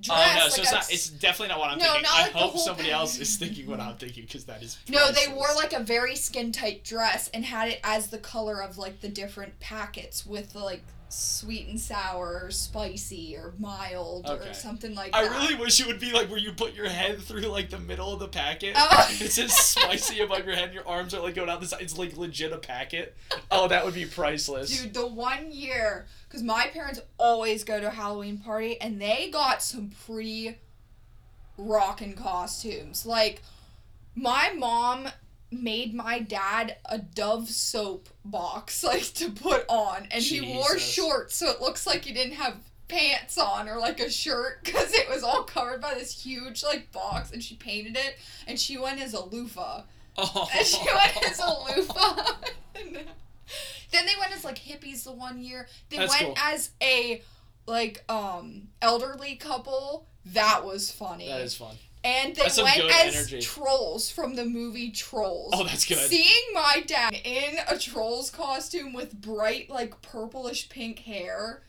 dress. 0.01 0.19
oh 0.19 0.35
no, 0.39 0.43
like 0.45 0.51
so 0.53 0.59
a 0.59 0.63
it's 0.63 0.73
not. 0.73 0.93
It's 0.93 1.09
definitely 1.09 1.49
not 1.49 1.59
what 1.61 1.71
I'm 1.71 1.79
No, 1.79 1.85
thinking. 1.85 2.03
not 2.03 2.13
I 2.15 2.23
like 2.23 2.33
hope 2.33 2.53
whole 2.53 2.61
somebody 2.61 2.91
else 2.91 3.19
is 3.19 3.37
thinking 3.37 3.67
what 3.69 3.81
I'm 3.81 3.97
thinking 3.97 4.25
because 4.25 4.45
that 4.45 4.63
is. 4.63 4.79
No, 4.89 5.11
they 5.13 5.33
wore 5.33 5.49
like 5.57 5.73
a 5.73 5.81
very 5.81 6.17
skin 6.17 6.53
tight 6.53 6.85
dress 6.85 7.29
and 7.33 7.45
had 7.45 7.69
it 7.69 7.81
as 7.85 8.09
the 8.09 8.19
color 8.19 8.63
of 8.63 8.79
like 8.79 9.01
the 9.01 9.09
different 9.09 9.59
packets 9.61 10.25
with 10.27 10.53
the 10.53 10.59
like 10.61 10.83
sweet 11.09 11.69
and 11.69 11.79
sour 11.81 12.41
or 12.45 12.51
spicy 12.51 13.37
or 13.37 13.55
mild 13.59 14.27
Okay. 14.27 14.51
or 14.51 14.55
something 14.55 14.95
like 14.95 15.11
I 15.15 15.23
that. 15.25 15.33
I 15.33 15.43
really 15.45 15.55
wish 15.55 15.81
it 15.81 15.87
would 15.87 16.01
be 16.01 16.13
like 16.13 16.29
where 16.29 16.39
you 16.39 16.53
put 16.53 16.75
your 16.75 16.89
head 16.89 17.21
through 17.21 17.43
like 17.43 17.71
the 17.71 17.79
middle 17.79 18.13
of 18.13 18.19
the 18.21 18.29
packet. 18.29 18.75
Oh. 18.77 19.09
It 19.21 19.31
says 19.31 19.53
spicy 19.55 20.21
above 20.21 20.45
your 20.45 20.55
head, 20.57 20.65
and 20.65 20.75
your 20.75 20.87
arms 20.89 21.15
are 21.15 21.21
like 21.23 21.35
going 21.35 21.49
out 21.49 21.61
the 21.61 21.67
side. 21.67 21.83
It's 21.83 21.97
like 21.97 22.17
legit 22.17 22.53
a 22.53 22.59
packet. 22.59 23.17
Oh, 23.51 23.69
that 23.69 23.85
would 23.85 23.95
be 23.95 24.07
priceless. 24.07 24.77
Dude, 24.83 24.95
the 24.95 25.07
one 25.07 25.53
year, 25.53 26.07
because 26.29 26.43
my 26.43 26.67
parents 26.73 27.01
always 27.19 27.63
go 27.65 27.81
to 27.81 27.87
a 27.87 27.91
Halloween 27.91 28.39
party, 28.39 28.81
and 28.81 29.01
they 29.01 29.31
got 29.31 29.63
some 29.63 29.91
pretty 30.07 30.59
rockin' 31.57 32.15
costumes. 32.15 33.07
Like, 33.07 33.43
my 34.17 34.53
mom 34.57 35.09
made 35.63 35.95
my 35.95 36.19
dad 36.19 36.77
a 36.87 36.99
Dove 36.99 37.49
soap 37.49 38.09
box, 38.25 38.83
like, 38.85 39.03
to 39.15 39.31
put 39.31 39.65
on, 39.69 40.09
and 40.11 40.23
he 40.23 40.41
wore 40.55 40.79
shorts, 40.79 41.37
so 41.37 41.51
it 41.51 41.61
looks 41.61 41.87
like 41.87 42.05
he 42.05 42.13
didn't 42.13 42.35
have 42.35 42.57
pants 42.89 43.39
on 43.39 43.67
or 43.69 43.79
like 43.79 43.99
a 44.01 44.11
shirt 44.11 44.59
because 44.65 44.93
it 44.93 45.09
was 45.09 45.23
all 45.23 45.43
covered 45.45 45.81
by 45.81 45.95
this 45.95 46.23
huge 46.25 46.63
like 46.63 46.91
box, 46.93 47.31
and 47.33 47.43
she 47.43 47.57
painted 47.57 47.97
it, 47.97 48.17
and 48.47 48.59
she 48.61 48.77
went 48.79 49.01
as 49.01 49.15
a 49.15 49.25
loofah, 49.25 49.83
Oh. 50.17 50.49
and 50.57 50.67
she 50.67 50.79
went 50.95 51.31
as 51.31 51.39
a 51.41 51.47
loofah. 51.77 52.33
then 52.75 54.07
they 54.07 54.13
went 54.21 54.33
as 54.35 54.45
like 54.45 54.59
hippies 54.59 55.05
the 55.05 55.13
one 55.13 55.41
year. 55.43 55.67
They 55.91 55.99
That's 55.99 56.13
went 56.21 56.37
cool. 56.37 56.45
as 56.45 56.71
a 56.83 57.23
like 57.67 58.05
um 58.09 58.69
elderly 58.83 59.37
couple. 59.37 60.07
That 60.27 60.65
was 60.65 60.91
funny. 60.91 61.29
That 61.29 61.41
is 61.43 61.55
fun. 61.57 61.77
And 62.05 62.37
they 62.37 62.43
That's 62.43 62.63
went 62.63 62.79
as 62.79 63.17
energy. 63.17 63.41
trolls 63.41 64.11
from 64.11 64.35
the 64.37 64.45
movie 64.45 64.91
Trolls. 64.91 65.55
Oh, 65.57 65.65
that's 65.65 65.87
good. 65.87 65.97
Seeing 65.99 66.53
my 66.53 66.85
dad 66.87 67.15
in 67.25 67.57
a 67.67 67.79
Trolls 67.79 68.31
costume 68.31 68.93
with 68.93 69.19
bright, 69.21 69.71
like 69.71 70.03
purplish 70.03 70.69
pink 70.69 70.99
hair. 71.01 71.63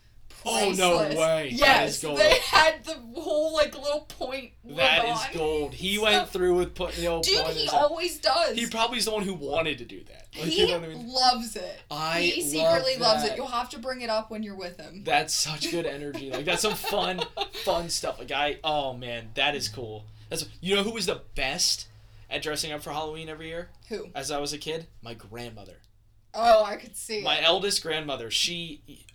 Oh, 0.48 0.72
no 0.78 0.98
way. 0.98 1.16
That 1.16 1.52
Yes, 1.54 1.96
is 1.96 2.04
gold. 2.04 2.20
they 2.20 2.38
had 2.40 2.84
the 2.84 2.94
whole 3.20 3.54
like 3.54 3.74
little 3.76 4.02
point. 4.02 4.52
That 4.66 5.06
is 5.06 5.18
on. 5.20 5.34
gold. 5.34 5.74
He 5.74 5.96
So- 5.96 6.04
went 6.04 6.30
through 6.30 6.56
with 6.56 6.76
putting 6.76 7.02
the 7.02 7.08
old 7.08 7.24
Dude, 7.24 7.48
he 7.48 7.68
always 7.70 8.20
does. 8.20 8.56
He 8.56 8.68
probably 8.68 9.00
is 9.00 9.06
the 9.06 9.12
one 9.12 9.24
who 9.24 9.34
wanted 9.34 9.80
to 9.80 9.86
do 9.86 10.04
that. 10.04 10.28
Like, 10.38 10.50
He 10.50 10.62
you 10.62 10.68
know 10.68 10.84
I 10.84 10.88
mean? 10.88 11.08
loves 11.12 11.56
it. 11.56 11.80
I 11.90 12.22
he 12.22 12.42
love 12.42 12.52
secretly 12.52 12.98
loves 12.98 13.24
that. 13.24 13.32
it. 13.32 13.38
You'll 13.38 13.48
have 13.48 13.70
to 13.70 13.80
bring 13.80 14.02
it 14.02 14.10
up 14.12 14.30
when 14.30 14.44
you're 14.44 14.54
with 14.58 14.78
him. 14.80 15.04
That's 15.06 15.34
such 15.34 15.72
good 15.72 15.86
energy. 15.88 16.30
Like 16.30 16.46
that's 16.46 16.62
some 16.62 16.76
fun, 16.76 17.22
fun 17.64 17.90
stuff. 17.90 18.20
Like 18.20 18.32
I, 18.32 18.60
oh 18.64 18.94
man, 18.94 19.30
that 19.36 19.56
is 19.56 19.68
cool. 19.70 20.04
That's 20.30 20.46
you 20.62 20.76
know 20.76 20.84
who 20.84 20.92
was 20.92 21.06
the 21.06 21.22
best 21.36 21.88
at 22.30 22.42
dressing 22.42 22.72
up 22.72 22.82
for 22.82 22.92
Halloween 22.92 23.30
every 23.30 23.48
year 23.48 23.70
Who? 23.90 24.10
as 24.16 24.32
I 24.32 24.40
was 24.40 24.54
a 24.54 24.58
kid? 24.58 24.88
My 25.02 25.14
grandmother. 25.14 25.78
Oh, 26.34 26.64
I 26.64 26.76
could 26.76 26.98
see. 26.98 27.22
My 27.24 27.42
eldest 27.42 27.82
grandmother. 27.82 28.30
She. 28.30 29.06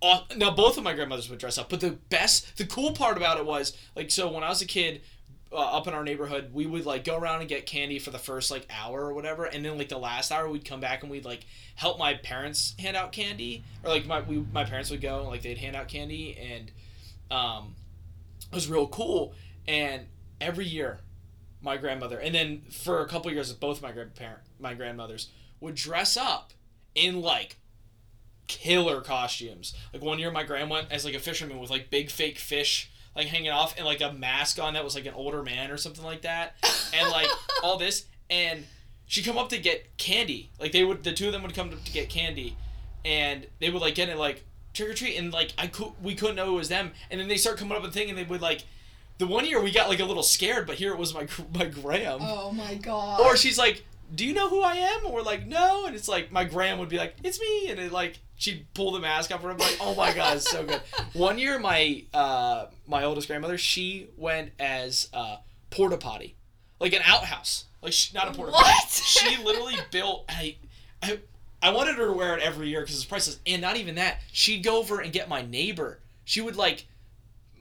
Uh, 0.00 0.20
now 0.36 0.50
both 0.50 0.78
of 0.78 0.84
my 0.84 0.94
grandmothers 0.94 1.28
would 1.28 1.40
dress 1.40 1.58
up, 1.58 1.68
but 1.68 1.80
the 1.80 1.90
best, 1.90 2.56
the 2.56 2.64
cool 2.64 2.92
part 2.92 3.16
about 3.16 3.36
it 3.38 3.44
was 3.44 3.76
like 3.96 4.10
so 4.10 4.30
when 4.30 4.44
I 4.44 4.48
was 4.48 4.62
a 4.62 4.66
kid. 4.66 5.02
Uh, 5.50 5.56
up 5.56 5.86
in 5.88 5.94
our 5.94 6.04
neighborhood, 6.04 6.50
we 6.52 6.66
would 6.66 6.84
like 6.84 7.04
go 7.04 7.16
around 7.16 7.40
and 7.40 7.48
get 7.48 7.64
candy 7.64 7.98
for 7.98 8.10
the 8.10 8.18
first 8.18 8.50
like 8.50 8.66
hour 8.70 9.00
or 9.06 9.14
whatever, 9.14 9.46
and 9.46 9.64
then 9.64 9.78
like 9.78 9.88
the 9.88 9.96
last 9.96 10.30
hour 10.30 10.46
we'd 10.46 10.62
come 10.62 10.78
back 10.78 11.02
and 11.02 11.10
we'd 11.10 11.24
like 11.24 11.46
help 11.74 11.98
my 11.98 12.12
parents 12.12 12.74
hand 12.78 12.98
out 12.98 13.12
candy, 13.12 13.64
or 13.82 13.88
like 13.88 14.04
my 14.04 14.20
we, 14.20 14.44
my 14.52 14.64
parents 14.64 14.90
would 14.90 15.00
go 15.00 15.20
and 15.20 15.28
like 15.28 15.40
they'd 15.40 15.56
hand 15.56 15.74
out 15.74 15.88
candy, 15.88 16.36
and 16.38 16.70
um, 17.30 17.74
it 18.52 18.54
was 18.54 18.68
real 18.68 18.86
cool. 18.88 19.32
And 19.66 20.04
every 20.40 20.66
year, 20.66 21.00
my 21.60 21.76
grandmother, 21.76 22.18
and 22.18 22.34
then 22.34 22.62
for 22.70 23.00
a 23.00 23.08
couple 23.08 23.30
years, 23.32 23.52
both 23.52 23.82
my 23.82 23.92
grandparent 23.92 24.40
my 24.60 24.74
grandmothers 24.74 25.28
would 25.60 25.74
dress 25.74 26.16
up 26.16 26.52
in 26.94 27.20
like 27.20 27.56
killer 28.46 29.00
costumes. 29.00 29.74
Like 29.92 30.02
one 30.02 30.18
year, 30.18 30.30
my 30.30 30.42
grand 30.42 30.70
went 30.70 30.90
as 30.90 31.04
like 31.04 31.14
a 31.14 31.20
fisherman 31.20 31.58
with 31.58 31.70
like 31.70 31.90
big 31.90 32.10
fake 32.10 32.38
fish 32.38 32.90
like 33.18 33.26
hanging 33.26 33.50
off 33.50 33.76
and 33.76 33.84
like 33.84 34.00
a 34.00 34.12
mask 34.12 34.60
on 34.60 34.74
that 34.74 34.84
was 34.84 34.94
like 34.94 35.04
an 35.04 35.14
older 35.14 35.42
man 35.42 35.70
or 35.70 35.76
something 35.76 36.04
like 36.04 36.22
that, 36.22 36.54
and 36.94 37.10
like 37.10 37.28
all 37.62 37.76
this. 37.76 38.06
And 38.30 38.64
she'd 39.06 39.24
come 39.24 39.36
up 39.36 39.48
to 39.50 39.58
get 39.58 39.96
candy. 39.96 40.50
Like 40.60 40.72
they 40.72 40.84
would, 40.84 41.02
the 41.02 41.12
two 41.12 41.26
of 41.26 41.32
them 41.32 41.42
would 41.42 41.54
come 41.54 41.70
to 41.70 41.92
get 41.92 42.08
candy, 42.08 42.56
and 43.04 43.46
they 43.58 43.70
would 43.70 43.82
like 43.82 43.96
get 43.96 44.08
it 44.08 44.16
like 44.16 44.44
trick 44.72 44.90
or 44.90 44.94
treat, 44.94 45.16
and 45.16 45.32
like 45.32 45.52
I 45.58 45.66
could 45.66 45.92
we 46.02 46.14
couldn't 46.14 46.36
know 46.36 46.54
it 46.54 46.56
was 46.56 46.68
them, 46.68 46.92
and 47.10 47.20
then 47.20 47.28
they 47.28 47.36
start 47.36 47.58
coming 47.58 47.76
up 47.76 47.82
with 47.82 47.92
the 47.92 47.98
thing, 47.98 48.08
and 48.08 48.16
they 48.16 48.24
would 48.24 48.40
like. 48.40 48.62
The 49.18 49.26
one 49.26 49.44
year 49.46 49.60
we 49.60 49.72
got 49.72 49.88
like 49.88 50.00
a 50.00 50.04
little 50.04 50.22
scared, 50.22 50.66
but 50.66 50.76
here 50.76 50.92
it 50.92 50.98
was 50.98 51.12
my 51.12 51.26
my 51.54 51.66
gram. 51.66 52.18
Oh 52.22 52.52
my 52.52 52.74
god. 52.74 53.20
Or 53.20 53.36
she's 53.36 53.58
like, 53.58 53.84
"Do 54.14 54.24
you 54.24 54.32
know 54.32 54.48
who 54.48 54.62
I 54.62 54.74
am?" 54.74 55.04
And 55.04 55.12
we're 55.12 55.22
like, 55.22 55.46
"No." 55.46 55.86
And 55.86 55.94
it's 55.96 56.08
like 56.08 56.30
my 56.30 56.44
Gram 56.44 56.78
would 56.78 56.88
be 56.88 56.98
like, 56.98 57.16
"It's 57.24 57.40
me," 57.40 57.68
and 57.68 57.80
it 57.80 57.90
like 57.92 58.18
she'd 58.36 58.66
pull 58.74 58.92
the 58.92 59.00
mask 59.00 59.32
off, 59.32 59.42
and 59.42 59.52
I'm 59.52 59.58
like, 59.58 59.76
"Oh 59.80 59.94
my 59.96 60.12
god, 60.12 60.36
it's 60.36 60.48
so 60.48 60.64
good." 60.64 60.80
One 61.14 61.36
year, 61.38 61.58
my 61.58 62.04
uh 62.14 62.66
my 62.86 63.04
oldest 63.04 63.26
grandmother, 63.26 63.58
she 63.58 64.06
went 64.16 64.52
as 64.60 65.08
uh 65.12 65.38
porta 65.70 65.96
potty, 65.96 66.36
like 66.78 66.92
an 66.92 67.02
outhouse, 67.04 67.64
like 67.82 67.92
she, 67.92 68.16
not 68.16 68.28
a 68.28 68.32
porta 68.32 68.52
potty. 68.52 68.64
What? 68.64 68.88
She 69.04 69.42
literally 69.42 69.76
built. 69.90 70.26
I, 70.28 70.56
I 71.02 71.18
I 71.60 71.70
wanted 71.70 71.96
her 71.96 72.06
to 72.06 72.12
wear 72.12 72.36
it 72.36 72.42
every 72.42 72.68
year 72.68 72.82
because 72.82 72.94
it's 72.94 73.04
priceless, 73.04 73.40
and 73.46 73.60
not 73.60 73.76
even 73.76 73.96
that. 73.96 74.20
She'd 74.32 74.62
go 74.62 74.78
over 74.78 75.00
and 75.00 75.12
get 75.12 75.28
my 75.28 75.42
neighbor. 75.42 75.98
She 76.24 76.40
would 76.40 76.54
like, 76.56 76.86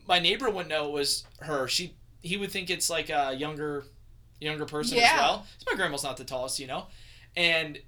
my 0.08 0.20
neighbor 0.20 0.50
wouldn't 0.50 0.70
know 0.70 0.88
it 0.88 0.91
was 0.93 1.26
her. 1.41 1.67
She 1.67 1.93
he 2.22 2.38
would 2.38 2.52
think 2.52 2.70
it's 2.70 2.89
like 2.89 3.10
a 3.10 3.34
younger 3.34 3.86
younger 4.39 4.65
person 4.65 4.98
Yeah. 4.98 5.04
as 5.13 5.20
well. 5.20 5.38
'Cause 5.39 5.65
my 5.72 5.76
grandma's 5.76 6.04
not 6.04 6.17
the 6.17 6.24
tallest, 6.24 6.60
you 6.60 6.67
know, 6.67 6.88
and 7.36 7.80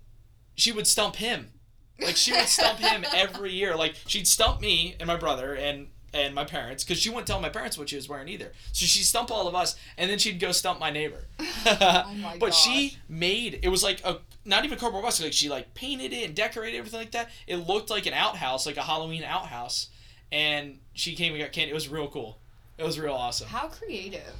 she 0.56 0.72
would 0.72 0.88
stump 0.88 1.16
him. 1.18 1.52
Like 2.00 2.16
she 2.16 2.32
would 2.32 2.48
stump 2.48 2.80
him 2.80 3.06
every 3.14 3.54
year. 3.54 3.76
Like 3.76 3.96
she'd 4.08 4.28
stump 4.28 4.62
me 4.62 4.96
and 5.00 5.08
my 5.08 5.16
brother 5.18 5.54
and 5.56 5.90
and 6.12 6.34
my 6.34 6.44
parents 6.44 6.84
because 6.84 6.98
she 7.00 7.10
wouldn't 7.10 7.28
tell 7.28 7.40
my 7.40 7.50
parents 7.50 7.78
what 7.78 7.88
she 7.90 7.96
was 7.96 8.10
wearing 8.10 8.28
either. 8.30 8.52
So 8.72 8.88
she'd 8.88 9.04
stump 9.04 9.30
all 9.30 9.48
of 9.48 9.54
us, 9.54 9.76
and 9.96 10.10
then 10.10 10.18
she'd 10.18 10.40
go 10.40 10.52
stump 10.52 10.80
my 10.80 10.90
neighbor. 10.90 11.28
Oh 11.68 12.14
my 12.16 12.38
but 12.40 12.54
she 12.54 12.98
made 13.08 13.60
it 13.62 13.68
was 13.70 13.84
like 13.84 14.04
a 14.06 14.20
not 14.46 14.66
even 14.66 14.80
cardboard 14.80 15.04
box. 15.04 15.22
Like 15.22 15.34
she 15.34 15.50
like 15.50 15.74
painted 15.76 16.14
it 16.14 16.26
and 16.26 16.34
decorated 16.36 16.78
everything 16.78 17.00
like 17.00 17.12
that. 17.12 17.30
It 17.48 17.58
looked 17.58 17.90
like 17.92 18.06
an 18.08 18.14
outhouse, 18.14 18.66
like 18.66 18.78
a 18.78 18.82
Halloween 18.84 19.24
outhouse. 19.24 19.88
And 20.32 20.80
she 20.94 21.16
came 21.16 21.34
and 21.34 21.42
got 21.42 21.52
candy. 21.52 21.72
It 21.72 21.76
was 21.76 21.90
real 21.90 22.08
cool. 22.08 22.38
It 22.78 22.84
was 22.84 23.00
real 23.00 23.14
awesome. 23.14 23.48
How 23.48 23.68
creative. 23.68 24.34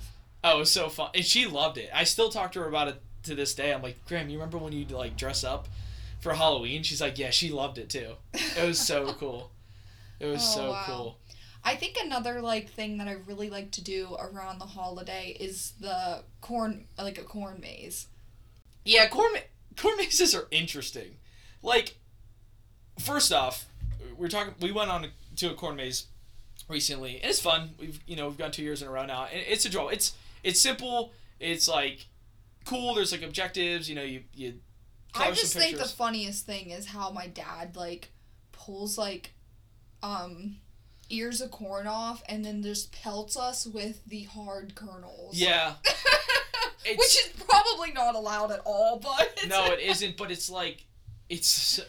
Oh, 0.44 0.56
it 0.56 0.60
was 0.60 0.72
so 0.72 0.88
fun, 0.90 1.10
and 1.14 1.26
she 1.26 1.46
loved 1.48 1.78
it. 1.78 1.90
I 1.94 2.06
still 2.06 2.30
talk 2.30 2.54
to 2.54 2.60
her 2.62 2.68
about 2.68 2.88
it 2.88 3.02
to 3.24 3.36
this 3.36 3.54
day. 3.54 3.74
I'm 3.74 3.82
like, 3.82 3.98
Gram, 4.08 4.30
you 4.30 4.38
remember 4.38 4.58
when 4.58 4.72
you 4.72 4.86
like 4.86 5.18
dress 5.18 5.44
up 5.44 5.68
for 6.22 6.34
Halloween? 6.34 6.84
She's 6.84 7.02
like, 7.02 7.18
Yeah, 7.20 7.32
she 7.32 7.50
loved 7.50 7.78
it 7.78 7.90
too. 7.90 8.14
It 8.34 8.66
was 8.66 8.80
so 8.80 9.14
cool. 9.20 9.52
It 10.20 10.28
was 10.28 10.42
Oh, 10.42 10.56
so 10.56 10.70
wow. 10.72 10.84
cool. 10.86 11.18
I 11.64 11.76
think 11.76 11.98
another 12.02 12.40
like 12.42 12.70
thing 12.70 13.00
that 13.00 13.10
I 13.10 13.18
really 13.28 13.50
like 13.50 13.72
to 13.72 13.84
do 13.84 14.16
around 14.18 14.60
the 14.60 14.66
holiday 14.66 15.36
is 15.38 15.74
the 15.82 16.24
corn 16.40 16.86
like 16.98 17.18
a 17.18 17.24
corn 17.24 17.60
maze. 17.60 18.08
Yeah, 18.86 19.10
corn 19.10 19.34
ma- 19.34 19.40
corn 19.76 19.98
mazes 19.98 20.34
are 20.34 20.48
interesting. 20.52 21.18
Like, 21.62 21.98
first 22.98 23.34
off, 23.34 23.66
we're 24.18 24.30
talking. 24.30 24.54
We 24.62 24.72
went 24.72 24.90
on 24.90 25.08
to 25.40 25.52
a 25.52 25.54
corn 25.54 25.76
maze 25.76 26.06
recently, 26.68 27.16
and 27.22 27.30
it's 27.30 27.40
fun. 27.40 27.72
We've 27.80 28.00
you 28.06 28.16
know 28.16 28.28
we've 28.28 28.38
gone 28.38 28.52
two 28.52 28.64
years 28.64 28.82
in 28.82 28.88
a 28.88 28.92
row 28.92 29.06
now, 29.06 29.28
and 29.32 29.42
it's 29.48 29.66
a 29.66 29.70
draw. 29.70 29.88
It's 29.88 30.14
it's 30.44 30.60
simple. 30.60 31.12
It's 31.40 31.68
like 31.68 32.08
cool. 32.66 32.94
There's 32.96 33.12
like 33.12 33.24
objectives. 33.24 33.90
You 33.90 33.96
know, 33.96 34.04
you 34.04 34.24
you. 34.34 34.56
I 35.16 35.32
just 35.32 35.56
think 35.56 35.78
the 35.78 35.86
funniest 35.86 36.46
thing 36.46 36.70
is 36.70 36.86
how 36.86 37.10
my 37.10 37.28
dad 37.28 37.76
like 37.76 38.12
pulls 38.52 38.98
like 38.98 39.32
um 40.04 40.58
ears 41.10 41.42
of 41.42 41.52
corn 41.52 41.88
off 41.88 42.22
and 42.30 42.46
then 42.46 42.62
just 42.62 42.92
pelts 42.92 43.36
us 43.36 43.66
with 43.66 44.06
the 44.06 44.24
hard 44.24 44.76
kernels. 44.76 45.36
Yeah. 45.36 45.74
Which 46.86 47.00
is 47.00 47.32
probably 47.48 47.92
not 47.92 48.16
allowed 48.16 48.52
at 48.52 48.62
all, 48.64 49.00
but 49.00 49.46
no, 49.48 49.66
it 49.66 49.80
isn't. 49.82 50.18
But 50.18 50.32
it's 50.32 50.50
like, 50.50 50.86
it's 51.30 51.80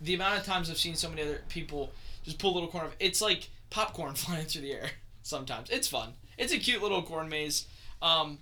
the 0.00 0.14
amount 0.14 0.38
of 0.38 0.46
times 0.46 0.70
I've 0.70 0.78
seen 0.78 0.94
so 0.94 1.08
many 1.08 1.22
other 1.22 1.42
people 1.48 1.90
just 2.26 2.38
pull 2.38 2.52
a 2.52 2.54
little 2.54 2.68
corn. 2.68 2.90
It's 3.00 3.22
like 3.22 3.48
popcorn 3.70 4.14
flying 4.16 4.44
through 4.46 4.62
the 4.62 4.72
air. 4.74 4.90
Sometimes 5.22 5.70
it's 5.70 5.88
fun. 5.88 6.12
It's 6.36 6.52
a 6.52 6.58
cute 6.58 6.82
little 6.82 7.02
corn 7.02 7.28
maze. 7.30 7.66
Um, 8.02 8.38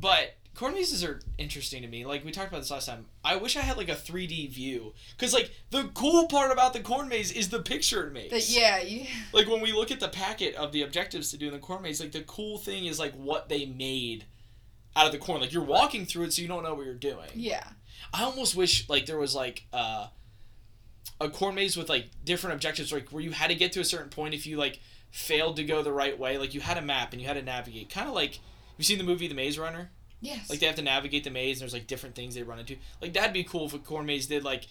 but 0.00 0.36
corn 0.54 0.74
mazes 0.74 1.04
are 1.04 1.20
interesting 1.36 1.82
to 1.82 1.88
me. 1.88 2.04
Like 2.06 2.24
we 2.24 2.30
talked 2.32 2.48
about 2.48 2.60
this 2.62 2.70
last 2.70 2.86
time. 2.86 3.06
I 3.24 3.36
wish 3.36 3.56
I 3.56 3.60
had 3.60 3.76
like 3.76 3.88
a 3.88 3.94
3D 3.94 4.50
view 4.50 4.94
because 5.16 5.32
like 5.34 5.50
the 5.70 5.90
cool 5.94 6.26
part 6.26 6.50
about 6.50 6.72
the 6.72 6.80
corn 6.80 7.08
maze 7.08 7.30
is 7.30 7.50
the 7.50 7.60
picture 7.60 8.06
it 8.06 8.12
makes. 8.12 8.30
But 8.32 8.48
yeah, 8.48 8.82
Like 9.32 9.46
when 9.48 9.60
we 9.60 9.72
look 9.72 9.90
at 9.90 10.00
the 10.00 10.08
packet 10.08 10.54
of 10.54 10.72
the 10.72 10.82
objectives 10.82 11.30
to 11.30 11.36
do 11.36 11.46
in 11.48 11.52
the 11.52 11.58
corn 11.58 11.82
maze, 11.82 12.00
like 12.00 12.12
the 12.12 12.22
cool 12.22 12.58
thing 12.58 12.86
is 12.86 12.98
like 12.98 13.12
what 13.14 13.48
they 13.48 13.66
made 13.66 14.24
out 14.96 15.06
of 15.06 15.12
the 15.12 15.18
corn. 15.18 15.40
Like 15.40 15.52
you're 15.52 15.62
walking 15.62 16.06
through 16.06 16.24
it, 16.24 16.32
so 16.32 16.42
you 16.42 16.48
don't 16.48 16.62
know 16.62 16.74
what 16.74 16.86
you're 16.86 16.94
doing. 16.94 17.28
yeah. 17.34 17.64
I 18.12 18.22
almost 18.24 18.54
wish 18.54 18.88
like 18.88 19.06
there 19.06 19.18
was 19.18 19.34
like 19.34 19.64
uh, 19.72 20.06
a 21.20 21.28
corn 21.28 21.54
maze 21.54 21.76
with 21.76 21.88
like 21.88 22.06
different 22.24 22.54
objectives, 22.54 22.92
like 22.92 23.10
where 23.10 23.22
you 23.22 23.30
had 23.30 23.48
to 23.48 23.54
get 23.54 23.72
to 23.72 23.80
a 23.80 23.84
certain 23.84 24.08
point 24.08 24.34
if 24.34 24.46
you 24.46 24.56
like 24.56 24.80
failed 25.10 25.56
to 25.56 25.64
go 25.64 25.82
the 25.82 25.92
right 25.92 26.18
way. 26.18 26.38
Like 26.38 26.54
you 26.54 26.60
had 26.60 26.76
a 26.76 26.82
map 26.82 27.12
and 27.12 27.20
you 27.20 27.28
had 27.28 27.34
to 27.34 27.42
navigate. 27.42 27.90
Kind 27.90 28.08
of 28.08 28.14
like 28.14 28.40
you've 28.76 28.86
seen 28.86 28.98
the 28.98 29.04
movie 29.04 29.28
The 29.28 29.34
Maze 29.34 29.58
Runner. 29.58 29.90
Yes. 30.20 30.48
Like 30.48 30.58
they 30.58 30.66
have 30.66 30.76
to 30.76 30.82
navigate 30.82 31.24
the 31.24 31.30
maze, 31.30 31.58
and 31.58 31.62
there's 31.62 31.74
like 31.74 31.86
different 31.86 32.14
things 32.14 32.34
they 32.34 32.42
run 32.42 32.58
into. 32.58 32.76
Like 33.02 33.12
that'd 33.12 33.34
be 33.34 33.44
cool 33.44 33.66
if 33.66 33.74
a 33.74 33.78
corn 33.78 34.06
maze 34.06 34.26
did 34.26 34.44
like. 34.44 34.66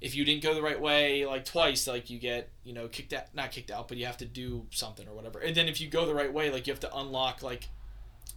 If 0.00 0.14
you 0.14 0.24
didn't 0.24 0.44
go 0.44 0.54
the 0.54 0.62
right 0.62 0.80
way 0.80 1.26
like 1.26 1.44
twice, 1.44 1.88
like 1.88 2.08
you 2.08 2.20
get 2.20 2.50
you 2.62 2.72
know 2.72 2.86
kicked 2.88 3.12
out, 3.12 3.34
not 3.34 3.50
kicked 3.50 3.70
out, 3.70 3.88
but 3.88 3.96
you 3.96 4.06
have 4.06 4.16
to 4.18 4.24
do 4.24 4.64
something 4.70 5.06
or 5.08 5.12
whatever. 5.12 5.40
And 5.40 5.56
then 5.56 5.68
if 5.68 5.80
you 5.80 5.88
go 5.88 6.06
the 6.06 6.14
right 6.14 6.32
way, 6.32 6.50
like 6.50 6.66
you 6.66 6.72
have 6.72 6.80
to 6.80 6.96
unlock 6.96 7.42
like 7.42 7.68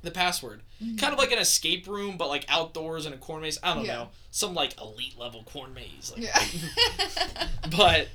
the 0.04 0.12
password 0.12 0.62
Mhm. 0.84 0.98
kind 1.00 1.14
of 1.14 1.20
like 1.20 1.32
an 1.32 1.38
escape 1.40 1.86
room, 1.88 2.18
but 2.18 2.28
like 2.28 2.46
outdoors 2.50 3.06
in 3.06 3.14
a 3.14 3.18
corn 3.18 3.42
maze. 3.44 3.60
I 3.62 3.76
don't 3.76 3.86
Yeah. 3.86 3.94
know, 3.96 4.10
some 4.32 4.54
like 4.56 4.80
elite 4.80 5.18
level 5.18 5.44
corn 5.44 5.74
maze. 5.74 6.12
Like, 6.16 6.24
Yeah. 6.24 7.48
but 7.78 8.08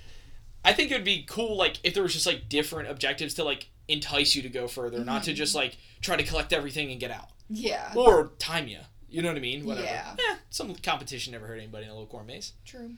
I 0.65 0.73
think 0.73 0.91
it 0.91 0.95
would 0.95 1.05
be 1.05 1.23
cool, 1.29 1.57
like 1.57 1.77
if 1.85 1.95
there 1.95 2.03
was 2.03 2.13
just 2.13 2.27
like 2.27 2.49
different 2.49 2.91
objectives 2.91 3.35
to 3.35 3.45
like 3.45 3.69
entice 3.89 4.35
you 4.35 4.43
to 4.43 4.49
go 4.49 4.67
further, 4.67 5.05
not 5.05 5.23
to 5.25 5.33
Mhm. 5.33 5.37
just 5.37 5.55
like 5.55 5.77
try 6.01 6.17
to 6.17 6.25
collect 6.25 6.53
everything 6.53 6.91
and 6.91 6.99
get 6.99 7.11
out 7.13 7.29
yeah. 7.49 7.93
or 7.95 8.33
time 8.39 8.67
you. 8.69 8.81
You 9.09 9.23
know 9.23 9.29
what 9.29 9.37
I 9.37 9.41
mean? 9.41 9.65
Whatever. 9.65 9.87
Yeah. 9.87 10.17
Eh, 10.19 10.37
some 10.51 10.75
competition 10.77 11.31
never 11.33 11.47
hurt 11.47 11.59
anybody 11.59 11.85
in 11.85 11.91
a 11.91 11.93
little 11.95 12.09
corn 12.09 12.27
maze. 12.27 12.53
True. 12.65 12.95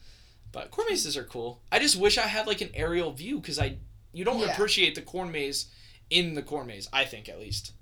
But 0.51 0.71
corn 0.71 0.87
mazes 0.89 1.15
are 1.19 1.25
cool. 1.25 1.61
I 1.71 1.79
just 1.79 1.97
wish 1.97 2.17
I 2.17 2.27
had 2.27 2.47
like 2.47 2.63
an 2.63 2.71
aerial 2.73 3.13
view 3.13 3.39
because 3.39 3.59
I, 3.59 3.77
you 4.15 4.25
don't 4.25 4.41
Yeah. 4.41 4.51
appreciate 4.53 4.95
the 4.95 5.03
corn 5.03 5.31
maze 5.31 5.67
in 6.09 6.33
the 6.35 6.43
corn 6.43 6.67
maze. 6.69 6.89
I 6.91 7.05
think 7.05 7.29
at 7.29 7.39
least. 7.39 7.73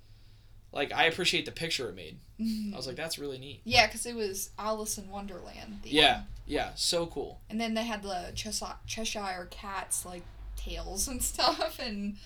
Like 0.76 0.92
I 0.92 1.04
appreciate 1.04 1.46
the 1.46 1.52
picture 1.52 1.88
it 1.88 1.96
made. 1.96 2.18
I 2.38 2.76
was 2.76 2.86
like, 2.86 2.96
that's 2.96 3.18
really 3.18 3.38
neat. 3.38 3.62
yeah, 3.64 3.86
because 3.86 4.04
it 4.04 4.14
was 4.14 4.50
Alice 4.58 4.98
in 4.98 5.08
Wonderland. 5.08 5.80
Yeah, 5.84 6.24
yeah, 6.44 6.72
so 6.74 7.06
cool. 7.06 7.40
And 7.48 7.58
then 7.58 7.72
they 7.72 7.84
had 7.84 8.02
the 8.02 8.32
Cheshire, 8.34 8.76
Cheshire 8.86 9.48
cats 9.50 10.04
like 10.04 10.22
tails 10.54 11.08
and 11.08 11.22
stuff, 11.32 11.78
and 11.78 12.16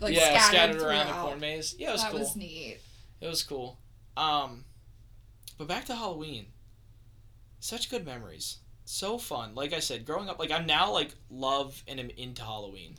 like 0.00 0.14
yeah, 0.14 0.36
scattered, 0.40 0.74
scattered, 0.74 0.82
around 0.82 1.06
the 1.06 1.12
corn 1.12 1.38
maze. 1.38 1.76
Yeah, 1.78 1.90
it 1.90 1.92
was 1.92 2.02
cool. 2.02 2.10
that 2.10 2.16
cool. 2.16 2.26
was 2.26 2.36
neat. 2.36 2.78
It 3.20 3.28
was 3.28 3.44
cool. 3.44 3.78
Um, 4.16 4.64
but 5.56 5.68
back 5.68 5.84
to 5.84 5.94
Halloween. 5.94 6.46
Such 7.60 7.88
good 7.88 8.04
memories. 8.04 8.58
So 8.84 9.16
fun. 9.16 9.54
Like 9.54 9.72
I 9.72 9.78
said, 9.78 10.04
growing 10.04 10.28
up, 10.28 10.40
like 10.40 10.50
I'm 10.50 10.66
now 10.66 10.90
like 10.90 11.14
love 11.30 11.84
and 11.86 12.00
I'm 12.00 12.10
into 12.10 12.42
Halloween. 12.42 12.96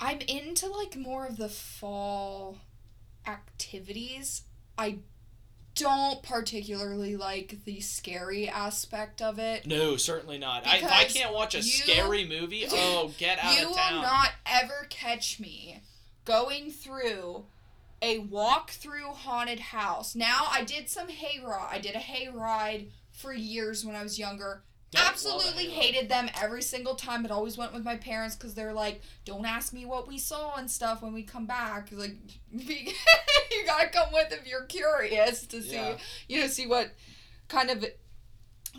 I'm 0.00 0.18
into 0.22 0.66
like 0.66 0.96
more 0.96 1.26
of 1.26 1.36
the 1.36 1.48
fall 1.48 2.58
activities. 3.26 4.42
I 4.76 4.98
don't 5.74 6.22
particularly 6.22 7.16
like 7.16 7.64
the 7.64 7.80
scary 7.80 8.48
aspect 8.48 9.22
of 9.22 9.38
it. 9.38 9.66
No, 9.66 9.96
certainly 9.96 10.38
not. 10.38 10.66
I, 10.66 10.76
I 10.84 11.04
can't 11.04 11.32
watch 11.32 11.54
a 11.54 11.58
you- 11.58 11.62
scary 11.62 12.26
movie, 12.26 12.66
oh, 12.70 13.12
get 13.18 13.42
out 13.42 13.58
you 13.58 13.68
of 13.70 13.76
town. 13.76 13.94
will 13.94 14.02
not 14.02 14.30
ever 14.46 14.86
catch 14.90 15.40
me 15.40 15.82
going 16.24 16.70
through 16.70 17.44
a 18.02 18.18
walk 18.18 18.70
through 18.70 19.08
haunted 19.12 19.60
house. 19.60 20.14
Now 20.14 20.46
I 20.50 20.64
did 20.64 20.88
some 20.88 21.08
hayride. 21.08 21.70
I 21.70 21.78
did 21.78 21.94
a 21.94 21.98
hayride 21.98 22.88
for 23.12 23.32
years 23.32 23.84
when 23.84 23.94
I 23.94 24.02
was 24.02 24.18
younger. 24.18 24.62
Absolutely 24.96 25.66
hated 25.66 26.08
them 26.08 26.28
every 26.40 26.62
single 26.62 26.94
time, 26.96 27.22
but 27.22 27.30
always 27.30 27.56
went 27.56 27.72
with 27.72 27.84
my 27.84 27.96
parents 27.96 28.34
because 28.34 28.54
they're 28.54 28.72
like, 28.72 29.02
"Don't 29.24 29.46
ask 29.46 29.72
me 29.72 29.84
what 29.84 30.08
we 30.08 30.18
saw 30.18 30.56
and 30.56 30.68
stuff 30.70 31.00
when 31.02 31.12
we 31.12 31.22
come 31.22 31.46
back." 31.46 31.90
Like, 31.92 32.16
you 32.52 33.64
gotta 33.66 33.88
come 33.88 34.12
with 34.12 34.32
if 34.32 34.46
you're 34.46 34.64
curious 34.64 35.46
to 35.46 35.62
see, 35.62 35.74
Yeah. 35.76 35.96
you 36.28 36.40
know, 36.40 36.46
see 36.48 36.66
what 36.66 36.92
kind 37.48 37.70
of 37.70 37.84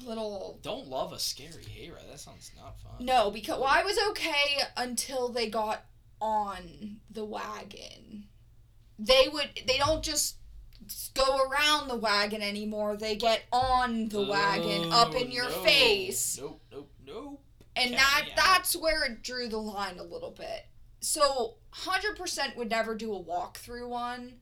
little 0.04 0.60
Don't 0.62 0.88
love 0.88 1.14
a 1.14 1.20
scary 1.20 1.64
hayride. 1.64 2.10
That 2.10 2.20
sounds 2.20 2.52
not 2.58 2.80
fun. 2.82 3.06
no, 3.06 3.32
because 3.32 3.60
well, 3.60 3.70
I 3.70 3.84
was 3.84 3.98
okay 4.10 4.64
until 4.76 5.30
they 5.30 5.50
got 5.50 5.86
on 6.20 6.98
the 7.10 7.24
wagon. 7.26 8.26
They 9.00 9.28
would. 9.32 9.50
They 9.66 9.78
don't 9.78 10.04
just 10.04 10.36
go 11.14 11.40
around 11.48 11.88
the 11.88 11.96
wagon 11.98 12.42
anymore. 12.42 12.96
They 12.98 13.16
get 13.16 13.44
on 13.52 14.10
the 14.10 14.20
oh, 14.20 14.30
wagon, 14.30 14.92
up 14.92 15.16
in 15.16 15.32
your 15.32 15.46
Oh, 15.46 15.50
no. 15.50 15.64
face, 15.64 16.38
Nope, 16.40 16.62
nope, 16.72 16.92
nope. 17.06 17.42
and 17.76 17.96
Count 17.96 18.00
that 18.00 18.30
that's 18.36 18.76
where 18.76 19.04
it 19.06 19.24
drew 19.24 19.48
the 19.48 19.58
line 19.58 19.98
a 20.00 20.04
little 20.04 20.32
bit. 20.32 20.66
So, 21.00 21.56
hundred 21.72 22.16
percent 22.18 22.56
would 22.58 22.70
never 22.70 22.96
do 22.96 23.14
a 23.14 23.24
walkthrough 23.24 23.88
one. 23.90 24.34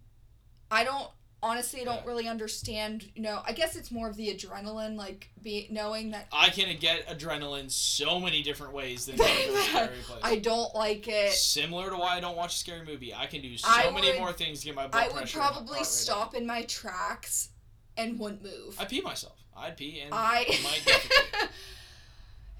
I 0.71 0.83
don't 0.83 1.09
honestly. 1.41 1.81
I 1.81 1.85
don't 1.85 1.97
Yeah. 1.97 2.05
really 2.07 2.27
understand. 2.27 3.09
You 3.15 3.21
know, 3.21 3.41
I 3.45 3.51
guess 3.53 3.75
it's 3.75 3.91
more 3.91 4.09
of 4.09 4.15
the 4.15 4.27
adrenaline, 4.33 4.95
like 4.95 5.29
be 5.41 5.67
knowing 5.71 6.11
that 6.11 6.27
I 6.31 6.49
can 6.49 6.75
get 6.77 7.07
adrenaline 7.07 7.71
so 7.71 8.19
many 8.19 8.41
different 8.43 8.73
ways 8.73 9.05
than 9.05 9.15
going 9.17 9.47
to 9.47 9.53
a 9.57 9.63
scary 9.63 9.97
place. 10.03 10.19
I 10.23 10.35
don't 10.37 10.73
like 10.75 11.07
it. 11.07 11.31
Similar 11.33 11.89
to 11.91 11.97
why 11.97 12.17
I 12.17 12.19
don't 12.19 12.35
watch 12.37 12.55
a 12.55 12.57
scary 12.59 12.85
movie. 12.85 13.13
I 13.13 13.25
can 13.25 13.41
do 13.41 13.57
so 13.57 13.67
I 13.69 13.89
many 13.91 14.09
would- 14.11 14.19
more 14.19 14.33
things 14.33 14.59
to 14.61 14.65
get 14.65 14.75
my 14.75 14.87
blood 14.87 15.03
I 15.03 15.07
would 15.07 15.15
pressure. 15.17 15.39
probably 15.39 15.83
stop 15.83 16.35
in 16.35 16.45
my 16.45 16.63
tracks 16.63 17.49
and 17.97 18.19
wouldn't 18.19 18.43
move. 18.43 18.75
I 18.79 18.85
pee 18.85 19.01
myself. 19.01 19.37
I'd 19.55 19.75
pee 19.77 19.99
and 20.01 20.13
I 20.13 20.45
might. 20.63 21.49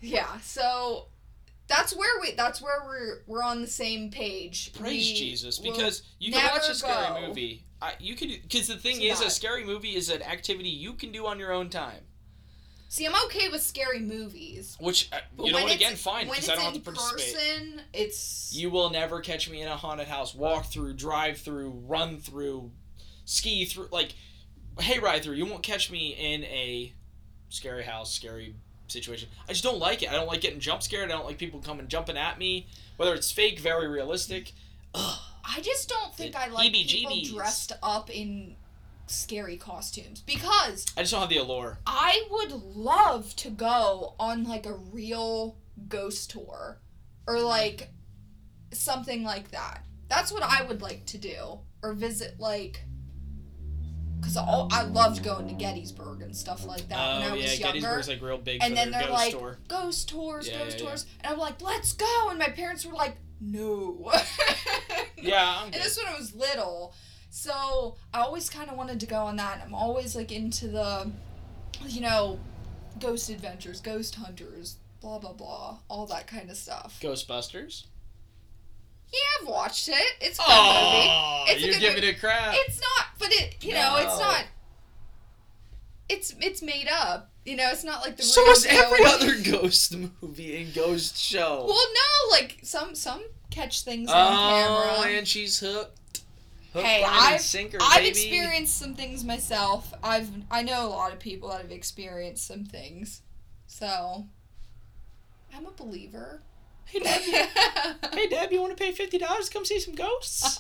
Yeah, 0.02 0.40
so 0.40 1.08
that's 1.68 1.94
where 1.96 2.22
we 2.22 2.32
that's 2.32 2.62
where 2.62 2.82
we're 2.86 3.22
we're 3.28 3.44
on 3.44 3.62
the 3.62 3.68
same 3.68 4.12
page. 4.12 4.72
Praise 4.74 5.08
We 5.08 5.14
Jesus, 5.14 5.60
because 5.60 6.04
you 6.20 6.32
can 6.32 6.42
watch 6.54 6.70
a 6.70 6.74
scary 6.74 7.22
go 7.22 7.28
movie. 7.28 7.66
I, 7.82 7.94
you 8.00 8.16
can 8.16 8.30
because 8.30 8.68
the 8.68 8.76
thing 8.76 8.98
to 8.98 9.06
is, 9.06 9.22
a 9.22 9.30
scary 9.30 9.64
movie 9.64 9.96
is 9.96 10.10
an 10.10 10.22
activity 10.22 10.70
you 10.70 10.94
can 10.94 11.12
do 11.12 11.26
on 11.26 11.40
your 11.40 11.52
own 11.52 11.70
time. 11.70 12.02
See, 12.90 13.06
I'm 13.06 13.14
okay 13.26 13.50
with 13.50 13.62
scary 13.62 14.00
movies. 14.00 14.76
Which 14.80 15.10
uh, 15.14 15.20
you 15.44 15.52
know 15.52 15.64
what? 15.64 15.76
Again, 15.76 15.96
fine 15.96 16.26
because 16.26 16.40
it's 16.40 16.50
I 16.50 16.56
don't 16.56 16.66
have 16.66 16.74
to 16.74 16.80
participate. 16.80 17.36
person, 17.36 17.82
it's 17.94 18.52
You 18.54 18.70
will 18.70 18.90
never 18.90 19.22
catch 19.22 19.50
me 19.50 19.62
in 19.62 19.68
a 19.68 19.78
haunted 19.78 20.08
house, 20.08 20.34
walk 20.34 20.66
through, 20.66 20.94
drive 20.94 21.38
through, 21.38 21.70
run 21.86 22.18
through, 22.18 22.72
ski 23.26 23.66
through, 23.66 23.90
like 23.92 24.14
hey, 24.80 25.00
ride 25.00 25.24
through. 25.24 25.36
You 25.36 25.46
won't 25.46 25.64
catch 25.64 25.92
me 25.92 26.16
in 26.20 26.44
a 26.46 26.94
scary 27.50 27.84
house, 27.84 28.14
scary 28.14 28.56
situation. 28.88 29.30
I 29.48 29.52
just 29.52 29.64
don't 29.64 29.80
like 29.80 30.04
it. 30.04 30.10
I 30.10 30.14
don't 30.14 30.28
like 30.28 30.42
getting 30.42 30.60
jump 30.60 30.84
scared. 30.84 31.12
I 31.12 31.16
don't 31.16 31.26
like 31.26 31.38
people 31.38 31.60
coming 31.60 31.88
jumping 31.88 32.18
at 32.18 32.40
me, 32.40 32.68
whether 32.98 33.14
it's 33.14 33.32
fake, 33.32 33.60
very 33.60 33.88
realistic. 33.88 34.52
Ugh. 34.96 35.20
I 35.52 35.62
just 35.62 35.90
don't 35.90 36.14
think 36.14 36.34
The 36.34 36.42
I 36.42 36.48
like 36.48 36.72
people 36.72 37.22
dressed 37.24 37.72
up 37.82 38.10
in 38.10 38.56
scary 39.08 39.58
costumes 39.58 40.22
because 40.22 40.86
I 40.96 41.02
just 41.02 41.12
don't 41.12 41.22
have 41.22 41.30
the 41.30 41.38
allure. 41.38 41.80
I 41.88 42.28
would 42.30 42.52
love 42.52 43.36
to 43.38 43.50
go 43.50 44.14
on 44.20 44.44
like 44.44 44.68
a 44.68 44.74
real 44.74 45.58
ghost 45.88 46.30
tour 46.30 46.78
or 47.28 47.36
mm-hmm. 47.36 47.46
like 47.46 47.90
something 48.72 49.24
like 49.24 49.50
that. 49.52 49.84
That's 50.08 50.32
what 50.32 50.44
I 50.44 50.64
would 50.64 50.82
like 50.82 51.06
to 51.08 51.18
do 51.18 51.60
or 51.82 51.94
visit 51.94 52.40
like 52.40 52.84
cuz 54.22 54.38
I 54.38 54.84
loved 54.84 55.24
going 55.24 55.48
to 55.48 55.56
Gettysburg 55.56 56.22
and 56.22 56.36
stuff 56.36 56.66
like 56.66 56.88
that 56.90 57.20
when 57.20 57.28
I 57.28 57.30
Oh 57.32 57.36
was 57.36 57.44
yeah, 57.44 57.52
younger. 57.54 57.66
Gettysburg's 57.66 58.08
like 58.10 58.22
real 58.22 58.38
big 58.38 58.62
and 58.62 58.78
then 58.78 58.92
they're 58.92 59.02
ghost 59.02 59.14
like 59.14 59.32
tour. 59.32 59.58
ghost 59.68 60.10
tours, 60.10 60.48
Yeah, 60.48 60.60
ghost 60.60 60.80
yeah. 60.80 60.86
tours. 60.86 61.06
And 61.22 61.34
I'm 61.34 61.40
like, 61.40 61.60
"Let's 61.62 61.94
go." 61.94 62.28
And 62.30 62.38
my 62.38 62.50
parents 62.50 62.86
were 62.86 62.94
like, 62.94 63.18
"No." 63.40 64.12
Yeah, 65.22 65.58
I'm 65.62 65.66
And 65.66 65.74
this 65.76 65.98
when 65.98 66.08
I 66.14 66.18
was 66.18 66.36
little. 66.36 66.94
So 67.32 67.96
I 68.14 68.22
always 68.22 68.50
kind 68.50 68.70
of 68.70 68.76
wanted 68.78 69.00
to 69.02 69.06
go 69.06 69.18
on 69.18 69.36
that. 69.36 69.62
I'm 69.66 69.74
always 69.76 70.16
like 70.16 70.32
into 70.32 70.68
the, 70.68 71.12
you 71.86 72.02
know, 72.02 72.40
ghost 73.00 73.30
adventures, 73.30 73.82
ghost 73.82 74.16
hunters, 74.16 74.78
blah, 75.02 75.20
blah, 75.20 75.34
blah, 75.34 75.78
all 75.90 76.06
that 76.08 76.26
kind 76.28 76.50
of 76.50 76.58
stuff. 76.58 77.00
Ghostbusters. 77.02 77.86
Yeah, 79.12 79.20
I've 79.42 79.48
watched 79.48 79.88
it. 79.90 80.14
It's 80.22 80.38
a 80.38 80.42
good 80.42 80.48
Oh, 80.52 81.46
It's 81.48 81.62
you're 81.64 81.74
good 81.74 81.80
giving 81.82 81.96
movie. 81.98 82.08
it 82.10 82.20
crap. 82.20 82.54
It's 82.56 82.80
not, 82.80 83.08
but 83.18 83.30
it, 83.32 83.64
you 83.64 83.74
know, 83.74 83.98
it's 83.98 84.20
not. 84.20 84.46
It's 86.08 86.34
it's 86.40 86.62
made 86.62 86.88
up. 86.92 87.32
You 87.46 87.56
know, 87.56 87.70
it's 87.72 87.84
not 87.84 88.02
like 88.02 88.18
the 88.18 88.24
so 88.24 88.50
is 88.52 88.66
every 88.68 89.04
other 89.06 89.40
ghost 89.42 89.96
movie 90.22 90.62
and 90.64 90.74
ghost 90.74 91.18
show. 91.22 91.66
Well, 91.68 91.88
no, 91.94 92.32
like 92.36 92.60
some 92.64 92.96
some 92.96 93.24
catch 93.50 93.84
things 93.84 94.10
on 94.10 94.16
oh, 94.34 94.94
camera. 95.02 95.18
and 95.18 95.28
she's 95.28 95.60
hooked. 95.60 96.22
Hook, 96.74 96.84
Hey, 96.84 97.04
I've- 97.04 97.40
sinker, 97.42 97.78
I've 97.82 97.98
baby. 97.98 98.10
experienced 98.10 98.78
some 98.78 98.94
things 98.94 99.24
myself. 99.24 99.92
I've 100.04 100.30
I 100.52 100.62
know 100.62 100.86
a 100.86 100.90
lot 100.90 101.12
of 101.14 101.20
people 101.20 101.50
that 101.50 101.62
have 101.62 101.72
experienced 101.72 102.46
some 102.46 102.64
things. 102.66 103.22
So 103.68 104.26
I'm 105.56 105.66
a 105.66 105.72
believer. 105.72 106.42
Hey, 106.86 107.00
Dad. 107.00 107.20
hey, 108.14 108.28
Dad, 108.28 108.52
you 108.52 108.62
want 108.62 108.76
to 108.78 108.84
pay 108.84 108.92
fifty 108.92 109.18
dollars 109.18 109.48
to 109.48 109.54
come 109.54 109.66
see 109.66 109.80
some 109.80 109.96
ghosts? 109.96 110.60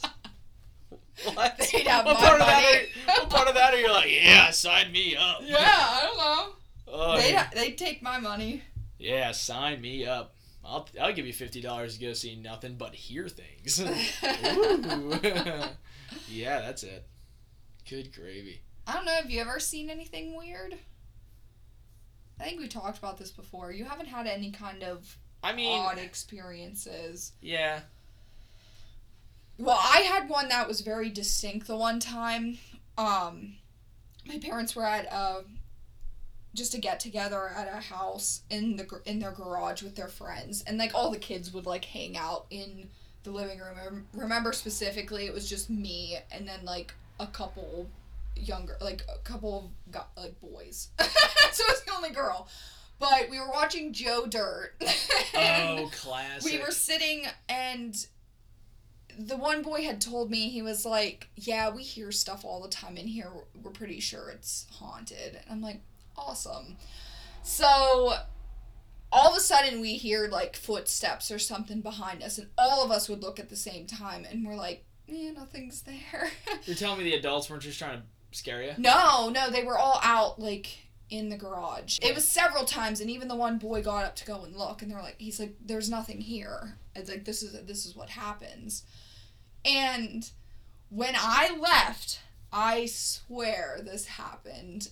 what? 1.33 1.57
They'd 1.71 1.85
have 1.87 2.05
what 2.05 2.17
part 2.17 2.33
of 2.33 2.47
that? 2.47 2.63
Are, 3.07 3.13
what 3.21 3.29
part 3.29 3.47
of 3.47 3.53
that 3.55 3.73
are 3.73 3.79
you 3.79 3.91
like? 3.91 4.09
Yeah, 4.09 4.49
sign 4.51 4.91
me 4.91 5.15
up. 5.15 5.41
yeah, 5.43 5.57
I 5.59 6.01
don't 6.03 6.17
know. 6.17 6.53
Oh, 6.91 7.17
They'd, 7.17 7.31
yeah. 7.31 7.49
they'd 7.53 7.77
take 7.77 8.01
my 8.01 8.19
money. 8.19 8.63
yeah, 8.97 9.31
sign 9.31 9.79
me 9.81 10.05
up. 10.07 10.33
I'll 10.69 10.87
I'll 11.01 11.13
give 11.13 11.25
you 11.25 11.33
fifty 11.33 11.61
dollars 11.61 11.97
to 11.97 12.05
go 12.05 12.13
see 12.13 12.35
nothing 12.35 12.75
but 12.75 12.93
hear 12.95 13.27
things. 13.27 13.81
Yeah, 16.27 16.59
that's 16.61 16.83
it. 16.83 17.05
Good 17.87 18.13
gravy. 18.13 18.61
I 18.87 18.93
don't 18.93 19.05
know. 19.05 19.11
Have 19.13 19.29
you 19.29 19.41
ever 19.41 19.59
seen 19.59 19.89
anything 19.89 20.35
weird? 20.35 20.75
I 22.39 22.43
think 22.45 22.59
we 22.59 22.67
talked 22.67 22.97
about 22.97 23.17
this 23.17 23.31
before. 23.31 23.71
You 23.71 23.85
haven't 23.85 24.07
had 24.07 24.25
any 24.25 24.51
kind 24.51 24.83
of 24.83 25.17
I 25.43 25.53
mean, 25.53 25.79
odd 25.79 25.97
experiences. 25.99 27.33
yeah. 27.41 27.81
Well, 29.57 29.79
I 29.79 29.99
had 29.99 30.29
one 30.29 30.47
that 30.49 30.67
was 30.67 30.81
very 30.81 31.09
distinct 31.09 31.67
the 31.67 31.75
one 31.75 31.99
time. 31.99 32.57
Um, 32.97 33.55
my 34.25 34.39
parents 34.39 34.75
were 34.75 34.85
at 34.85 35.05
a 35.11 35.43
just 36.53 36.73
a 36.73 36.79
get 36.79 36.99
together 36.99 37.49
at 37.55 37.67
a 37.67 37.77
house 37.79 38.41
in 38.49 38.75
the 38.75 39.01
in 39.05 39.19
their 39.19 39.31
garage 39.31 39.81
with 39.83 39.95
their 39.95 40.07
friends, 40.07 40.63
and 40.65 40.77
like 40.77 40.93
all 40.95 41.11
the 41.11 41.17
kids 41.17 41.53
would 41.53 41.65
like 41.65 41.85
hang 41.85 42.17
out 42.17 42.45
in 42.49 42.89
the 43.23 43.31
living 43.31 43.59
room. 43.59 43.75
I 43.77 44.17
remember 44.17 44.53
specifically, 44.53 45.25
it 45.25 45.33
was 45.33 45.49
just 45.49 45.69
me 45.69 46.17
and 46.31 46.47
then 46.47 46.59
like 46.63 46.93
a 47.19 47.27
couple 47.27 47.89
younger, 48.35 48.77
like 48.81 49.03
a 49.13 49.17
couple 49.19 49.71
of 49.87 49.91
go- 49.91 50.21
like 50.21 50.39
boys. 50.41 50.89
so 50.99 51.63
I 51.67 51.71
was 51.71 51.83
the 51.85 51.93
only 51.95 52.11
girl. 52.11 52.47
But 52.99 53.29
we 53.29 53.39
were 53.39 53.49
watching 53.49 53.93
Joe 53.93 54.25
Dirt. 54.27 54.73
Oh, 55.41 55.89
classic. 55.93 56.51
we 56.51 56.57
were 56.59 56.71
sitting 56.71 57.25
and 57.47 57.95
the 59.17 59.37
one 59.37 59.61
boy 59.61 59.83
had 59.83 60.01
told 60.01 60.29
me 60.29 60.49
he 60.49 60.61
was 60.61 60.85
like 60.85 61.29
yeah 61.37 61.69
we 61.69 61.81
hear 61.83 62.11
stuff 62.11 62.43
all 62.43 62.61
the 62.61 62.67
time 62.67 62.97
in 62.97 63.07
here 63.07 63.29
we're 63.61 63.71
pretty 63.71 63.99
sure 64.01 64.29
it's 64.29 64.65
haunted 64.71 65.35
and 65.35 65.45
i'm 65.49 65.61
like 65.61 65.81
awesome 66.19 66.77
so 67.43 68.13
all 69.11 69.31
of 69.31 69.37
a 69.37 69.39
sudden 69.39 69.81
we 69.81 69.95
hear 69.95 70.27
like 70.27 70.55
footsteps 70.55 71.31
or 71.31 71.39
something 71.39 71.81
behind 71.81 72.23
us, 72.23 72.37
and 72.37 72.47
all 72.57 72.83
of 72.83 72.91
us 72.91 73.09
would 73.09 73.21
look 73.21 73.39
at 73.39 73.49
the 73.49 73.55
same 73.55 73.87
time, 73.87 74.25
and 74.29 74.45
we're 74.45 74.55
like, 74.55 74.85
"Yeah, 75.07 75.31
nothing's 75.31 75.81
there." 75.81 76.29
You're 76.65 76.75
telling 76.75 76.99
me 76.99 77.05
the 77.05 77.15
adults 77.15 77.49
weren't 77.49 77.63
just 77.63 77.79
trying 77.79 77.99
to 77.99 78.03
scare 78.31 78.61
you? 78.61 78.73
no, 78.77 79.29
no, 79.29 79.49
they 79.49 79.63
were 79.63 79.77
all 79.77 79.99
out 80.03 80.39
like 80.39 80.67
in 81.09 81.29
the 81.29 81.37
garage. 81.37 81.97
It 82.01 82.13
was 82.13 82.23
several 82.23 82.65
times, 82.65 83.01
and 83.01 83.09
even 83.09 83.27
the 83.27 83.35
one 83.35 83.57
boy 83.57 83.81
got 83.81 84.05
up 84.05 84.15
to 84.17 84.25
go 84.25 84.43
and 84.43 84.55
look, 84.55 84.81
and 84.81 84.91
they're 84.91 85.01
like, 85.01 85.15
"He's 85.17 85.39
like, 85.39 85.55
there's 85.63 85.89
nothing 85.89 86.21
here." 86.21 86.77
It's 86.95 87.09
like 87.09 87.25
this 87.25 87.41
is 87.41 87.59
this 87.65 87.85
is 87.85 87.95
what 87.95 88.09
happens, 88.09 88.83
and 89.65 90.29
when 90.89 91.15
I 91.17 91.57
left, 91.57 92.19
I 92.53 92.85
swear 92.85 93.79
this 93.83 94.05
happened. 94.05 94.89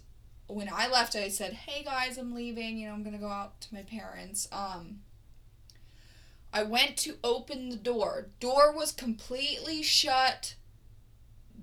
When 0.47 0.69
I 0.73 0.87
left, 0.87 1.15
I 1.15 1.29
said, 1.29 1.53
"Hey 1.53 1.83
guys, 1.83 2.17
I'm 2.17 2.33
leaving. 2.33 2.77
You 2.77 2.87
know, 2.87 2.93
I'm 2.93 3.03
gonna 3.03 3.17
go 3.17 3.29
out 3.29 3.59
to 3.61 3.73
my 3.73 3.83
parents." 3.83 4.47
Um, 4.51 5.01
I 6.53 6.63
went 6.63 6.97
to 6.97 7.17
open 7.23 7.69
the 7.69 7.75
door. 7.75 8.29
Door 8.39 8.73
was 8.73 8.91
completely 8.91 9.83
shut. 9.83 10.55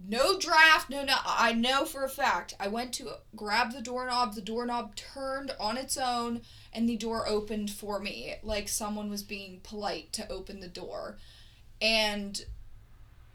No 0.07 0.39
draft, 0.39 0.91
no, 0.91 1.03
no. 1.03 1.17
I 1.25 1.53
know 1.53 1.87
for 1.87 2.05
a 2.05 2.11
fact. 2.11 2.55
I 2.61 2.69
went 2.69 2.93
to 2.95 3.15
grab 3.35 3.73
the 3.73 3.81
doorknob. 3.81 4.35
The 4.35 4.43
doorknob 4.43 4.97
turned 4.97 5.53
on 5.59 5.79
its 5.79 5.97
own, 5.97 6.43
and 6.73 6.87
the 6.87 6.97
door 6.97 7.27
opened 7.27 7.71
for 7.71 7.99
me, 7.99 8.35
like 8.43 8.69
someone 8.69 9.09
was 9.09 9.23
being 9.23 9.61
polite 9.63 10.13
to 10.13 10.31
open 10.31 10.61
the 10.61 10.69
door, 10.69 11.17
and 11.81 12.45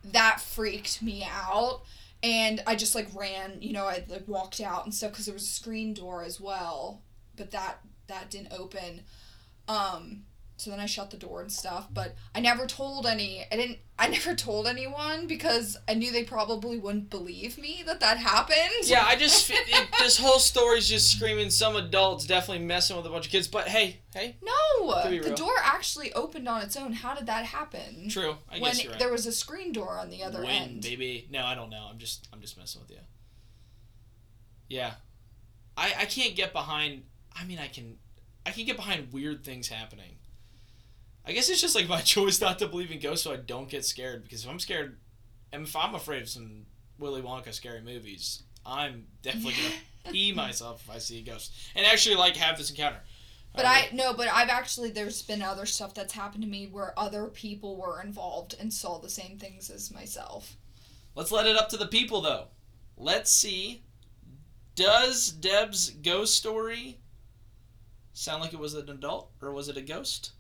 that 0.04 0.40
freaked 0.40 1.02
me 1.02 1.24
out 1.24 1.82
and 2.22 2.62
I 2.68 2.76
just 2.76 2.96
like 2.96 3.08
ran, 3.16 3.58
you 3.62 3.74
know, 3.74 3.86
I 3.86 4.04
like 4.08 4.28
walked 4.28 4.60
out 4.62 4.86
and 4.86 4.94
stuff 4.94 5.12
because 5.12 5.26
there 5.26 5.34
was 5.34 5.44
a 5.44 5.48
screen 5.48 5.94
door 5.94 6.24
as 6.24 6.40
well, 6.40 7.02
but 7.36 7.52
that 7.52 7.80
that 8.08 8.30
didn't 8.30 8.54
open. 8.54 9.02
Um, 9.68 10.24
so 10.60 10.72
then 10.72 10.80
I 10.80 10.88
shut 10.88 11.10
the 11.10 11.18
door 11.18 11.42
and 11.42 11.52
stuff, 11.52 11.88
but 11.90 12.16
I 12.36 12.42
never 12.42 12.66
told 12.66 13.06
any. 13.06 13.46
I 13.50 13.56
didn't. 13.56 13.80
I 13.98 14.08
never 14.10 14.36
told 14.36 14.68
anyone 14.68 15.26
because 15.26 15.78
I 15.88 15.94
knew 15.94 16.12
they 16.12 16.24
probably 16.24 16.78
wouldn't 16.78 17.10
believe 17.10 17.58
me 17.58 17.82
that 17.86 18.02
that 18.02 18.18
happened. 18.18 18.84
Yeah, 18.84 19.06
I 19.06 19.16
just 19.16 19.50
it, 19.54 19.88
this 20.00 20.20
whole 20.20 20.40
story's 20.40 20.90
just 20.90 21.12
screaming 21.12 21.50
some 21.50 21.76
adults 21.78 22.26
definitely 22.26 22.66
messing 22.66 22.98
with 22.98 23.06
a 23.06 23.10
bunch 23.10 23.26
of 23.26 23.32
kids. 23.32 23.48
But 23.48 23.70
hey, 23.70 24.02
hey, 24.14 24.36
No, 24.42 25.02
the 25.04 25.22
real. 25.22 25.36
door 25.36 25.54
actually 25.64 26.12
opened 26.14 26.48
on 26.50 26.62
its 26.62 26.76
own. 26.76 26.94
How 26.94 27.14
did 27.16 27.28
that 27.28 27.46
happen? 27.46 28.10
true. 28.10 28.36
I 28.50 28.60
when 28.60 28.72
guess 28.74 28.86
right. 28.86 29.00
there 29.00 29.12
was 29.12 29.26
a 29.26 29.32
screen 29.32 29.72
door 29.72 29.98
on 29.98 30.10
the 30.10 30.24
other 30.24 30.40
when, 30.40 30.50
end. 30.50 30.84
Maybe. 30.84 31.28
No, 31.32 31.46
I 31.46 31.56
don't 31.56 31.70
know. 31.70 31.88
I'm 31.90 31.98
just 31.98 32.28
I'm 32.34 32.42
just 32.42 32.58
messing 32.58 32.82
with 32.82 32.92
you. 32.92 32.98
Yeah, 34.68 34.92
I 35.78 35.94
I 36.00 36.06
can't 36.06 36.36
get 36.36 36.52
behind. 36.52 37.04
I 37.34 37.46
mean, 37.46 37.60
I 37.60 37.68
can 37.68 37.98
I 38.46 38.52
can 38.52 38.66
get 38.66 38.76
behind 38.76 39.14
weird 39.14 39.44
things 39.44 39.68
happening. 39.68 40.19
I 41.26 41.32
guess 41.34 41.50
it's 41.50 41.62
just 41.62 41.76
like 41.76 41.90
my 41.90 42.02
choice 42.02 42.42
not 42.42 42.60
to 42.60 42.68
believe 42.68 42.92
in 42.92 43.00
ghosts, 43.00 43.24
so 43.24 43.34
I 43.34 43.38
don't 43.38 43.70
get 43.70 43.86
scared. 43.86 44.24
Because 44.24 44.44
if 44.44 44.50
I'm 44.50 44.60
scared, 44.60 44.98
and 45.52 45.68
if 45.68 45.76
I'm 45.76 45.96
afraid 45.96 46.22
of 46.24 46.30
some 46.30 46.66
Willy 46.98 47.22
Wonka 47.22 47.54
scary 47.54 47.82
movies, 47.82 48.44
I'm 48.66 49.06
definitely 49.22 49.54
gonna 49.54 49.76
pee 50.12 50.32
myself 50.32 50.84
if 50.88 50.96
I 50.96 51.00
see 51.00 51.20
a 51.20 51.24
ghost 51.24 51.54
and 51.76 51.86
actually 51.86 52.16
like 52.16 52.36
have 52.36 52.58
this 52.58 52.70
encounter. 52.70 53.02
But 53.56 53.66
Uh, 53.66 53.70
I 53.70 53.90
no, 53.94 54.14
but 54.14 54.28
I've 54.28 54.50
actually 54.50 54.92
there's 54.92 55.22
been 55.22 55.42
other 55.42 55.66
stuff 55.66 55.94
that's 55.94 56.14
happened 56.14 56.44
to 56.44 56.50
me 56.50 56.68
where 56.68 56.98
other 56.98 57.26
people 57.26 57.78
were 57.78 58.02
involved 58.02 58.56
and 58.60 58.74
saw 58.74 59.00
the 59.00 59.10
same 59.10 59.38
things 59.38 59.70
as 59.70 59.92
myself. 59.92 60.56
Let's 61.16 61.32
let 61.32 61.48
it 61.48 61.58
up 61.58 61.70
to 61.70 61.78
the 61.78 61.88
people, 61.88 62.22
though. 62.22 62.46
Let's 62.96 63.32
see. 63.32 63.84
Does 64.76 65.30
Deb's 65.30 65.90
ghost 65.90 66.36
story 66.36 67.00
sound 68.14 68.42
like 68.42 68.54
it 68.54 68.60
was 68.60 68.74
an 68.74 68.90
adult 68.90 69.32
or 69.42 69.52
was 69.52 69.68
it 69.68 69.78
a 69.78 69.82
ghost? 69.82 70.32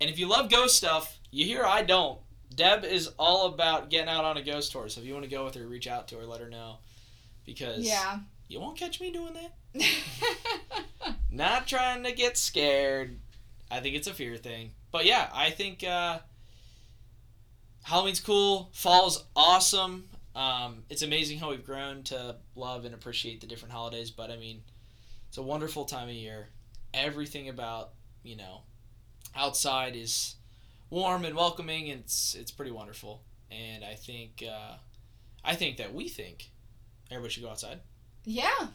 And 0.00 0.10
if 0.10 0.18
you 0.18 0.26
love 0.28 0.50
ghost 0.50 0.76
stuff, 0.76 1.18
you 1.30 1.44
hear 1.44 1.64
I 1.64 1.82
don't. 1.82 2.18
Deb 2.54 2.84
is 2.84 3.08
all 3.18 3.46
about 3.46 3.90
getting 3.90 4.08
out 4.08 4.24
on 4.24 4.36
a 4.36 4.42
ghost 4.42 4.70
tour. 4.72 4.88
So 4.88 5.00
if 5.00 5.06
you 5.06 5.12
want 5.12 5.24
to 5.24 5.30
go 5.30 5.44
with 5.44 5.54
her, 5.54 5.66
reach 5.66 5.86
out 5.88 6.08
to 6.08 6.16
her, 6.18 6.24
let 6.24 6.40
her 6.40 6.48
know. 6.48 6.76
Because 7.44 7.78
Yeah. 7.84 8.18
you 8.48 8.60
won't 8.60 8.76
catch 8.78 9.00
me 9.00 9.10
doing 9.10 9.34
that. 9.34 9.54
Not 11.30 11.66
trying 11.66 12.04
to 12.04 12.12
get 12.12 12.36
scared. 12.36 13.18
I 13.70 13.80
think 13.80 13.96
it's 13.96 14.06
a 14.06 14.14
fear 14.14 14.36
thing. 14.36 14.70
But 14.92 15.04
yeah, 15.04 15.28
I 15.34 15.50
think 15.50 15.82
uh, 15.82 16.20
Halloween's 17.82 18.20
cool. 18.20 18.70
Fall's 18.72 19.24
awesome. 19.34 20.04
Um, 20.36 20.84
it's 20.88 21.02
amazing 21.02 21.38
how 21.38 21.50
we've 21.50 21.64
grown 21.64 22.02
to 22.04 22.36
love 22.54 22.84
and 22.84 22.94
appreciate 22.94 23.40
the 23.40 23.46
different 23.46 23.72
holidays. 23.74 24.10
But 24.10 24.30
I 24.30 24.36
mean, 24.36 24.62
it's 25.28 25.38
a 25.38 25.42
wonderful 25.42 25.84
time 25.84 26.08
of 26.08 26.14
year. 26.14 26.48
Everything 26.92 27.48
about 27.48 27.90
you 28.22 28.36
know 28.36 28.62
outside 29.36 29.96
is 29.96 30.36
warm 30.90 31.24
and 31.24 31.36
welcoming. 31.36 31.90
And 31.90 32.00
it's 32.00 32.34
it's 32.34 32.50
pretty 32.50 32.70
wonderful. 32.70 33.22
And 33.50 33.84
I 33.84 33.94
think 33.94 34.42
uh, 34.46 34.76
I 35.44 35.54
think 35.54 35.76
that 35.78 35.94
we 35.94 36.08
think 36.08 36.50
everybody 37.10 37.32
should 37.32 37.42
go 37.42 37.50
outside, 37.50 37.80
yeah. 38.24 38.68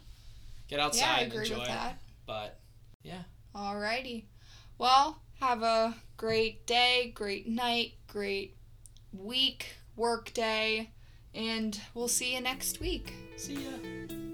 get 0.68 0.80
outside, 0.80 1.00
Yeah, 1.06 1.14
I 1.14 1.20
and 1.22 1.32
agree 1.34 1.46
enjoy 1.46 1.60
with 1.60 1.68
that. 1.68 2.00
But 2.26 2.60
yeah. 3.04 3.24
Alrighty. 3.56 4.26
Well, 4.78 5.22
have 5.40 5.64
a 5.64 5.96
great 6.18 6.66
day, 6.68 7.12
great 7.16 7.48
night, 7.48 7.94
great 8.08 8.56
week, 9.12 9.76
work 9.96 10.34
day, 10.34 10.92
and 11.34 11.80
we'll 11.94 12.08
see 12.08 12.36
you 12.36 12.42
next 12.42 12.80
week. 12.80 13.14
See 13.36 13.56
ya. 13.56 14.29